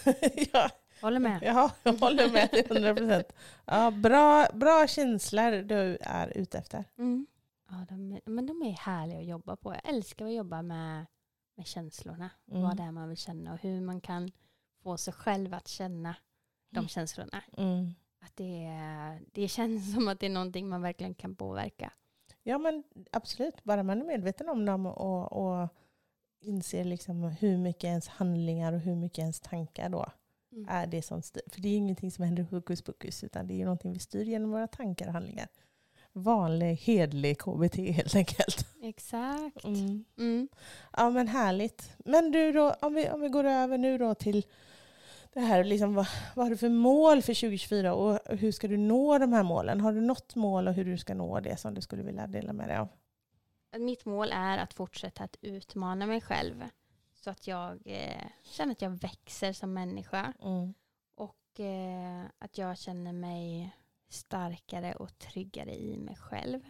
ja, 0.52 0.70
Håller 1.02 1.18
med. 1.18 1.38
ja, 1.42 1.70
jag 1.82 1.92
håller 1.92 2.30
med 2.32 2.50
till 2.50 2.64
100 2.70 2.94
procent. 2.94 3.26
Ja, 3.64 3.90
bra, 3.90 4.46
bra 4.54 4.86
känslor 4.86 5.62
du 5.62 5.98
är 6.00 6.28
ute 6.38 6.58
efter. 6.58 6.84
Mm. 6.98 7.26
Ja, 7.68 7.74
de, 7.88 8.12
är- 8.12 8.20
men 8.24 8.46
de 8.46 8.62
är 8.62 8.70
härliga 8.72 9.18
att 9.18 9.26
jobba 9.26 9.56
på. 9.56 9.72
Jag 9.74 9.88
älskar 9.94 10.26
att 10.26 10.32
jobba 10.32 10.62
med, 10.62 11.06
med 11.56 11.66
känslorna. 11.66 12.30
Mm. 12.50 12.62
Vad 12.62 12.76
det 12.76 12.82
är 12.82 12.90
man 12.90 13.08
vill 13.08 13.16
känna 13.18 13.52
och 13.52 13.58
hur 13.58 13.80
man 13.80 14.00
kan 14.00 14.30
få 14.82 14.96
sig 14.96 15.12
själv 15.12 15.54
att 15.54 15.68
känna 15.68 16.14
de 16.70 16.78
Mm. 16.78 16.88
känslorna. 16.88 17.42
Mm. 17.56 17.94
Att 18.24 18.36
det, 18.36 18.64
är- 18.64 19.20
det 19.32 19.48
känns 19.48 19.94
som 19.94 20.08
att 20.08 20.20
det 20.20 20.26
är 20.26 20.30
någonting 20.30 20.68
man 20.68 20.82
verkligen 20.82 21.14
kan 21.14 21.36
påverka. 21.36 21.92
Ja 22.42 22.58
men 22.58 22.84
absolut, 23.12 23.64
bara 23.64 23.82
man 23.82 24.00
är 24.00 24.04
medveten 24.04 24.48
om 24.48 24.64
dem 24.66 24.86
och, 24.86 25.32
och 25.32 25.68
inser 26.40 26.84
liksom 26.84 27.22
hur 27.22 27.56
mycket 27.56 27.84
ens 27.84 28.08
handlingar 28.08 28.72
och 28.72 28.80
hur 28.80 28.94
mycket 28.96 29.18
ens 29.18 29.40
tankar 29.40 29.88
då 29.88 30.06
Mm. 30.52 30.66
är 30.68 30.86
det 30.86 31.02
som 31.02 31.22
styr. 31.22 31.42
För 31.46 31.60
det 31.60 31.68
är 31.68 31.76
ingenting 31.76 32.10
som 32.10 32.24
händer 32.24 32.42
hokus 32.42 32.82
pokus 32.82 33.24
utan 33.24 33.46
det 33.46 33.60
är 33.60 33.64
någonting 33.64 33.92
vi 33.92 33.98
styr 33.98 34.24
genom 34.24 34.50
våra 34.50 34.66
tankar 34.66 35.06
och 35.06 35.12
handlingar. 35.12 35.48
Vanlig, 36.12 36.76
hedlig 36.76 37.38
KBT 37.38 37.76
helt 37.76 38.14
enkelt. 38.14 38.66
Exakt. 38.82 39.64
Mm. 39.64 40.04
Mm. 40.18 40.48
Ja 40.96 41.10
men 41.10 41.28
härligt. 41.28 41.92
Men 41.98 42.32
du 42.32 42.52
då, 42.52 42.74
om 42.80 42.94
vi, 42.94 43.10
om 43.10 43.20
vi 43.20 43.28
går 43.28 43.44
över 43.44 43.78
nu 43.78 43.98
då 43.98 44.14
till 44.14 44.46
det 45.32 45.40
här, 45.40 45.64
liksom, 45.64 45.94
vad, 45.94 46.06
vad 46.34 46.46
har 46.46 46.50
du 46.50 46.56
för 46.56 46.68
mål 46.68 47.22
för 47.22 47.34
2024 47.34 47.94
och 47.94 48.18
hur 48.38 48.52
ska 48.52 48.68
du 48.68 48.76
nå 48.76 49.18
de 49.18 49.32
här 49.32 49.42
målen? 49.42 49.80
Har 49.80 49.92
du 49.92 50.00
något 50.00 50.34
mål 50.34 50.68
och 50.68 50.74
hur 50.74 50.84
du 50.84 50.98
ska 50.98 51.14
nå 51.14 51.40
det 51.40 51.56
som 51.56 51.74
du 51.74 51.80
skulle 51.80 52.02
vilja 52.02 52.26
dela 52.26 52.52
med 52.52 52.68
dig 52.68 52.76
av? 52.76 52.88
Mitt 53.78 54.04
mål 54.04 54.30
är 54.32 54.58
att 54.58 54.74
fortsätta 54.74 55.24
att 55.24 55.36
utmana 55.40 56.06
mig 56.06 56.20
själv. 56.20 56.64
Så 57.20 57.30
att 57.30 57.46
jag 57.46 57.82
eh, 57.84 58.26
känner 58.42 58.72
att 58.72 58.82
jag 58.82 58.90
växer 58.90 59.52
som 59.52 59.72
människa. 59.72 60.32
Mm. 60.42 60.74
Och 61.14 61.60
eh, 61.60 62.24
att 62.38 62.58
jag 62.58 62.78
känner 62.78 63.12
mig 63.12 63.76
starkare 64.08 64.94
och 64.94 65.18
tryggare 65.18 65.74
i 65.74 65.98
mig 65.98 66.16
själv. 66.16 66.60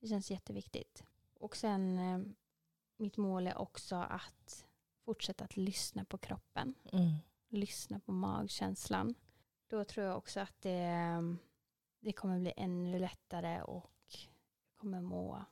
Det 0.00 0.06
känns 0.06 0.30
jätteviktigt. 0.30 1.04
Och 1.34 1.56
sen 1.56 1.98
eh, 1.98 2.18
mitt 2.96 3.16
mål 3.16 3.46
är 3.46 3.58
också 3.58 3.96
att 3.96 4.66
fortsätta 5.04 5.44
att 5.44 5.56
lyssna 5.56 6.04
på 6.04 6.18
kroppen. 6.18 6.74
Mm. 6.92 7.14
Lyssna 7.48 8.00
på 8.00 8.12
magkänslan. 8.12 9.14
Då 9.66 9.84
tror 9.84 10.06
jag 10.06 10.16
också 10.16 10.40
att 10.40 10.60
det, 10.60 10.94
det 12.00 12.12
kommer 12.12 12.40
bli 12.40 12.52
ännu 12.56 12.98
lättare 12.98 13.62
och 13.62 13.90
kommer 14.76 15.00
må 15.00 15.44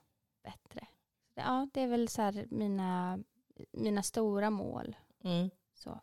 bättre. 0.43 0.87
Ja, 1.33 1.67
det 1.73 1.81
är 1.81 1.87
väl 1.87 2.07
så 2.07 2.21
här 2.21 2.47
mina, 2.51 3.19
mina 3.71 4.03
stora 4.03 4.49
mål. 4.49 4.95
Mm. 5.23 5.49
Så. 5.73 5.99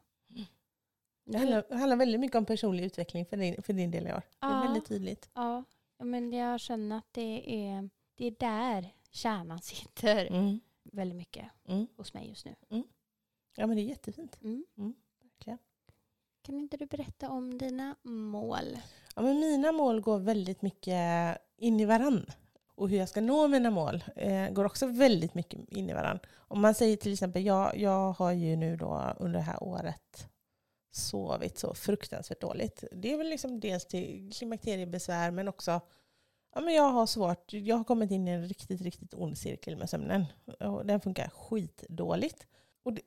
Det 1.26 1.38
handlar, 1.38 1.64
det 1.68 1.76
handlar 1.76 1.96
väldigt 1.96 2.20
mycket 2.20 2.36
om 2.36 2.46
personlig 2.46 2.84
utveckling 2.84 3.26
för 3.26 3.36
din, 3.36 3.62
för 3.62 3.72
din 3.72 3.90
del 3.90 4.06
i 4.06 4.12
år. 4.12 4.22
Det 4.38 4.46
är 4.46 4.50
Ja. 4.50 4.62
väldigt 4.62 4.86
tydligt. 4.86 5.30
Ja, 5.34 5.64
ja, 5.98 6.04
men 6.04 6.32
jag 6.32 6.60
känner 6.60 6.98
att 6.98 7.12
det 7.12 7.64
är, 7.66 7.90
det 8.14 8.26
är 8.26 8.30
där 8.38 8.94
kärnan 9.10 9.58
sitter 9.62 10.26
Mm. 10.26 10.60
väldigt 10.82 11.16
mycket 11.16 11.46
Mm. 11.68 11.86
hos 11.96 12.14
mig 12.14 12.28
just 12.28 12.44
nu. 12.44 12.54
Ja 13.56 13.66
men 13.66 13.76
det 13.76 13.82
är 13.82 13.86
jättefint. 13.88 14.38
Mm. 14.42 14.64
Verkligen. 15.22 15.58
Kan 16.42 16.58
inte 16.58 16.76
du 16.76 16.86
berätta 16.86 17.30
om 17.30 17.58
dina 17.58 17.96
mål? 18.02 18.78
Ja, 19.16 19.22
men 19.22 19.40
mina 19.40 19.72
mål 19.72 20.00
går 20.00 20.18
väldigt 20.18 20.62
mycket 20.62 21.38
in 21.56 21.80
i 21.80 21.84
varann. 21.84 22.26
Och 22.76 22.88
hur 22.88 22.98
jag 22.98 23.08
ska 23.08 23.20
nå 23.20 23.48
mina 23.48 23.70
mål 23.70 24.04
eh, 24.16 24.48
går 24.50 24.64
också 24.64 24.86
väldigt 24.86 25.34
mycket 25.34 25.60
in 25.68 25.90
i 25.90 25.92
varandra. 25.92 26.20
Om 26.36 26.60
man 26.60 26.74
säger 26.74 26.96
till 26.96 27.12
exempel, 27.12 27.44
jag, 27.46 27.76
jag 27.76 28.12
har 28.12 28.32
ju 28.32 28.56
nu 28.56 28.76
då 28.76 29.14
under 29.18 29.38
det 29.38 29.44
här 29.44 29.62
året 29.62 30.28
sovit 30.90 31.58
så 31.58 31.74
fruktansvärt 31.74 32.40
dåligt. 32.40 32.84
Det 32.92 33.12
är 33.12 33.18
väl 33.18 33.28
liksom 33.28 33.60
dels 33.60 33.86
till 33.86 34.32
klimakteriebesvär 34.32 35.30
men 35.30 35.48
också 35.48 35.80
ja, 36.54 36.60
men 36.60 36.74
jag 36.74 36.90
har 36.90 37.06
svårt, 37.06 37.52
jag 37.52 37.76
har 37.76 37.84
kommit 37.84 38.10
in 38.10 38.28
i 38.28 38.30
en 38.30 38.48
riktigt, 38.48 38.80
riktigt 38.80 39.14
ond 39.14 39.38
cirkel 39.38 39.76
med 39.76 39.90
sömnen. 39.90 40.24
Och 40.60 40.86
den 40.86 41.00
funkar 41.00 41.28
skitdåligt. 41.28 42.46
Och 42.82 42.92
det, 42.92 43.02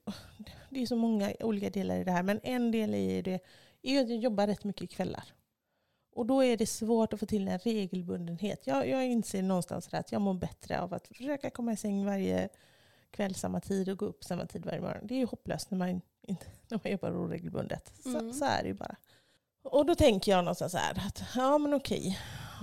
det 0.69 0.81
är 0.81 0.85
så 0.85 0.95
många 0.95 1.33
olika 1.39 1.69
delar 1.69 1.95
i 1.95 2.03
det 2.03 2.11
här 2.11 2.23
men 2.23 2.39
en 2.43 2.71
del 2.71 2.95
i 2.95 3.21
det 3.21 3.39
är 3.81 4.01
att 4.01 4.09
jag 4.09 4.19
jobbar 4.19 4.47
rätt 4.47 4.63
mycket 4.63 4.89
kvällar. 4.89 5.23
Och 6.17 6.25
då 6.25 6.43
är 6.43 6.57
det 6.57 6.65
svårt 6.67 7.13
att 7.13 7.19
få 7.19 7.25
till 7.25 7.47
en 7.47 7.59
regelbundenhet. 7.59 8.67
Jag, 8.67 8.87
jag 8.89 9.05
inser 9.05 9.41
någonstans 9.43 9.93
att 9.93 10.11
jag 10.11 10.21
mår 10.21 10.33
bättre 10.33 10.81
av 10.81 10.93
att 10.93 11.07
försöka 11.07 11.49
komma 11.49 11.71
i 11.73 11.77
säng 11.77 12.05
varje 12.05 12.49
kväll 13.11 13.35
samma 13.35 13.59
tid 13.59 13.89
och 13.89 13.97
gå 13.97 14.05
upp 14.05 14.23
samma 14.23 14.45
tid 14.45 14.65
varje 14.65 14.81
morgon. 14.81 15.07
Det 15.07 15.13
är 15.13 15.17
ju 15.19 15.25
hopplöst 15.25 15.71
när 15.71 15.77
man, 15.77 16.01
inte, 16.21 16.45
när 16.67 16.79
man 16.83 16.91
jobbar 16.91 17.11
oregelbundet. 17.25 17.93
Så, 18.03 18.09
Mm. 18.09 18.33
så 18.33 18.45
är 18.45 18.61
det 18.63 18.67
ju 18.67 18.73
bara. 18.73 18.95
Och 19.63 19.85
då 19.85 19.95
tänker 19.95 20.31
jag 20.31 20.43
någonstans 20.45 20.71
så 20.71 20.77
här 20.77 21.03
att 21.07 21.23
ja 21.35 21.57
men 21.57 21.73
okej, 21.73 22.19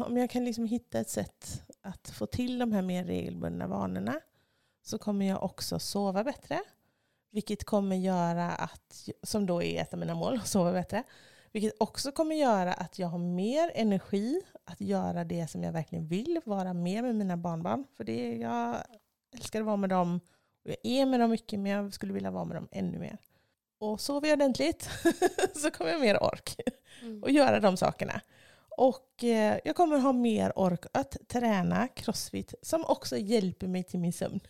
om 0.07 0.17
jag 0.17 0.31
kan 0.31 0.45
liksom 0.45 0.65
hitta 0.67 0.99
ett 1.01 1.11
sätt 1.11 1.63
att 1.83 2.11
få 2.11 2.27
till 2.27 2.59
de 2.59 2.73
här 2.73 2.83
mer 2.83 3.05
regelbundna 3.05 3.67
vanorna 3.67 4.21
så 4.83 4.99
kommer 4.99 5.27
jag 5.27 5.43
också 5.43 5.79
sova 5.79 6.25
bättre. 6.25 6.61
Vilket 7.31 7.65
kommer 7.65 7.97
göra 7.97 8.51
att, 8.51 9.09
som 9.23 9.47
då 9.47 9.63
är 9.63 9.83
ett 9.83 9.93
av 9.93 9.99
mina 9.99 10.15
mål, 10.15 10.35
att 10.37 10.49
sova 10.49 10.73
bättre. 10.73 11.03
Vilket 11.55 11.75
också 11.81 12.13
kommer 12.13 12.35
göra 12.35 12.73
att 12.73 12.99
jag 12.99 13.09
har 13.09 13.19
mer 13.19 13.73
energi 13.75 14.41
att 14.65 14.81
göra 14.81 15.25
det 15.25 15.51
som 15.51 15.63
jag 15.63 15.73
verkligen 15.73 16.07
vill, 16.07 16.41
vara 16.45 16.75
mer 16.75 17.03
med 17.03 17.15
mina 17.15 17.37
barnbarn. 17.37 17.87
För 17.97 18.05
det, 18.05 18.37
jag 18.37 18.77
älskar 19.35 19.61
att 19.61 19.67
vara 19.67 19.77
med 19.77 19.91
dem. 19.91 20.21
Och 20.65 20.71
jag 20.71 20.77
är 20.85 21.07
med 21.07 21.21
dem 21.21 21.31
mycket, 21.31 21.61
men 21.61 21.73
jag 21.73 21.95
skulle 21.95 22.13
vilja 22.13 22.31
vara 22.31 22.45
med 22.45 22.57
dem 22.57 22.69
ännu 22.71 22.99
mer. 22.99 23.19
Och 23.79 24.01
sover 24.01 24.29
jag 24.29 24.37
ordentligt 24.37 24.91
så 25.55 25.71
kommer 25.71 25.91
jag 25.91 26.01
mer 26.01 26.23
ork 26.23 26.57
Mm. 27.03 27.25
att 27.25 27.33
göra 27.33 27.61
de 27.61 27.77
sakerna. 27.77 28.21
Och 28.77 29.25
eh, 29.25 29.59
jag 29.65 29.77
kommer 29.77 29.99
ha 29.99 30.13
mer 30.13 30.59
ork 30.59 30.85
att 30.93 31.17
träna 31.29 31.89
crossfit 31.89 32.55
som 32.63 32.85
också 32.85 33.17
hjälper 33.17 33.67
mig 33.69 33.83
till 33.85 34.01
min 34.01 34.13
sömn. 34.13 34.41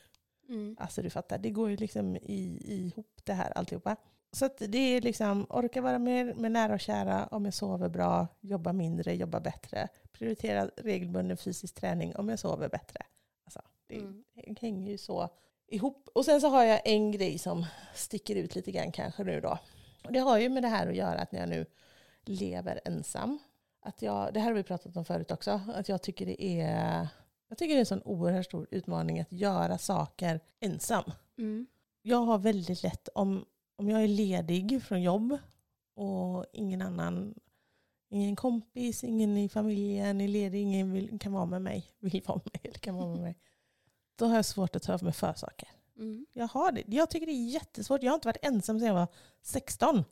Mm. 0.48 0.76
Alltså 0.80 1.02
du 1.02 1.10
fattar, 1.10 1.38
det 1.38 1.50
går 1.50 1.70
ju 1.70 1.76
liksom 1.76 2.16
i, 2.16 2.58
ihop 2.66 3.20
det 3.24 3.32
här 3.32 3.50
alltihopa. 3.58 3.96
Så 4.34 4.48
det 4.58 4.78
är 4.78 5.00
liksom, 5.00 5.46
orka 5.50 5.80
vara 5.80 5.98
mer 5.98 6.34
med 6.34 6.52
nära 6.52 6.74
och 6.74 6.80
kära 6.80 7.26
om 7.26 7.44
jag 7.44 7.54
sover 7.54 7.88
bra, 7.88 8.26
jobba 8.40 8.72
mindre, 8.72 9.14
jobba 9.14 9.40
bättre. 9.40 9.88
Prioritera 10.12 10.70
regelbunden 10.76 11.36
fysisk 11.36 11.74
träning 11.74 12.16
om 12.16 12.28
jag 12.28 12.38
sover 12.38 12.68
bättre. 12.68 12.98
Alltså, 13.44 13.60
det 13.86 13.96
Mm. 13.96 14.24
hänger 14.60 14.90
ju 14.90 14.98
så 14.98 15.28
ihop. 15.66 16.08
Och 16.14 16.24
sen 16.24 16.40
så 16.40 16.48
har 16.48 16.64
jag 16.64 16.80
en 16.84 17.12
grej 17.12 17.38
som 17.38 17.66
sticker 17.94 18.36
ut 18.36 18.54
lite 18.54 18.72
grann 18.72 18.92
kanske 18.92 19.24
nu 19.24 19.40
då. 19.40 19.58
Och 20.04 20.12
det 20.12 20.18
har 20.18 20.38
ju 20.38 20.48
med 20.48 20.62
det 20.62 20.68
här 20.68 20.86
att 20.88 20.96
göra 20.96 21.18
att 21.18 21.32
när 21.32 21.40
jag 21.40 21.48
nu 21.48 21.66
lever 22.24 22.80
ensam. 22.84 23.38
Att 23.80 24.02
jag, 24.02 24.34
det 24.34 24.40
här 24.40 24.46
har 24.46 24.54
vi 24.54 24.62
pratat 24.62 24.96
om 24.96 25.04
förut 25.04 25.30
också. 25.30 25.60
Att 25.74 25.88
jag 25.88 26.02
tycker 26.02 26.26
det 26.26 26.44
är, 26.44 27.08
jag 27.48 27.58
tycker 27.58 27.74
det 27.74 27.78
är 27.78 27.80
en 27.80 27.86
sån 27.86 28.02
oerhört 28.02 28.46
stor 28.46 28.66
utmaning 28.70 29.20
att 29.20 29.32
göra 29.32 29.78
saker 29.78 30.40
ensam. 30.60 31.04
Mm. 31.38 31.66
Jag 32.02 32.18
har 32.18 32.38
väldigt 32.38 32.82
lätt, 32.82 33.08
om, 33.14 33.44
om 33.76 33.90
jag 33.90 34.02
är 34.02 34.08
ledig 34.08 34.82
från 34.82 35.02
jobb 35.02 35.38
och 35.94 36.46
ingen 36.52 36.82
annan, 36.82 37.34
ingen 38.10 38.36
kompis, 38.36 39.04
ingen 39.04 39.36
i 39.36 39.48
familjen 39.48 40.20
är 40.20 40.28
ledig, 40.28 40.62
ingen 40.62 40.92
vill, 40.92 41.18
kan 41.18 41.32
vara 41.32 41.46
med 41.46 41.62
mig, 41.62 41.90
vill 41.98 42.22
vara 42.26 42.40
med 42.44 42.52
mig 42.52 42.60
eller 42.64 42.78
kan 42.78 42.94
vara 42.94 43.08
med 43.08 43.20
mig. 43.20 43.38
Då 44.16 44.26
har 44.26 44.36
jag 44.36 44.44
svårt 44.44 44.76
att 44.76 44.82
ta 44.82 44.98
för 44.98 45.04
mig 45.04 45.14
för 45.14 45.34
saker. 45.34 45.68
Mm. 45.98 46.26
Jag 46.32 46.48
har 46.48 46.72
det. 46.72 46.82
Jag 46.86 47.10
tycker 47.10 47.26
det 47.26 47.32
är 47.32 47.50
jättesvårt. 47.50 48.02
Jag 48.02 48.10
har 48.10 48.14
inte 48.14 48.28
varit 48.28 48.44
ensam 48.44 48.78
sedan 48.78 48.88
jag 48.88 48.94
var 48.94 49.08
16. 49.42 50.04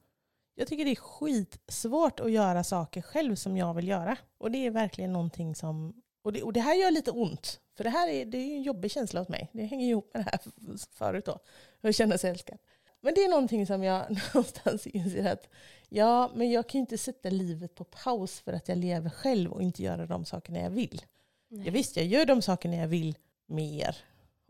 Jag 0.55 0.69
tycker 0.69 0.85
det 0.85 0.91
är 0.91 0.97
skitsvårt 0.97 2.21
att 2.21 2.31
göra 2.31 2.65
saker 2.65 3.03
själv 3.03 3.35
som 3.35 3.57
jag 3.57 3.75
vill 3.75 3.89
göra. 3.89 4.17
Och 4.39 4.51
det 4.51 4.67
är 4.67 4.71
verkligen 4.71 5.13
någonting 5.13 5.55
som... 5.55 6.03
Och 6.23 6.33
det, 6.33 6.43
och 6.43 6.53
det 6.53 6.61
här 6.61 6.75
gör 6.75 6.91
lite 6.91 7.11
ont. 7.11 7.61
För 7.77 7.85
det 7.85 7.91
här 7.91 8.09
är, 8.09 8.25
det 8.25 8.39
är 8.39 8.57
en 8.57 8.63
jobbig 8.63 8.91
känsla 8.91 9.21
hos 9.21 9.29
mig. 9.29 9.51
Det 9.53 9.65
hänger 9.65 9.89
ihop 9.89 10.11
med 10.15 10.25
det 10.25 10.31
här 10.31 10.41
förut 10.93 11.25
då. 11.25 11.39
Att 11.81 11.97
känna 11.97 12.19
sig 12.19 12.31
älskad. 12.31 12.59
Men 13.05 13.15
det 13.15 13.25
är 13.25 13.29
någonting 13.29 13.67
som 13.67 13.83
jag 13.83 14.11
någonstans 14.35 14.87
inser 14.87 15.33
att 15.33 15.49
ja, 15.89 16.31
men 16.35 16.51
jag 16.51 16.69
kan 16.69 16.79
ju 16.79 16.81
inte 16.81 16.99
sätta 16.99 17.31
livet 17.31 17.75
på 17.75 17.85
paus 17.85 18.41
för 18.41 18.53
att 18.53 18.69
jag 18.69 18.79
lever 18.79 19.11
själv 19.11 19.53
och 19.53 19.63
inte 19.63 19.83
göra 19.83 20.07
de 20.07 20.25
sakerna 20.25 20.59
jag 20.59 20.71
vill. 20.71 21.03
Nej. 21.49 21.67
Ja, 21.67 21.73
visst, 21.73 21.97
jag 21.97 22.07
gör 22.07 22.27
de 22.27 22.43
sakerna 22.43 22.77
jag 22.77 22.89
vill 22.89 23.19
mer. 23.47 23.97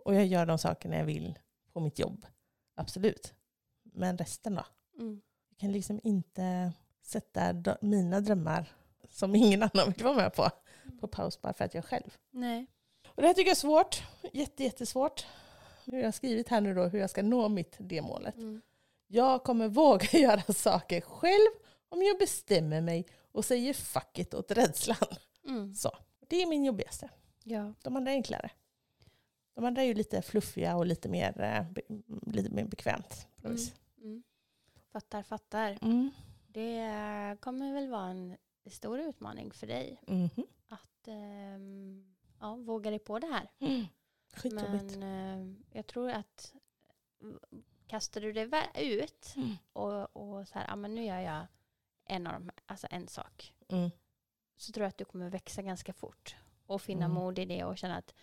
Och 0.04 0.14
jag 0.14 0.26
gör 0.26 0.46
de 0.46 0.58
sakerna 0.58 0.96
jag 0.96 1.04
vill 1.04 1.38
på 1.72 1.80
mitt 1.80 1.98
jobb. 1.98 2.26
Absolut. 2.74 3.34
Men 3.82 4.18
resten 4.18 4.54
då? 4.54 4.64
Mm. 4.98 5.20
Jag 5.48 5.58
kan 5.58 5.72
liksom 5.72 6.00
inte 6.04 6.72
sätta 7.02 7.76
mina 7.80 8.20
drömmar 8.20 8.72
som 9.08 9.34
ingen 9.34 9.62
annan 9.62 9.92
vill 9.96 10.04
vara 10.04 10.16
med 10.16 10.34
på, 10.34 10.50
på 11.00 11.08
paus 11.08 11.40
bara 11.40 11.52
för 11.52 11.64
att 11.64 11.74
jag 11.74 11.84
själv. 11.84 12.16
Nej. 12.30 12.66
Och 13.08 13.22
det 13.22 13.28
här 13.28 13.34
tycker 13.34 13.48
jag 13.48 13.56
är 13.56 13.60
svårt. 13.60 14.02
Jätte, 14.32 14.64
jättesvårt. 14.64 15.26
Jag 15.84 16.04
har 16.04 16.12
skrivit 16.12 16.48
här 16.48 16.60
nu 16.60 16.74
då, 16.74 16.84
hur 16.84 16.98
jag 16.98 17.10
ska 17.10 17.22
nå 17.22 17.48
mitt 17.48 17.76
det 17.78 18.02
målet. 18.02 18.36
Mm. 18.36 18.60
Jag 19.06 19.42
kommer 19.44 19.68
våga 19.68 20.06
göra 20.18 20.52
saker 20.52 21.00
själv 21.00 21.50
om 21.88 22.02
jag 22.02 22.18
bestämmer 22.18 22.80
mig 22.80 23.06
och 23.32 23.44
säger 23.44 23.74
fuck 23.74 24.18
it 24.18 24.34
åt 24.34 24.50
rädslan. 24.50 25.08
Mm. 25.46 25.74
Så, 25.74 25.90
det 26.28 26.42
är 26.42 26.46
min 26.46 26.64
jobbigaste. 26.64 27.10
Ja. 27.44 27.74
De 27.82 27.96
andra 27.96 28.12
är 28.12 28.16
enklare. 28.16 28.50
De 29.54 29.64
andra 29.64 29.82
är 29.82 29.86
ju 29.86 29.94
lite 29.94 30.22
fluffiga 30.22 30.76
och 30.76 30.86
lite 30.86 31.08
mer, 31.08 31.40
eh, 31.40 31.64
lite 32.26 32.50
mer 32.50 32.64
bekvämt. 32.64 33.26
På 33.42 33.48
Mm. 33.48 33.60
Mm. 34.02 34.22
Fattar, 34.92 35.22
fattar. 35.22 35.78
Mm. 35.82 36.10
Det 36.48 37.36
kommer 37.40 37.72
väl 37.74 37.88
vara 37.88 38.06
en 38.10 38.36
stor 38.70 39.00
utmaning 39.00 39.50
för 39.52 39.66
dig 39.66 40.00
Mhm. 40.06 40.30
att 40.68 41.08
ehm, 41.08 42.14
ja, 42.40 42.54
våga 42.56 42.90
dig 42.90 42.98
på 42.98 43.18
det 43.18 43.26
här. 43.26 43.48
Mm. 44.32 44.42
Skitjobbigt. 44.58 44.96
Men 44.98 45.50
eh, 45.50 45.56
jag 45.72 45.86
tror 45.86 46.10
att 46.10 46.54
eh, 47.22 47.58
kastar 47.86 48.20
du 48.20 48.32
det 48.32 48.66
ut 48.78 49.34
Mm. 49.36 49.56
och, 49.72 50.16
och 50.16 50.48
så 50.48 50.58
här, 50.58 50.66
ja 50.68 50.76
men 50.76 50.94
nu 50.94 51.04
gör 51.04 51.18
jag 51.20 51.46
en, 52.04 52.26
av 52.26 52.32
de, 52.32 52.50
alltså 52.66 52.86
en 52.90 53.08
sak. 53.08 53.54
Mm. 53.68 53.90
Så 54.56 54.72
tror 54.72 54.84
jag 54.84 54.88
att 54.88 54.98
du 54.98 55.04
kommer 55.04 55.30
växa 55.30 55.62
ganska 55.62 55.92
fort 55.92 56.36
och 56.66 56.82
finna 56.82 57.04
Mm. 57.04 57.14
mod 57.14 57.38
i 57.38 57.44
det 57.44 57.64
och 57.64 57.78
känna 57.78 57.96
att 57.96 58.14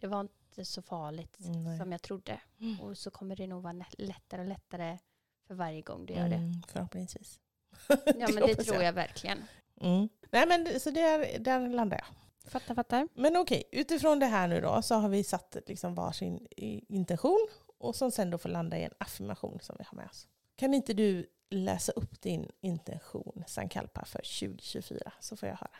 det 0.00 0.06
var 0.06 0.20
inte 0.20 0.64
så 0.64 0.82
farligt 0.82 1.36
Nej. 1.40 1.78
som 1.78 1.92
jag 1.92 2.02
trodde. 2.02 2.40
Mm. 2.60 2.80
Och 2.80 2.98
så 2.98 3.10
kommer 3.10 3.36
det 3.36 3.46
nog 3.46 3.62
vara 3.62 3.84
lättare 3.98 4.40
och 4.40 4.48
lättare 4.48 4.98
för 5.46 5.54
varje 5.54 5.82
gång 5.82 6.06
du 6.06 6.14
gör 6.14 6.28
det. 6.28 6.34
Mm, 6.36 6.62
förhoppningsvis. 6.68 7.40
Ja 7.88 8.28
men 8.34 8.34
det 8.46 8.54
tror 8.54 8.82
jag. 8.82 8.92
verkligen. 8.92 9.44
Mm. 9.80 10.08
Nej 10.30 10.46
men 10.46 10.80
så 10.80 10.90
där, 10.90 11.38
där 11.38 11.68
landar 11.68 11.96
jag. 11.98 12.06
Fattar, 12.46 12.74
fattar. 12.74 13.08
Men 13.14 13.36
okej, 13.36 13.62
utifrån 13.72 14.18
det 14.18 14.26
här 14.26 14.48
nu 14.48 14.60
då 14.60 14.82
så 14.82 14.94
har 14.94 15.08
vi 15.08 15.24
satt 15.24 15.56
liksom 15.66 15.94
varsin 15.94 16.46
i- 16.56 16.84
intention 16.94 17.46
och 17.78 17.96
som 17.96 18.10
sen 18.10 18.30
då 18.30 18.38
får 18.38 18.48
landa 18.48 18.78
i 18.78 18.82
en 18.84 18.94
affirmation 18.98 19.58
som 19.62 19.76
vi 19.78 19.84
har 19.84 19.96
med 19.96 20.06
oss. 20.10 20.28
Kan 20.56 20.74
inte 20.74 20.92
du 20.94 21.26
läsa 21.50 21.92
upp 21.92 22.20
din 22.22 22.50
intention 22.60 23.44
Sankalpa 23.46 24.04
för 24.04 24.18
2024 24.18 25.12
så 25.20 25.36
får 25.36 25.48
jag 25.48 25.56
höra. 25.56 25.70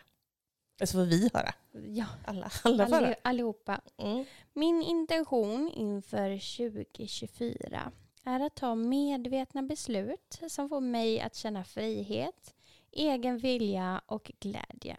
Eller 0.78 0.86
så 0.86 0.92
får 0.98 1.04
vi 1.04 1.30
höra. 1.34 1.54
Ja, 1.88 2.06
Alla, 2.24 2.50
alla 2.64 2.84
alli, 2.96 3.14
allihopa. 3.22 3.80
Mm. 3.96 4.24
Min 4.52 4.82
intention 4.82 5.70
inför 5.70 6.38
2024 6.56 7.92
är 8.24 8.40
att 8.40 8.54
ta 8.54 8.74
medvetna 8.74 9.62
beslut 9.62 10.40
som 10.48 10.68
får 10.68 10.80
mig 10.80 11.20
att 11.20 11.34
känna 11.34 11.64
frihet, 11.64 12.54
egen 12.92 13.38
vilja 13.38 14.02
och 14.06 14.32
glädje. 14.40 14.96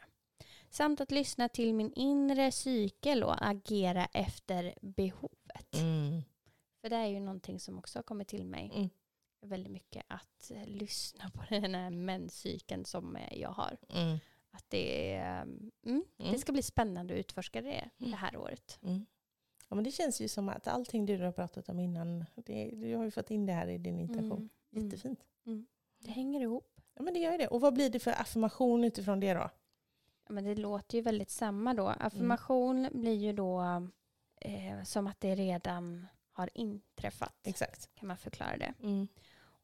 Samt 0.70 1.02
att 1.02 1.12
lyssna 1.12 1.50
till 1.50 1.74
min 1.74 1.94
inre 1.94 2.52
cykel 2.52 3.24
och 3.24 3.48
agera 3.48 4.06
efter 4.06 4.74
behovet. 4.82 5.76
Mm. 5.76 6.22
För 6.82 6.90
det 6.90 6.96
är 6.96 7.06
ju 7.06 7.20
någonting 7.20 7.60
som 7.60 7.80
också 7.80 8.00
har 8.00 8.04
kommit 8.04 8.28
till 8.28 8.46
mig 8.46 8.72
Mm. 8.76 8.90
väldigt 9.42 9.72
mycket. 9.72 10.04
Att 10.08 10.52
lyssna 10.66 11.30
på 11.30 11.42
den 11.50 11.76
här 11.76 11.90
menscykeln 11.90 12.86
som 12.86 13.16
eh, 13.16 13.40
jag 13.40 13.50
har. 13.50 13.78
Mm. 13.90 14.18
Att 14.52 14.66
det, 14.68 15.14
är, 15.16 15.42
mm, 15.42 15.72
mm, 15.86 16.04
Mm. 16.20 16.32
det 16.32 16.40
ska 16.40 16.52
bli 16.52 16.62
spännande 16.64 17.14
att 17.14 17.20
utforska 17.20 17.62
det 17.62 17.90
Mm. 18.00 18.12
det 18.12 18.18
här 18.18 18.38
året. 18.38 18.80
Ja, 19.70 19.76
men 19.76 19.84
det 19.84 19.92
känns 19.92 20.22
ju 20.22 20.28
som 20.28 20.50
att 20.50 20.68
allting 20.68 21.06
du 21.06 21.18
har 21.24 21.32
pratat 21.32 21.70
om 21.70 21.80
innan, 21.80 22.26
det, 22.36 22.72
du 22.76 22.96
har 22.96 23.04
ju 23.04 23.12
fått 23.12 23.32
in 23.32 23.46
det 23.46 23.54
här 23.54 23.68
i 23.68 23.78
din 23.78 24.00
intention. 24.00 24.50
Jättefint. 24.70 25.20
Det 26.00 26.12
hänger 26.12 26.42
ihop. 26.42 26.82
Ja, 26.94 27.02
men 27.04 27.14
det 27.14 27.20
gör 27.20 27.32
ju 27.32 27.38
det. 27.38 27.48
Och 27.48 27.62
vad 27.62 27.74
blir 27.74 27.90
det 27.90 28.00
för 28.00 28.12
affirmation 28.12 28.84
utifrån 28.84 29.20
det 29.20 29.34
då? 29.34 29.50
Men 30.30 30.44
det 30.44 30.56
låter 30.56 30.98
ju 30.98 31.02
väldigt 31.02 31.30
samma 31.30 31.74
då. 31.74 31.88
Affirmation 31.88 32.90
blir 32.92 33.16
ju 33.16 33.34
då 33.34 33.62
eh, 34.42 34.84
som 34.84 35.08
att 35.08 35.20
det 35.20 35.36
redan 35.36 36.08
har 36.32 36.50
inträffat. 36.54 37.34
Exakt. 37.44 37.96
Kan 37.96 38.08
man 38.08 38.18
förklara 38.18 38.58
det. 38.58 38.74
Mm. 38.84 39.08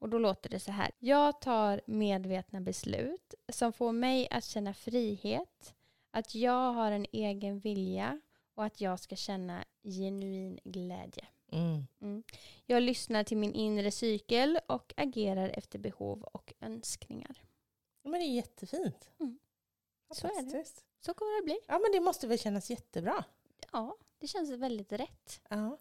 Och 0.04 0.10
då 0.10 0.18
låter 0.18 0.50
det 0.50 0.60
så 0.60 0.72
här. 0.72 0.92
Jag 1.00 1.42
tar 1.42 1.82
medvetna 1.86 2.62
beslut 2.62 3.34
som 3.50 3.74
får 3.74 3.92
mig 3.92 4.28
att 4.32 4.44
känna 4.44 4.74
frihet, 4.74 5.76
att 6.12 6.36
jag 6.36 6.74
har 6.74 6.92
en 6.92 7.06
egen 7.12 7.60
vilja 7.60 8.22
och 8.56 8.66
att 8.66 8.82
jag 8.82 9.00
ska 9.00 9.16
känna 9.16 9.64
genuin 9.84 10.60
glädje. 10.64 11.26
Mm. 11.52 11.88
Mm. 12.02 12.24
Jag 12.66 12.84
lyssnar 12.84 13.24
till 13.24 13.38
min 13.38 13.54
inre 13.54 13.92
cykel 13.92 14.60
och 14.68 14.94
agerar 14.98 15.50
efter 15.50 15.80
behov 15.80 16.24
och 16.24 16.54
önskningar. 16.62 17.42
Ja, 18.02 18.10
men 18.10 18.20
det 18.20 18.26
är 18.26 18.36
jättefint. 18.36 19.10
Mm. 19.20 19.40
Så 20.14 20.28
är 20.28 20.52
det. 20.52 20.66
Så 21.00 21.14
kommer 21.14 21.42
det 21.42 21.46
bli. 21.46 21.60
Ja, 21.68 21.80
men 21.80 21.92
det 21.92 22.00
måste 22.00 22.28
väl 22.28 22.40
kännas 22.40 22.70
jättebra. 22.70 23.24
Ja, 23.72 23.98
det 24.20 24.28
känns 24.28 24.52
väldigt 24.52 24.92
rätt. 24.92 25.42
Ja. 25.50 25.78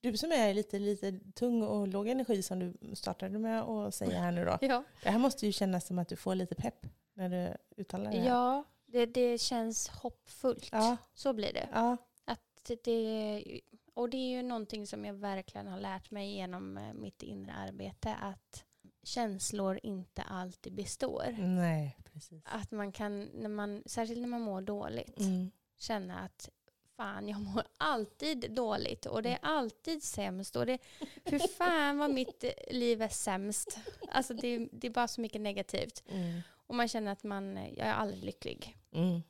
Du 0.00 0.16
som 0.16 0.32
är 0.32 0.54
lite, 0.54 0.78
lite 0.78 1.20
tung 1.34 1.62
och 1.62 1.88
låg 1.88 2.08
energi 2.08 2.42
som 2.42 2.58
du 2.58 2.96
startade 2.96 3.38
med 3.38 3.62
att 3.62 3.94
säga 3.94 4.20
här 4.20 4.32
nu 4.32 4.44
då. 4.44 4.58
Ja, 4.66 4.84
Det 5.02 5.10
här 5.10 5.18
måste 5.18 5.46
ju 5.46 5.52
kännas 5.52 5.86
som 5.86 5.98
att 5.98 6.08
du 6.08 6.16
får 6.16 6.34
lite 6.34 6.54
pepp 6.54 6.86
när 7.14 7.28
du 7.28 7.56
uttalar 7.82 8.10
det 8.10 8.18
här. 8.18 8.28
ja 8.28 8.64
det, 8.86 9.06
det 9.06 9.38
känns 9.38 9.88
hoppfullt. 9.88 10.68
Ja. 10.72 10.96
Så 11.14 11.32
blir 11.32 11.52
det. 11.52 11.68
Ja. 11.72 11.96
Att 12.24 12.70
det. 12.84 13.60
Och 13.94 14.10
det 14.10 14.16
är 14.16 14.28
ju 14.36 14.42
någonting 14.42 14.86
som 14.86 15.04
jag 15.04 15.14
verkligen 15.14 15.66
har 15.66 15.78
lärt 15.80 16.10
mig 16.10 16.34
genom 16.34 16.78
eh, 16.78 16.92
mitt 16.92 17.22
inre 17.22 17.52
arbete. 17.52 18.14
Att 18.14 18.64
känslor 19.08 19.80
inte 19.82 20.22
alltid 20.22 20.74
består. 20.74 21.36
Nej, 21.38 21.96
precis. 22.12 22.42
Att 22.44 22.70
man 22.70 22.92
kan, 22.92 23.24
när 23.24 23.48
man, 23.48 23.82
särskilt 23.86 24.20
när 24.20 24.28
man 24.28 24.40
mår 24.42 24.60
dåligt, 24.60 25.20
Mm. 25.20 25.50
känna 25.78 26.18
att 26.18 26.50
fan, 26.96 27.28
jag 27.28 27.40
mår 27.40 27.62
alltid 27.78 28.50
dåligt 28.54 29.06
och 29.06 29.22
det 29.22 29.30
är 29.30 29.38
alltid 29.42 30.02
sämst. 30.02 30.56
Och 30.56 30.66
det, 30.66 30.78
hur 31.24 31.38
fan 31.38 31.98
vad 31.98 32.10
mitt 32.10 32.44
liv 32.70 33.02
är 33.02 33.08
sämst. 33.08 33.78
Alltså 34.08 34.34
det, 34.34 34.68
det 34.72 34.86
är 34.86 34.90
bara 34.90 35.08
så 35.08 35.20
mycket 35.20 35.40
negativt. 35.40 36.02
Mm. 36.08 36.40
Och 36.50 36.74
man 36.74 36.88
känner 36.88 37.12
att 37.12 37.22
man, 37.24 37.56
jag 37.56 37.86
är 37.86 37.92
aldrig 37.92 38.24
lycklig. 38.24 38.76
Mm. 38.92 39.20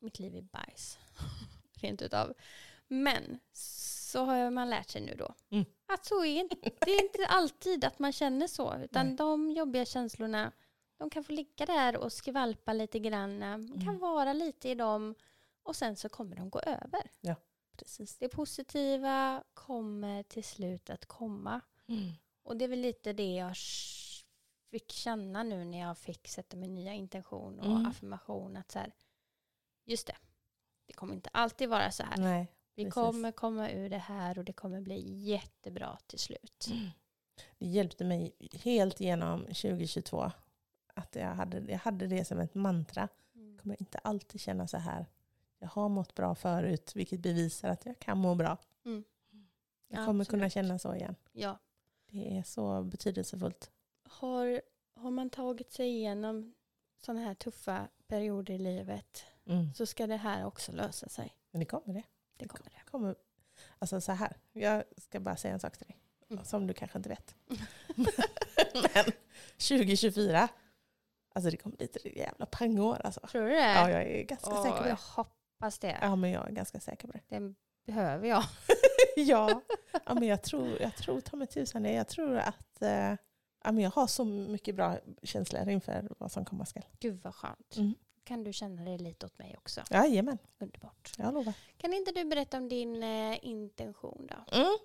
Mitt 0.00 0.18
liv 0.18 0.36
är 0.36 0.42
bajs. 0.42 0.98
Rent 1.74 2.02
utav. 2.02 2.34
Men 2.88 3.38
så 3.52 4.24
har 4.24 4.50
man 4.50 4.70
lärt 4.70 4.88
sig 4.90 5.00
nu 5.00 5.14
då. 5.14 5.34
Att 5.92 6.06
så 6.06 6.24
är 6.24 6.40
inte, 6.40 6.56
det 6.80 6.90
är 6.90 7.02
inte 7.04 7.26
alltid 7.26 7.84
att 7.84 7.98
man 7.98 8.12
känner 8.12 8.46
så. 8.46 8.76
Utan 8.76 9.06
Nej. 9.06 9.16
de 9.16 9.50
jobbiga 9.50 9.84
känslorna, 9.84 10.52
de 10.96 11.10
kan 11.10 11.24
få 11.24 11.32
ligga 11.32 11.66
där 11.66 11.96
och 11.96 12.12
skvalpa 12.12 12.72
lite 12.72 12.98
grann. 12.98 13.38
Man 13.38 13.68
kan 13.68 13.82
Mm. 13.82 13.98
vara 13.98 14.32
lite 14.32 14.68
i 14.68 14.74
dem. 14.74 15.14
Och 15.62 15.76
sen 15.76 15.96
så 15.96 16.08
kommer 16.08 16.36
de 16.36 16.50
gå 16.50 16.58
över. 16.60 17.10
Precis. 17.76 18.18
Det 18.18 18.28
positiva 18.28 19.44
kommer 19.54 20.22
till 20.22 20.44
slut 20.44 20.90
att 20.90 21.06
komma. 21.06 21.60
Mm. 21.88 22.12
Och 22.42 22.56
det 22.56 22.64
är 22.64 22.68
väl 22.68 22.80
lite 22.80 23.12
det 23.12 23.34
jag 23.34 23.54
fick 24.70 24.92
känna 24.92 25.42
nu 25.42 25.64
när 25.64 25.78
jag 25.80 25.98
fick 25.98 26.28
sätta 26.28 26.56
min 26.56 26.74
nya 26.74 26.92
intention 26.92 27.58
och 27.60 27.66
Mm. 27.66 27.86
affirmation. 27.86 28.56
Att 28.56 28.70
så 28.70 28.78
här, 28.78 28.92
just 29.84 30.06
det, 30.06 30.16
det 30.86 30.92
kommer 30.92 31.14
inte 31.14 31.30
alltid 31.32 31.68
vara 31.68 31.90
så 31.90 32.02
här. 32.02 32.16
Nej. 32.16 32.46
Vi 32.78 32.84
precis. 32.84 32.94
kommer 32.94 33.32
komma 33.32 33.70
ur 33.70 33.90
det 33.90 33.98
här 33.98 34.38
och 34.38 34.44
det 34.44 34.52
kommer 34.52 34.80
bli 34.80 35.18
jättebra 35.18 35.98
till 36.06 36.18
slut. 36.18 36.68
Det 37.58 37.66
hjälpte 37.66 38.04
mig 38.04 38.32
helt 38.52 39.00
genom 39.00 39.40
2022. 39.44 40.30
Att 40.94 41.14
jag 41.16 41.34
hade, 41.34 41.72
jag 41.72 41.78
hade 41.78 42.06
det 42.06 42.24
som 42.24 42.38
ett 42.38 42.54
mantra. 42.54 43.08
Jag 43.32 43.60
kommer 43.62 43.76
inte 43.82 43.98
alltid 43.98 44.40
känna 44.40 44.68
så 44.68 44.76
här. 44.76 45.06
Jag 45.58 45.68
har 45.68 45.88
mått 45.88 46.14
bra 46.14 46.34
förut, 46.34 46.92
vilket 46.94 47.20
bevisar 47.20 47.68
att 47.68 47.86
jag 47.86 47.98
kan 47.98 48.18
må 48.18 48.34
bra. 48.34 48.56
Mm. 48.84 49.04
Jag 49.88 50.06
kommer 50.06 50.24
kunna 50.24 50.44
Absolut. 50.46 50.52
känna 50.66 50.78
så 50.78 50.94
igen. 50.94 51.14
Ja. 51.32 51.58
Det 52.10 52.38
är 52.38 52.42
så 52.42 52.82
betydelsefullt. 52.82 53.70
Har, 54.02 54.62
har 54.94 55.10
man 55.10 55.30
tagit 55.30 55.72
sig 55.72 55.88
igenom 55.88 56.54
sådana 56.96 57.20
här 57.20 57.34
tuffa 57.34 57.88
perioder 58.06 58.54
i 58.54 58.58
livet 58.58 59.24
Mm. 59.46 59.74
så 59.74 59.86
ska 59.86 60.06
det 60.06 60.16
här 60.16 60.44
också 60.46 60.72
lösa 60.72 61.08
sig. 61.08 61.36
Men 61.50 61.58
det 61.60 61.64
kommer 61.66 61.94
det. 61.94 62.02
Det 62.38 62.48
kommer 62.48 62.70
det. 62.70 62.90
kommer, 62.90 63.14
alltså 63.78 64.00
så 64.00 64.12
här, 64.12 64.36
jag 64.52 64.84
ska 64.96 65.20
bara 65.20 65.36
säga 65.36 65.54
en 65.54 65.60
sak 65.60 65.76
till 65.76 65.86
dig. 65.86 65.96
Mm. 66.30 66.44
Som 66.44 66.66
du 66.66 66.74
kanske 66.74 66.98
inte 66.98 67.08
vet. 67.08 67.34
Men 68.94 69.04
2024, 69.58 70.48
alltså 71.34 71.50
det 71.50 71.56
kommer 71.56 71.76
bli 71.76 71.86
ett 71.86 72.16
jävla 72.16 72.46
pangår 72.46 73.00
alltså. 73.04 73.20
Tror 73.20 73.42
du 73.42 73.48
det? 73.48 73.72
Ja, 73.72 73.90
jag 73.90 74.02
är 74.02 74.22
ganska 74.22 74.50
Åh, 74.50 74.62
säker 74.62 74.76
på 74.76 74.88
jag 74.88 74.96
det. 74.96 75.02
hoppas 75.16 75.78
det. 75.78 75.98
Ja, 76.00 76.16
men 76.16 76.30
jag 76.30 76.48
är 76.48 76.52
ganska 76.52 76.80
säker 76.80 77.06
på 77.08 77.12
det. 77.12 77.20
Det 77.28 77.54
behöver 77.86 78.28
jag. 78.28 78.44
ja. 79.16 79.62
ja, 80.06 80.14
men 80.14 80.22
jag 80.28 80.42
tror, 80.42 80.82
jag 80.82 80.96
tror 80.96 81.20
ta 81.20 81.36
mig 81.36 81.46
tusan 81.46 81.82
det. 81.82 81.92
Jag 81.92 82.08
tror 82.08 82.36
att 82.36 82.82
eh, 82.82 83.14
ja, 83.64 83.72
men 83.72 83.78
jag 83.78 83.90
har 83.90 84.06
så 84.06 84.24
mycket 84.24 84.74
bra 84.74 84.98
känslor 85.22 85.68
inför 85.68 86.08
vad 86.18 86.32
som 86.32 86.44
komma 86.44 86.66
skall. 86.66 86.84
Gud 87.00 87.20
vad 87.22 87.34
skönt. 87.34 87.76
Mm. 87.76 87.94
Kan 88.28 88.44
du 88.44 88.52
känna 88.52 88.84
det 88.84 88.98
lite 88.98 89.26
åt 89.26 89.38
mig 89.38 89.54
också? 89.58 89.80
Jajamän, 89.90 90.38
Underbart. 90.58 91.12
jag 91.18 91.34
lovar. 91.34 91.54
Kan 91.76 91.92
inte 91.92 92.12
du 92.12 92.24
berätta 92.24 92.56
om 92.56 92.68
din 92.68 93.02
eh, 93.02 93.38
intention 93.42 94.28
då? 94.30 94.56
Mm. 94.56 94.78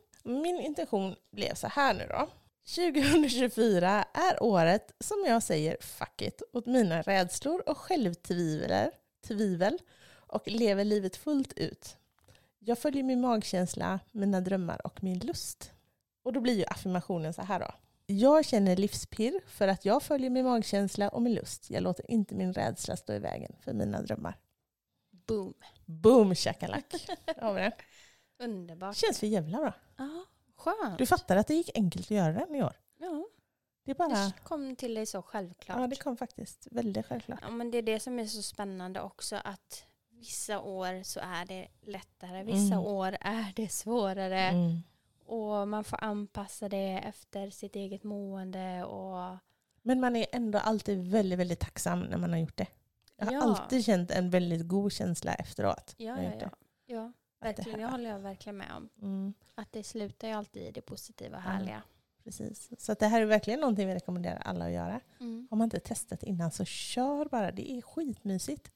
Min 0.43 0.59
intention 0.59 1.15
blev 1.31 1.53
så 1.53 1.67
här 1.67 1.93
nu 1.93 2.07
då. 2.09 2.27
2024 2.75 4.05
är 4.13 4.43
året 4.43 4.93
som 4.99 5.23
jag 5.27 5.43
säger 5.43 5.77
fuck 5.81 6.21
it 6.21 6.41
åt 6.53 6.65
mina 6.65 7.01
rädslor 7.01 7.69
och 7.69 7.77
självtvivel 7.77 8.91
tvivel 9.27 9.79
och 10.11 10.47
lever 10.47 10.83
livet 10.83 11.15
fullt 11.15 11.53
ut. 11.53 11.97
Jag 12.59 12.79
följer 12.79 13.03
min 13.03 13.21
magkänsla, 13.21 13.99
mina 14.11 14.41
drömmar 14.41 14.87
och 14.87 15.03
min 15.03 15.19
lust. 15.19 15.71
Och 16.23 16.33
då 16.33 16.39
blir 16.39 16.57
ju 16.57 16.65
affirmationen 16.65 17.33
så 17.33 17.41
här 17.41 17.59
då. 17.59 17.71
Jag 18.19 18.45
känner 18.45 18.75
livspirr 18.75 19.39
för 19.47 19.67
att 19.67 19.85
jag 19.85 20.03
följer 20.03 20.29
min 20.29 20.45
magkänsla 20.45 21.09
och 21.09 21.21
min 21.21 21.33
lust. 21.33 21.69
Jag 21.69 21.83
låter 21.83 22.11
inte 22.11 22.35
min 22.35 22.53
rädsla 22.53 22.95
stå 22.97 23.13
i 23.13 23.19
vägen 23.19 23.55
för 23.61 23.73
mina 23.73 24.01
drömmar. 24.01 24.37
Boom. 25.27 25.53
Boom 25.85 26.35
shakalak. 26.35 26.85
Underbart. 28.39 28.95
känns 28.95 29.19
för 29.19 29.27
jävla 29.27 29.57
bra. 29.57 29.73
Ja, 29.97 30.25
skönt. 30.55 30.97
Du 30.97 31.05
fattar 31.05 31.37
att 31.37 31.47
det 31.47 31.53
gick 31.53 31.69
enkelt 31.77 32.05
att 32.05 32.11
göra 32.11 32.33
den 32.33 32.55
i 32.55 32.63
år. 32.63 32.73
Ja, 32.99 33.25
Det 33.85 33.93
bara... 33.93 34.07
det 34.09 34.33
kom 34.43 34.75
till 34.75 34.93
dig 34.93 35.05
så 35.05 35.21
självklart. 35.21 35.79
Ja, 35.79 35.87
det 35.87 35.95
kom 35.95 36.17
faktiskt 36.17 36.67
väldigt 36.71 37.05
självklart. 37.05 37.39
Ja, 37.41 37.49
men 37.49 37.71
det 37.71 37.77
är 37.77 37.81
det 37.81 37.99
som 37.99 38.19
är 38.19 38.25
så 38.25 38.41
spännande 38.41 39.01
också 39.01 39.35
att 39.43 39.85
vissa 40.09 40.59
år 40.61 41.03
så 41.03 41.19
är 41.19 41.45
det 41.45 41.67
lättare, 41.81 42.43
vissa 42.43 42.73
Mm. 42.75 42.79
år 42.79 43.17
är 43.21 43.53
det 43.55 43.69
svårare 43.69 44.41
Mm. 44.41 44.83
Och 45.33 45.67
man 45.67 45.83
får 45.83 46.03
anpassa 46.03 46.69
det 46.69 46.91
efter 47.05 47.49
sitt 47.49 47.75
eget 47.75 48.03
mående 48.03 48.83
och 48.83 49.37
Men 49.81 49.99
man 49.99 50.15
är 50.15 50.25
ändå 50.31 50.59
alltid 50.59 51.07
väldigt, 51.11 51.39
väldigt 51.39 51.59
tacksam 51.59 51.99
när 51.99 52.17
man 52.17 52.29
har 52.31 52.37
gjort 52.39 52.57
det. 52.57 52.67
Jag 53.17 53.25
har 53.25 53.33
Ja. 53.33 53.41
alltid 53.41 53.85
känt 53.85 54.11
en 54.11 54.29
väldigt 54.29 54.67
god 54.67 54.91
känsla 54.91 55.33
efteråt. 55.33 55.93
ja, 55.97 56.15
när 56.15 56.23
ja, 56.23 56.29
ja. 56.33 56.39
det. 56.39 56.49
ja 56.93 57.11
det 57.39 57.45
verkligen, 57.47 57.79
det 57.79 57.85
här- 57.85 57.91
håller 57.91 58.09
jag 58.09 58.19
verkligen 58.19 58.57
med 58.57 58.71
om. 58.75 58.89
Mm, 59.01 59.33
Att 59.55 59.71
det 59.71 59.83
slutar 59.83 60.27
ju 60.27 60.33
alltid 60.33 60.63
i 60.63 60.71
det 60.71 60.81
positiva 60.81 61.37
och 61.37 61.43
härliga. 61.43 61.83
precis. 62.23 62.69
Så 62.77 62.93
det 62.93 63.07
här 63.07 63.21
är 63.21 63.25
verkligen 63.25 63.59
någonting 63.59 63.87
vi 63.87 63.95
rekommenderar 63.95 64.37
alla 64.45 64.65
att 64.65 64.71
göra. 64.71 64.99
Mm. 65.19 65.47
Har 65.49 65.57
man 65.57 65.65
inte 65.65 65.79
testat 65.79 66.23
innan 66.23 66.51
så 66.51 66.65
kör 66.65 67.25
bara. 67.25 67.51
Det 67.51 67.71
är 67.71 67.81
skitmysigt. 67.81 68.71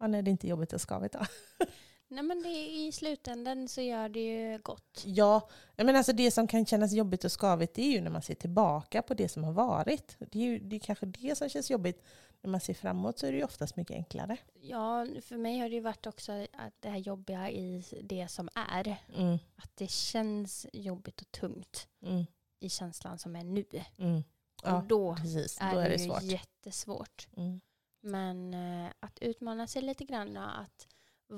Ja, 0.00 0.06
nej, 0.06 0.22
det 0.22 0.28
är 0.28 0.32
inte 0.32 0.48
jobbigt 0.48 0.72
och 0.72 0.80
skavigt 0.88 1.14
då. 1.14 1.20
Nej 2.14 2.24
men 2.24 2.42
det, 2.42 2.48
i 2.70 2.92
slutändan 2.92 3.68
så 3.68 3.80
gör 3.80 4.08
det 4.08 4.20
ju 4.20 4.58
gott. 4.58 5.02
Ja, 5.06 5.48
men 5.76 5.96
alltså 5.96 6.12
det 6.12 6.30
som 6.30 6.46
kan 6.46 6.66
kännas 6.66 6.92
jobbigt 6.92 7.24
och 7.24 7.32
skavigt 7.40 7.74
det 7.74 7.82
är 7.82 7.90
ju 7.92 8.00
när 8.00 8.10
man 8.10 8.22
ser 8.22 8.34
tillbaka 8.34 9.02
på 9.02 9.14
det 9.14 9.28
som 9.28 9.44
har 9.44 9.52
varit. 9.52 10.16
Det 10.18 10.38
är 10.38 10.42
ju 10.42 10.58
det 10.58 10.76
är 10.76 10.80
kanske 10.80 11.06
det 11.06 11.38
som 11.38 11.48
känns 11.48 11.70
jobbigt. 11.70 12.02
När 12.42 12.50
man 12.50 12.60
ser 12.60 12.74
framåt 12.74 13.18
så 13.18 13.26
är 13.26 13.32
det 13.32 13.38
ju 13.38 13.44
oftast 13.44 13.76
mycket 13.76 13.94
enklare. 13.96 14.36
Ja, 14.60 15.06
för 15.22 15.36
mig 15.36 15.58
har 15.58 15.68
det 15.68 15.74
ju 15.74 15.80
varit 15.80 16.06
också 16.06 16.32
att 16.32 16.74
det 16.80 16.88
här 16.88 16.98
jobbiga 16.98 17.50
i 17.50 17.84
det 18.02 18.28
som 18.28 18.48
är. 18.54 18.96
Mm, 19.16 19.38
Att 19.56 19.70
det 19.74 19.90
känns 19.90 20.66
jobbigt 20.72 21.20
och 21.20 21.30
tungt 21.32 21.88
mm, 22.02 22.24
i 22.60 22.68
känslan 22.68 23.18
som 23.18 23.36
är 23.36 23.44
nu. 23.44 23.64
mm. 23.98 24.22
Ja, 24.62 24.76
och 24.76 24.84
då 24.84 25.16
precis. 25.16 25.58
är 25.60 25.72
Då 25.72 25.78
är 25.78 25.88
det, 25.90 25.96
det 25.96 26.02
ju 26.02 26.08
svårt. 26.08 26.22
jättesvårt. 26.22 27.28
Mm. 27.36 27.60
Men 28.00 28.54
eh, 28.54 28.90
att 29.00 29.18
utmana 29.18 29.66
sig 29.66 29.82
lite 29.82 30.04
grann 30.04 30.36
och 30.36 30.58
att 30.60 30.86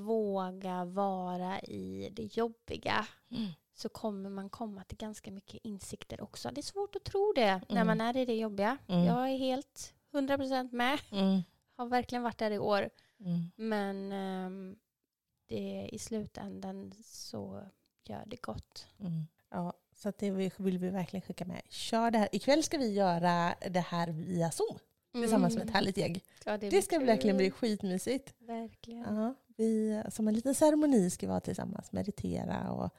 våga 0.05 0.85
vara 0.85 1.61
i 1.61 2.09
det 2.13 2.37
jobbiga 2.37 3.07
Mm. 3.31 3.47
så 3.75 3.89
kommer 3.89 4.31
man 4.31 4.51
komma 4.51 4.85
till 4.85 4.99
ganska 4.99 5.31
mycket 5.31 5.61
insikter 5.65 6.21
också. 6.21 6.51
Det 6.53 6.61
är 6.61 6.63
svårt 6.63 6.97
att 6.97 7.05
tro 7.05 7.33
det 7.37 7.61
när 7.69 7.83
Mm. 7.83 7.87
man 7.87 8.01
är 8.01 8.17
i 8.17 8.25
det 8.25 8.35
jobbiga. 8.37 8.79
Mm. 8.89 9.05
Jag 9.05 9.31
är 9.31 9.37
helt 9.39 9.95
100% 10.13 10.73
med. 10.73 10.99
Mm. 11.13 11.43
Har 11.77 11.87
verkligen 11.87 12.23
varit 12.23 12.39
där 12.39 12.51
i 12.51 12.59
år. 12.59 12.91
Mm. 13.21 13.51
Men 13.57 14.13
ehm, 14.13 14.77
det, 15.49 15.89
i 15.93 15.99
slutändan 15.99 16.93
så 17.05 17.63
gör 18.05 18.23
det 18.27 18.43
gott. 18.43 18.87
Mm. 19.01 19.27
Ja, 19.51 19.73
så 19.95 20.13
det 20.19 20.31
vill 20.57 20.79
vi 20.79 20.89
verkligen 20.91 21.23
skicka 21.23 21.45
med. 21.45 21.63
Kör 21.69 22.11
det 22.11 22.19
här. 22.19 22.29
Ikväll 22.33 22.63
ska 22.63 22.79
vi 22.79 22.93
göra 22.95 23.55
det 23.71 23.81
här 23.81 24.09
via 24.09 24.51
Zoom 24.51 24.79
tillsammans 25.13 25.57
med 25.57 25.67
ett 25.67 25.73
härligt 25.75 25.97
gäng. 25.97 26.21
Ja, 26.45 26.59
det, 26.59 26.71
Det 26.71 26.83
ska 26.83 26.99
verkligen 26.99 27.37
bli 27.37 27.51
skitmysigt. 27.51 28.35
Verkligen. 28.39 29.17
Ja, 29.17 29.35
vi, 29.57 30.03
som 30.11 30.29
en 30.29 30.35
liten 30.35 30.55
ceremoni 30.55 31.11
ska 31.11 31.29
vara 31.29 31.41
tillsammans, 31.41 31.93
meditera 31.93 32.71
och, 32.73 32.91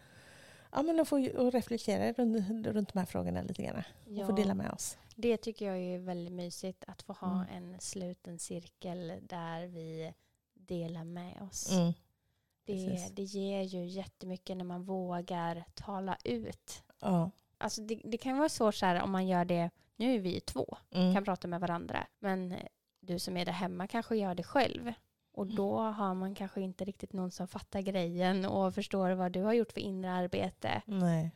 ja, 0.71 0.81
men 0.83 0.99
och, 0.99 1.07
få, 1.07 1.29
och 1.37 1.51
reflektera 1.53 2.11
runt, 2.13 2.67
runt 2.67 2.93
de 2.93 2.99
här 2.99 3.05
frågorna 3.05 3.41
lite 3.41 3.63
grann. 3.63 3.83
Och 4.21 4.25
få 4.27 4.31
dela 4.35 4.53
med 4.53 4.71
oss. 4.71 4.97
Det 5.15 5.37
tycker 5.37 5.65
jag 5.65 5.77
är 5.77 5.99
väldigt 5.99 6.33
mysigt 6.33 6.83
att 6.87 7.01
få 7.01 7.13
ha 7.13 7.43
Mm. 7.45 7.47
en 7.73 7.79
sluten 7.79 8.39
cirkel 8.39 9.13
där 9.21 9.67
vi 9.67 10.13
delar 10.53 11.03
med 11.03 11.41
oss. 11.41 11.71
Mm. 11.71 11.93
Det, 12.65 13.07
det 13.15 13.23
ger 13.23 13.61
ju 13.61 13.85
jättemycket 13.85 14.57
när 14.57 14.65
man 14.65 14.83
vågar 14.83 15.63
tala 15.73 16.17
ut. 16.23 16.83
Ja. 16.99 17.31
Alltså 17.57 17.81
det, 17.81 18.01
det 18.03 18.17
kan 18.17 18.37
vara 18.37 18.49
svårt 18.49 18.75
så 18.75 18.85
här 18.85 19.01
om 19.01 19.11
man 19.11 19.27
gör 19.27 19.45
det, 19.45 19.69
nu 19.95 20.15
är 20.15 20.19
vi 20.19 20.39
två, 20.39 20.77
Mm. 20.91 21.13
kan 21.13 21.23
prata 21.25 21.47
med 21.47 21.59
varandra. 21.59 22.07
Men 22.19 22.55
du 22.99 23.19
som 23.19 23.37
är 23.37 23.45
där 23.45 23.51
hemma 23.53 23.87
kanske 23.87 24.15
gör 24.15 24.35
det 24.35 24.43
själv. 24.43 24.93
Och 25.38 25.47
då 25.47 25.79
har 25.79 26.13
man 26.13 26.35
kanske 26.35 26.61
inte 26.61 26.85
riktigt 26.85 27.13
någon 27.13 27.31
som 27.31 27.47
fattar 27.47 27.81
grejen 27.81 28.45
och 28.45 28.73
förstår 28.73 29.11
vad 29.11 29.31
du 29.31 29.41
har 29.41 29.53
gjort 29.53 29.71
för 29.71 29.81
inre 29.81 30.11
arbete. 30.11 30.81
Nej. 30.85 31.31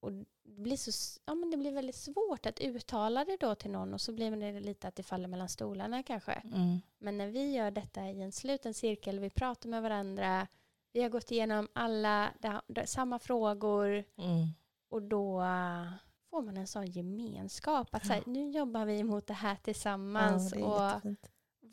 Och 0.00 0.12
det 0.12 0.62
blir, 0.62 0.76
så, 0.76 1.20
ja, 1.26 1.34
men 1.34 1.50
det 1.50 1.56
blir 1.56 1.72
väldigt 1.72 1.96
svårt 1.96 2.46
att 2.46 2.60
uttala 2.60 3.24
det 3.24 3.36
då 3.40 3.54
till 3.54 3.70
någon 3.70 3.94
och 3.94 4.00
så 4.00 4.12
blir 4.12 4.30
det 4.30 4.60
lite 4.60 4.88
att 4.88 4.96
det 4.96 5.02
faller 5.02 5.28
mellan 5.28 5.48
stolarna 5.48 6.02
kanske. 6.02 6.32
Mm. 6.32 6.80
Men 6.98 7.18
när 7.18 7.26
vi 7.26 7.52
gör 7.52 7.70
detta 7.70 8.10
i 8.10 8.22
en 8.22 8.32
sluten 8.32 8.74
cirkel, 8.74 9.20
vi 9.20 9.30
pratar 9.30 9.68
med 9.68 9.82
varandra, 9.82 10.46
vi 10.92 11.02
har 11.02 11.08
gått 11.08 11.30
igenom 11.30 11.68
alla 11.72 12.32
det, 12.66 12.86
samma 12.86 13.18
frågor 13.18 14.04
Mm. 14.16 14.48
och 14.88 15.02
då 15.02 15.40
äh, 15.40 15.92
får 16.30 16.42
man 16.42 16.56
en 16.56 16.66
sån 16.66 16.86
gemenskap. 16.86 17.94
Att 17.94 18.06
så 18.06 18.12
här, 18.12 18.22
nu 18.26 18.50
jobbar 18.50 18.84
vi 18.84 19.04
mot 19.04 19.26
det 19.26 19.34
här 19.34 19.50
Ja, 19.50 19.56
tillsammans 19.62 20.52
är 20.52 20.64
och 20.64 21.02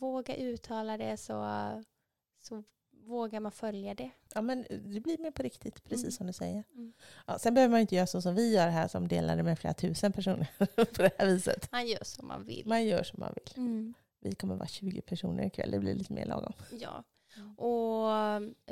våga 0.04 0.36
uttala 0.36 0.98
det 0.98 1.18
så, 1.18 1.46
så 2.42 2.64
vågar 3.06 3.40
man 3.40 3.52
följa 3.52 3.94
det. 3.96 4.12
Ja, 4.36 4.42
men 4.42 4.66
det 4.70 5.00
blir 5.00 5.18
mer 5.18 5.32
på 5.32 5.44
riktigt, 5.44 5.84
precis 5.84 6.04
Mm. 6.04 6.12
som 6.12 6.28
du 6.28 6.34
säger. 6.34 6.64
Mm. 6.74 6.94
Ja, 7.28 7.40
sen 7.40 7.54
behöver 7.54 7.72
man 7.72 7.82
inte 7.82 7.96
göra 7.96 8.08
så 8.08 8.22
som 8.22 8.36
vi 8.36 8.54
gör 8.54 8.68
här 8.70 8.88
som 8.88 9.08
delar 9.08 9.38
det 9.38 9.44
med 9.44 9.60
flera 9.60 9.74
tusen 9.74 10.12
personer 10.14 10.48
på 10.96 11.02
det 11.02 11.12
här 11.20 11.26
viset. 11.28 11.72
Man 11.72 11.88
gör 11.88 12.04
som 12.04 12.28
man 12.28 12.44
vill. 12.46 12.68
Man 12.68 12.86
gör 12.86 13.04
som 13.04 13.20
man 13.20 13.34
vill. 13.36 13.54
Mm. 13.58 13.94
Vi 14.20 14.36
kommer 14.36 14.56
vara 14.56 14.68
20 14.68 15.02
personer 15.02 15.46
ikväll, 15.46 15.72
det 15.72 15.80
blir 15.80 15.96
lite 15.96 16.14
mer 16.14 16.26
lagom. 16.26 16.54
Ja. 16.80 17.04
Mm. 17.38 17.56
Och 17.56 18.10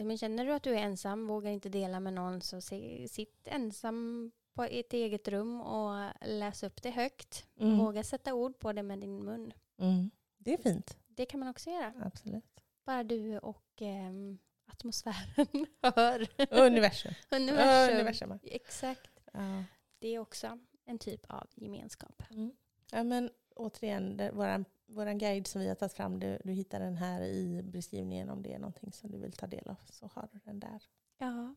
men 0.06 0.18
känner 0.18 0.46
du 0.46 0.52
att 0.54 0.64
du 0.64 0.72
är 0.76 0.78
ensam, 0.82 1.28
vågar 1.28 1.52
inte 1.52 1.70
dela 1.70 2.00
med 2.00 2.14
någon 2.14 2.42
så 2.42 2.62
se, 2.62 3.08
sitt 3.10 3.48
ensam 3.48 4.32
på 4.54 4.64
ett 4.64 4.94
eget 4.94 5.28
rum 5.28 5.62
och 5.62 6.10
läs 6.26 6.64
upp 6.64 6.82
det 6.82 6.92
högt. 6.92 7.46
Mm. 7.60 7.78
Våga 7.78 8.04
sätta 8.04 8.34
ord 8.34 8.60
på 8.60 8.74
det 8.74 8.84
med 8.84 9.00
din 9.00 9.26
mun. 9.26 9.54
Mm. 9.78 10.12
Det 10.38 10.54
är 10.54 10.58
fint, 10.58 10.98
Det 11.22 11.26
kan 11.26 11.40
man 11.40 11.50
också 11.50 11.70
göra. 11.70 11.94
absolut. 12.06 12.64
Bara 12.86 13.04
du 13.04 13.40
och 13.40 13.82
ehm, 13.82 14.40
atmosfären 14.66 15.68
hör. 15.96 16.28
Universum. 16.50 17.14
Universum. 17.32 17.96
Universum. 17.96 18.40
Exakt. 18.44 19.12
Ja. 19.34 19.64
Det 20.00 20.08
är 20.16 20.20
också 20.20 20.60
en 20.86 21.00
typ 21.00 21.26
av 21.30 21.48
gemenskap. 21.56 22.24
Mm. 22.30 22.52
ja, 22.92 23.04
men 23.04 23.30
återigen, 23.56 24.18
det, 24.18 24.32
våran, 24.32 24.66
våran 24.86 25.18
guide 25.18 25.48
som 25.48 25.62
vi 25.62 25.68
har 25.68 25.76
tagit 25.76 25.94
fram, 25.94 26.20
du, 26.20 26.40
du 26.44 26.52
hittar 26.52 26.80
den 26.80 26.98
här 26.98 27.22
i 27.22 27.62
beskrivningen 27.64 28.30
om 28.30 28.44
det 28.44 28.54
är 28.54 28.60
någonting 28.60 28.92
som 28.92 29.12
du 29.12 29.18
vill 29.18 29.34
ta 29.34 29.48
del 29.48 29.68
av. 29.70 29.82
Så 29.90 30.10
har 30.14 30.30
du 30.32 30.40
den 30.44 30.60
där. 30.60 30.84
Ja. 31.18 31.56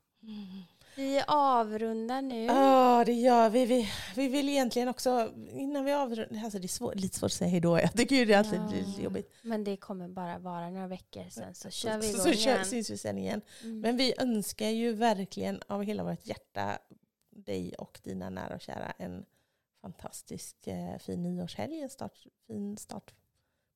Vi 0.96 1.22
avrundar 1.26 2.22
nu. 2.22 2.44
Ja, 2.44 3.02
det 3.06 3.12
gör 3.12 3.50
vi. 3.50 3.66
vi. 3.66 3.88
Vi 4.16 4.28
vill 4.28 4.48
egentligen 4.48 4.88
också, 4.88 5.32
innan 5.50 5.84
vi 5.84 5.92
avrundar, 5.92 6.44
alltså 6.44 6.58
det 6.58 6.66
är 6.66 6.68
svår, 6.68 6.94
lite 6.94 7.18
svårt 7.18 7.26
att 7.26 7.32
säga 7.32 7.50
hej 7.50 7.60
då. 7.60 7.78
Jag 7.80 7.92
tycker 7.92 8.16
ju 8.16 8.24
det 8.24 8.34
alltid 8.34 8.60
Ja. 8.60 8.70
lite 8.86 9.02
jobbigt. 9.02 9.32
Men 9.42 9.64
det 9.64 9.76
kommer 9.76 10.08
bara 10.08 10.38
vara 10.38 10.70
några 10.70 10.86
veckor 10.86 11.24
sen 11.30 11.54
så 11.54 11.70
kör 11.70 11.98
vi 11.98 12.02
så, 12.02 12.08
igång 12.08 12.32
så 12.32 12.32
kör, 12.32 12.52
igen. 12.52 12.64
syns 12.64 12.90
vi 12.90 12.98
sen 12.98 13.18
igen. 13.18 13.40
Mm. 13.62 13.80
Men 13.80 13.96
vi 13.96 14.14
önskar 14.18 14.68
ju 14.68 14.92
verkligen 14.92 15.60
av 15.66 15.82
hela 15.82 16.04
vårt 16.04 16.26
hjärta 16.26 16.78
dig 17.30 17.74
och 17.74 18.00
dina 18.02 18.30
nära 18.30 18.54
och 18.54 18.60
kära 18.60 18.90
en 18.90 19.24
fantastisk 19.80 20.66
eh, 20.66 20.98
fin 20.98 21.22
nyårshelg, 21.22 21.80
en 21.80 21.88
start, 21.88 22.26
fin 22.46 22.76
start 22.76 23.14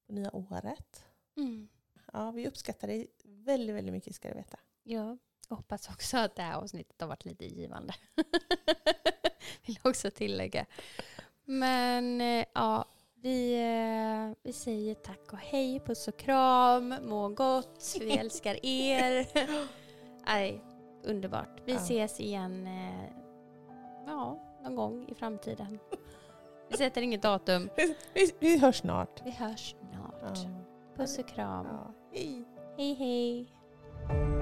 på 0.07 0.12
nya 0.12 0.37
året. 0.37 1.05
Mm. 1.37 1.69
Ja, 2.12 2.31
vi 2.31 2.49
uppskattar 2.49 2.89
dig 2.89 3.07
väldigt, 3.25 3.77
väldigt 3.77 3.93
mycket 3.93 4.14
ska 4.14 4.29
du 4.29 4.35
veta. 4.35 4.59
Jag 4.83 5.19
hoppas 5.57 5.89
också 5.89 6.17
att 6.19 6.37
det 6.37 6.43
här 6.43 6.55
avsnittet 6.57 7.01
har 7.01 7.09
varit 7.09 7.25
lite 7.25 7.45
givande. 7.45 7.95
Vill 9.67 9.79
också 9.85 10.11
tillägga. 10.11 10.67
Men 11.45 12.21
eh, 12.21 12.45
ja, 12.55 12.85
vi, 13.15 13.55
eh, 13.55 14.37
vi 14.43 14.53
säger 14.53 14.95
tack 14.95 15.33
och 15.33 15.39
hej, 15.39 15.81
puss 15.81 16.09
och 16.09 16.19
kram, 16.19 16.95
må 17.03 17.29
gott, 17.29 17.97
vi 18.01 18.11
älskar 18.19 18.67
er. 18.67 19.27
Nej, 20.27 20.65
underbart. 21.05 21.63
Vi 21.65 21.73
Ja. 21.73 21.79
ses 21.79 22.21
igen 22.21 22.67
eh, 22.67 23.11
ja, 24.07 24.39
någon 24.63 24.77
gång 24.77 25.09
i 25.09 25.15
framtiden. 25.15 25.79
Vi 26.71 26.77
sätter 26.77 27.03
inget 27.03 27.23
datum. 27.23 27.71
Vi, 28.15 28.33
vi 28.39 28.59
hörs 28.59 28.77
snart. 28.79 29.23
Vi 29.25 29.31
hörs 29.31 29.75
snart. 29.93 30.39
Ja. 30.45 30.51
Puss 30.97 31.19
och 31.19 31.29
kram. 31.29 31.67
Ja. 31.67 31.95
Hej. 32.13 32.45
Hej 32.77 32.95
hej. 32.95 34.38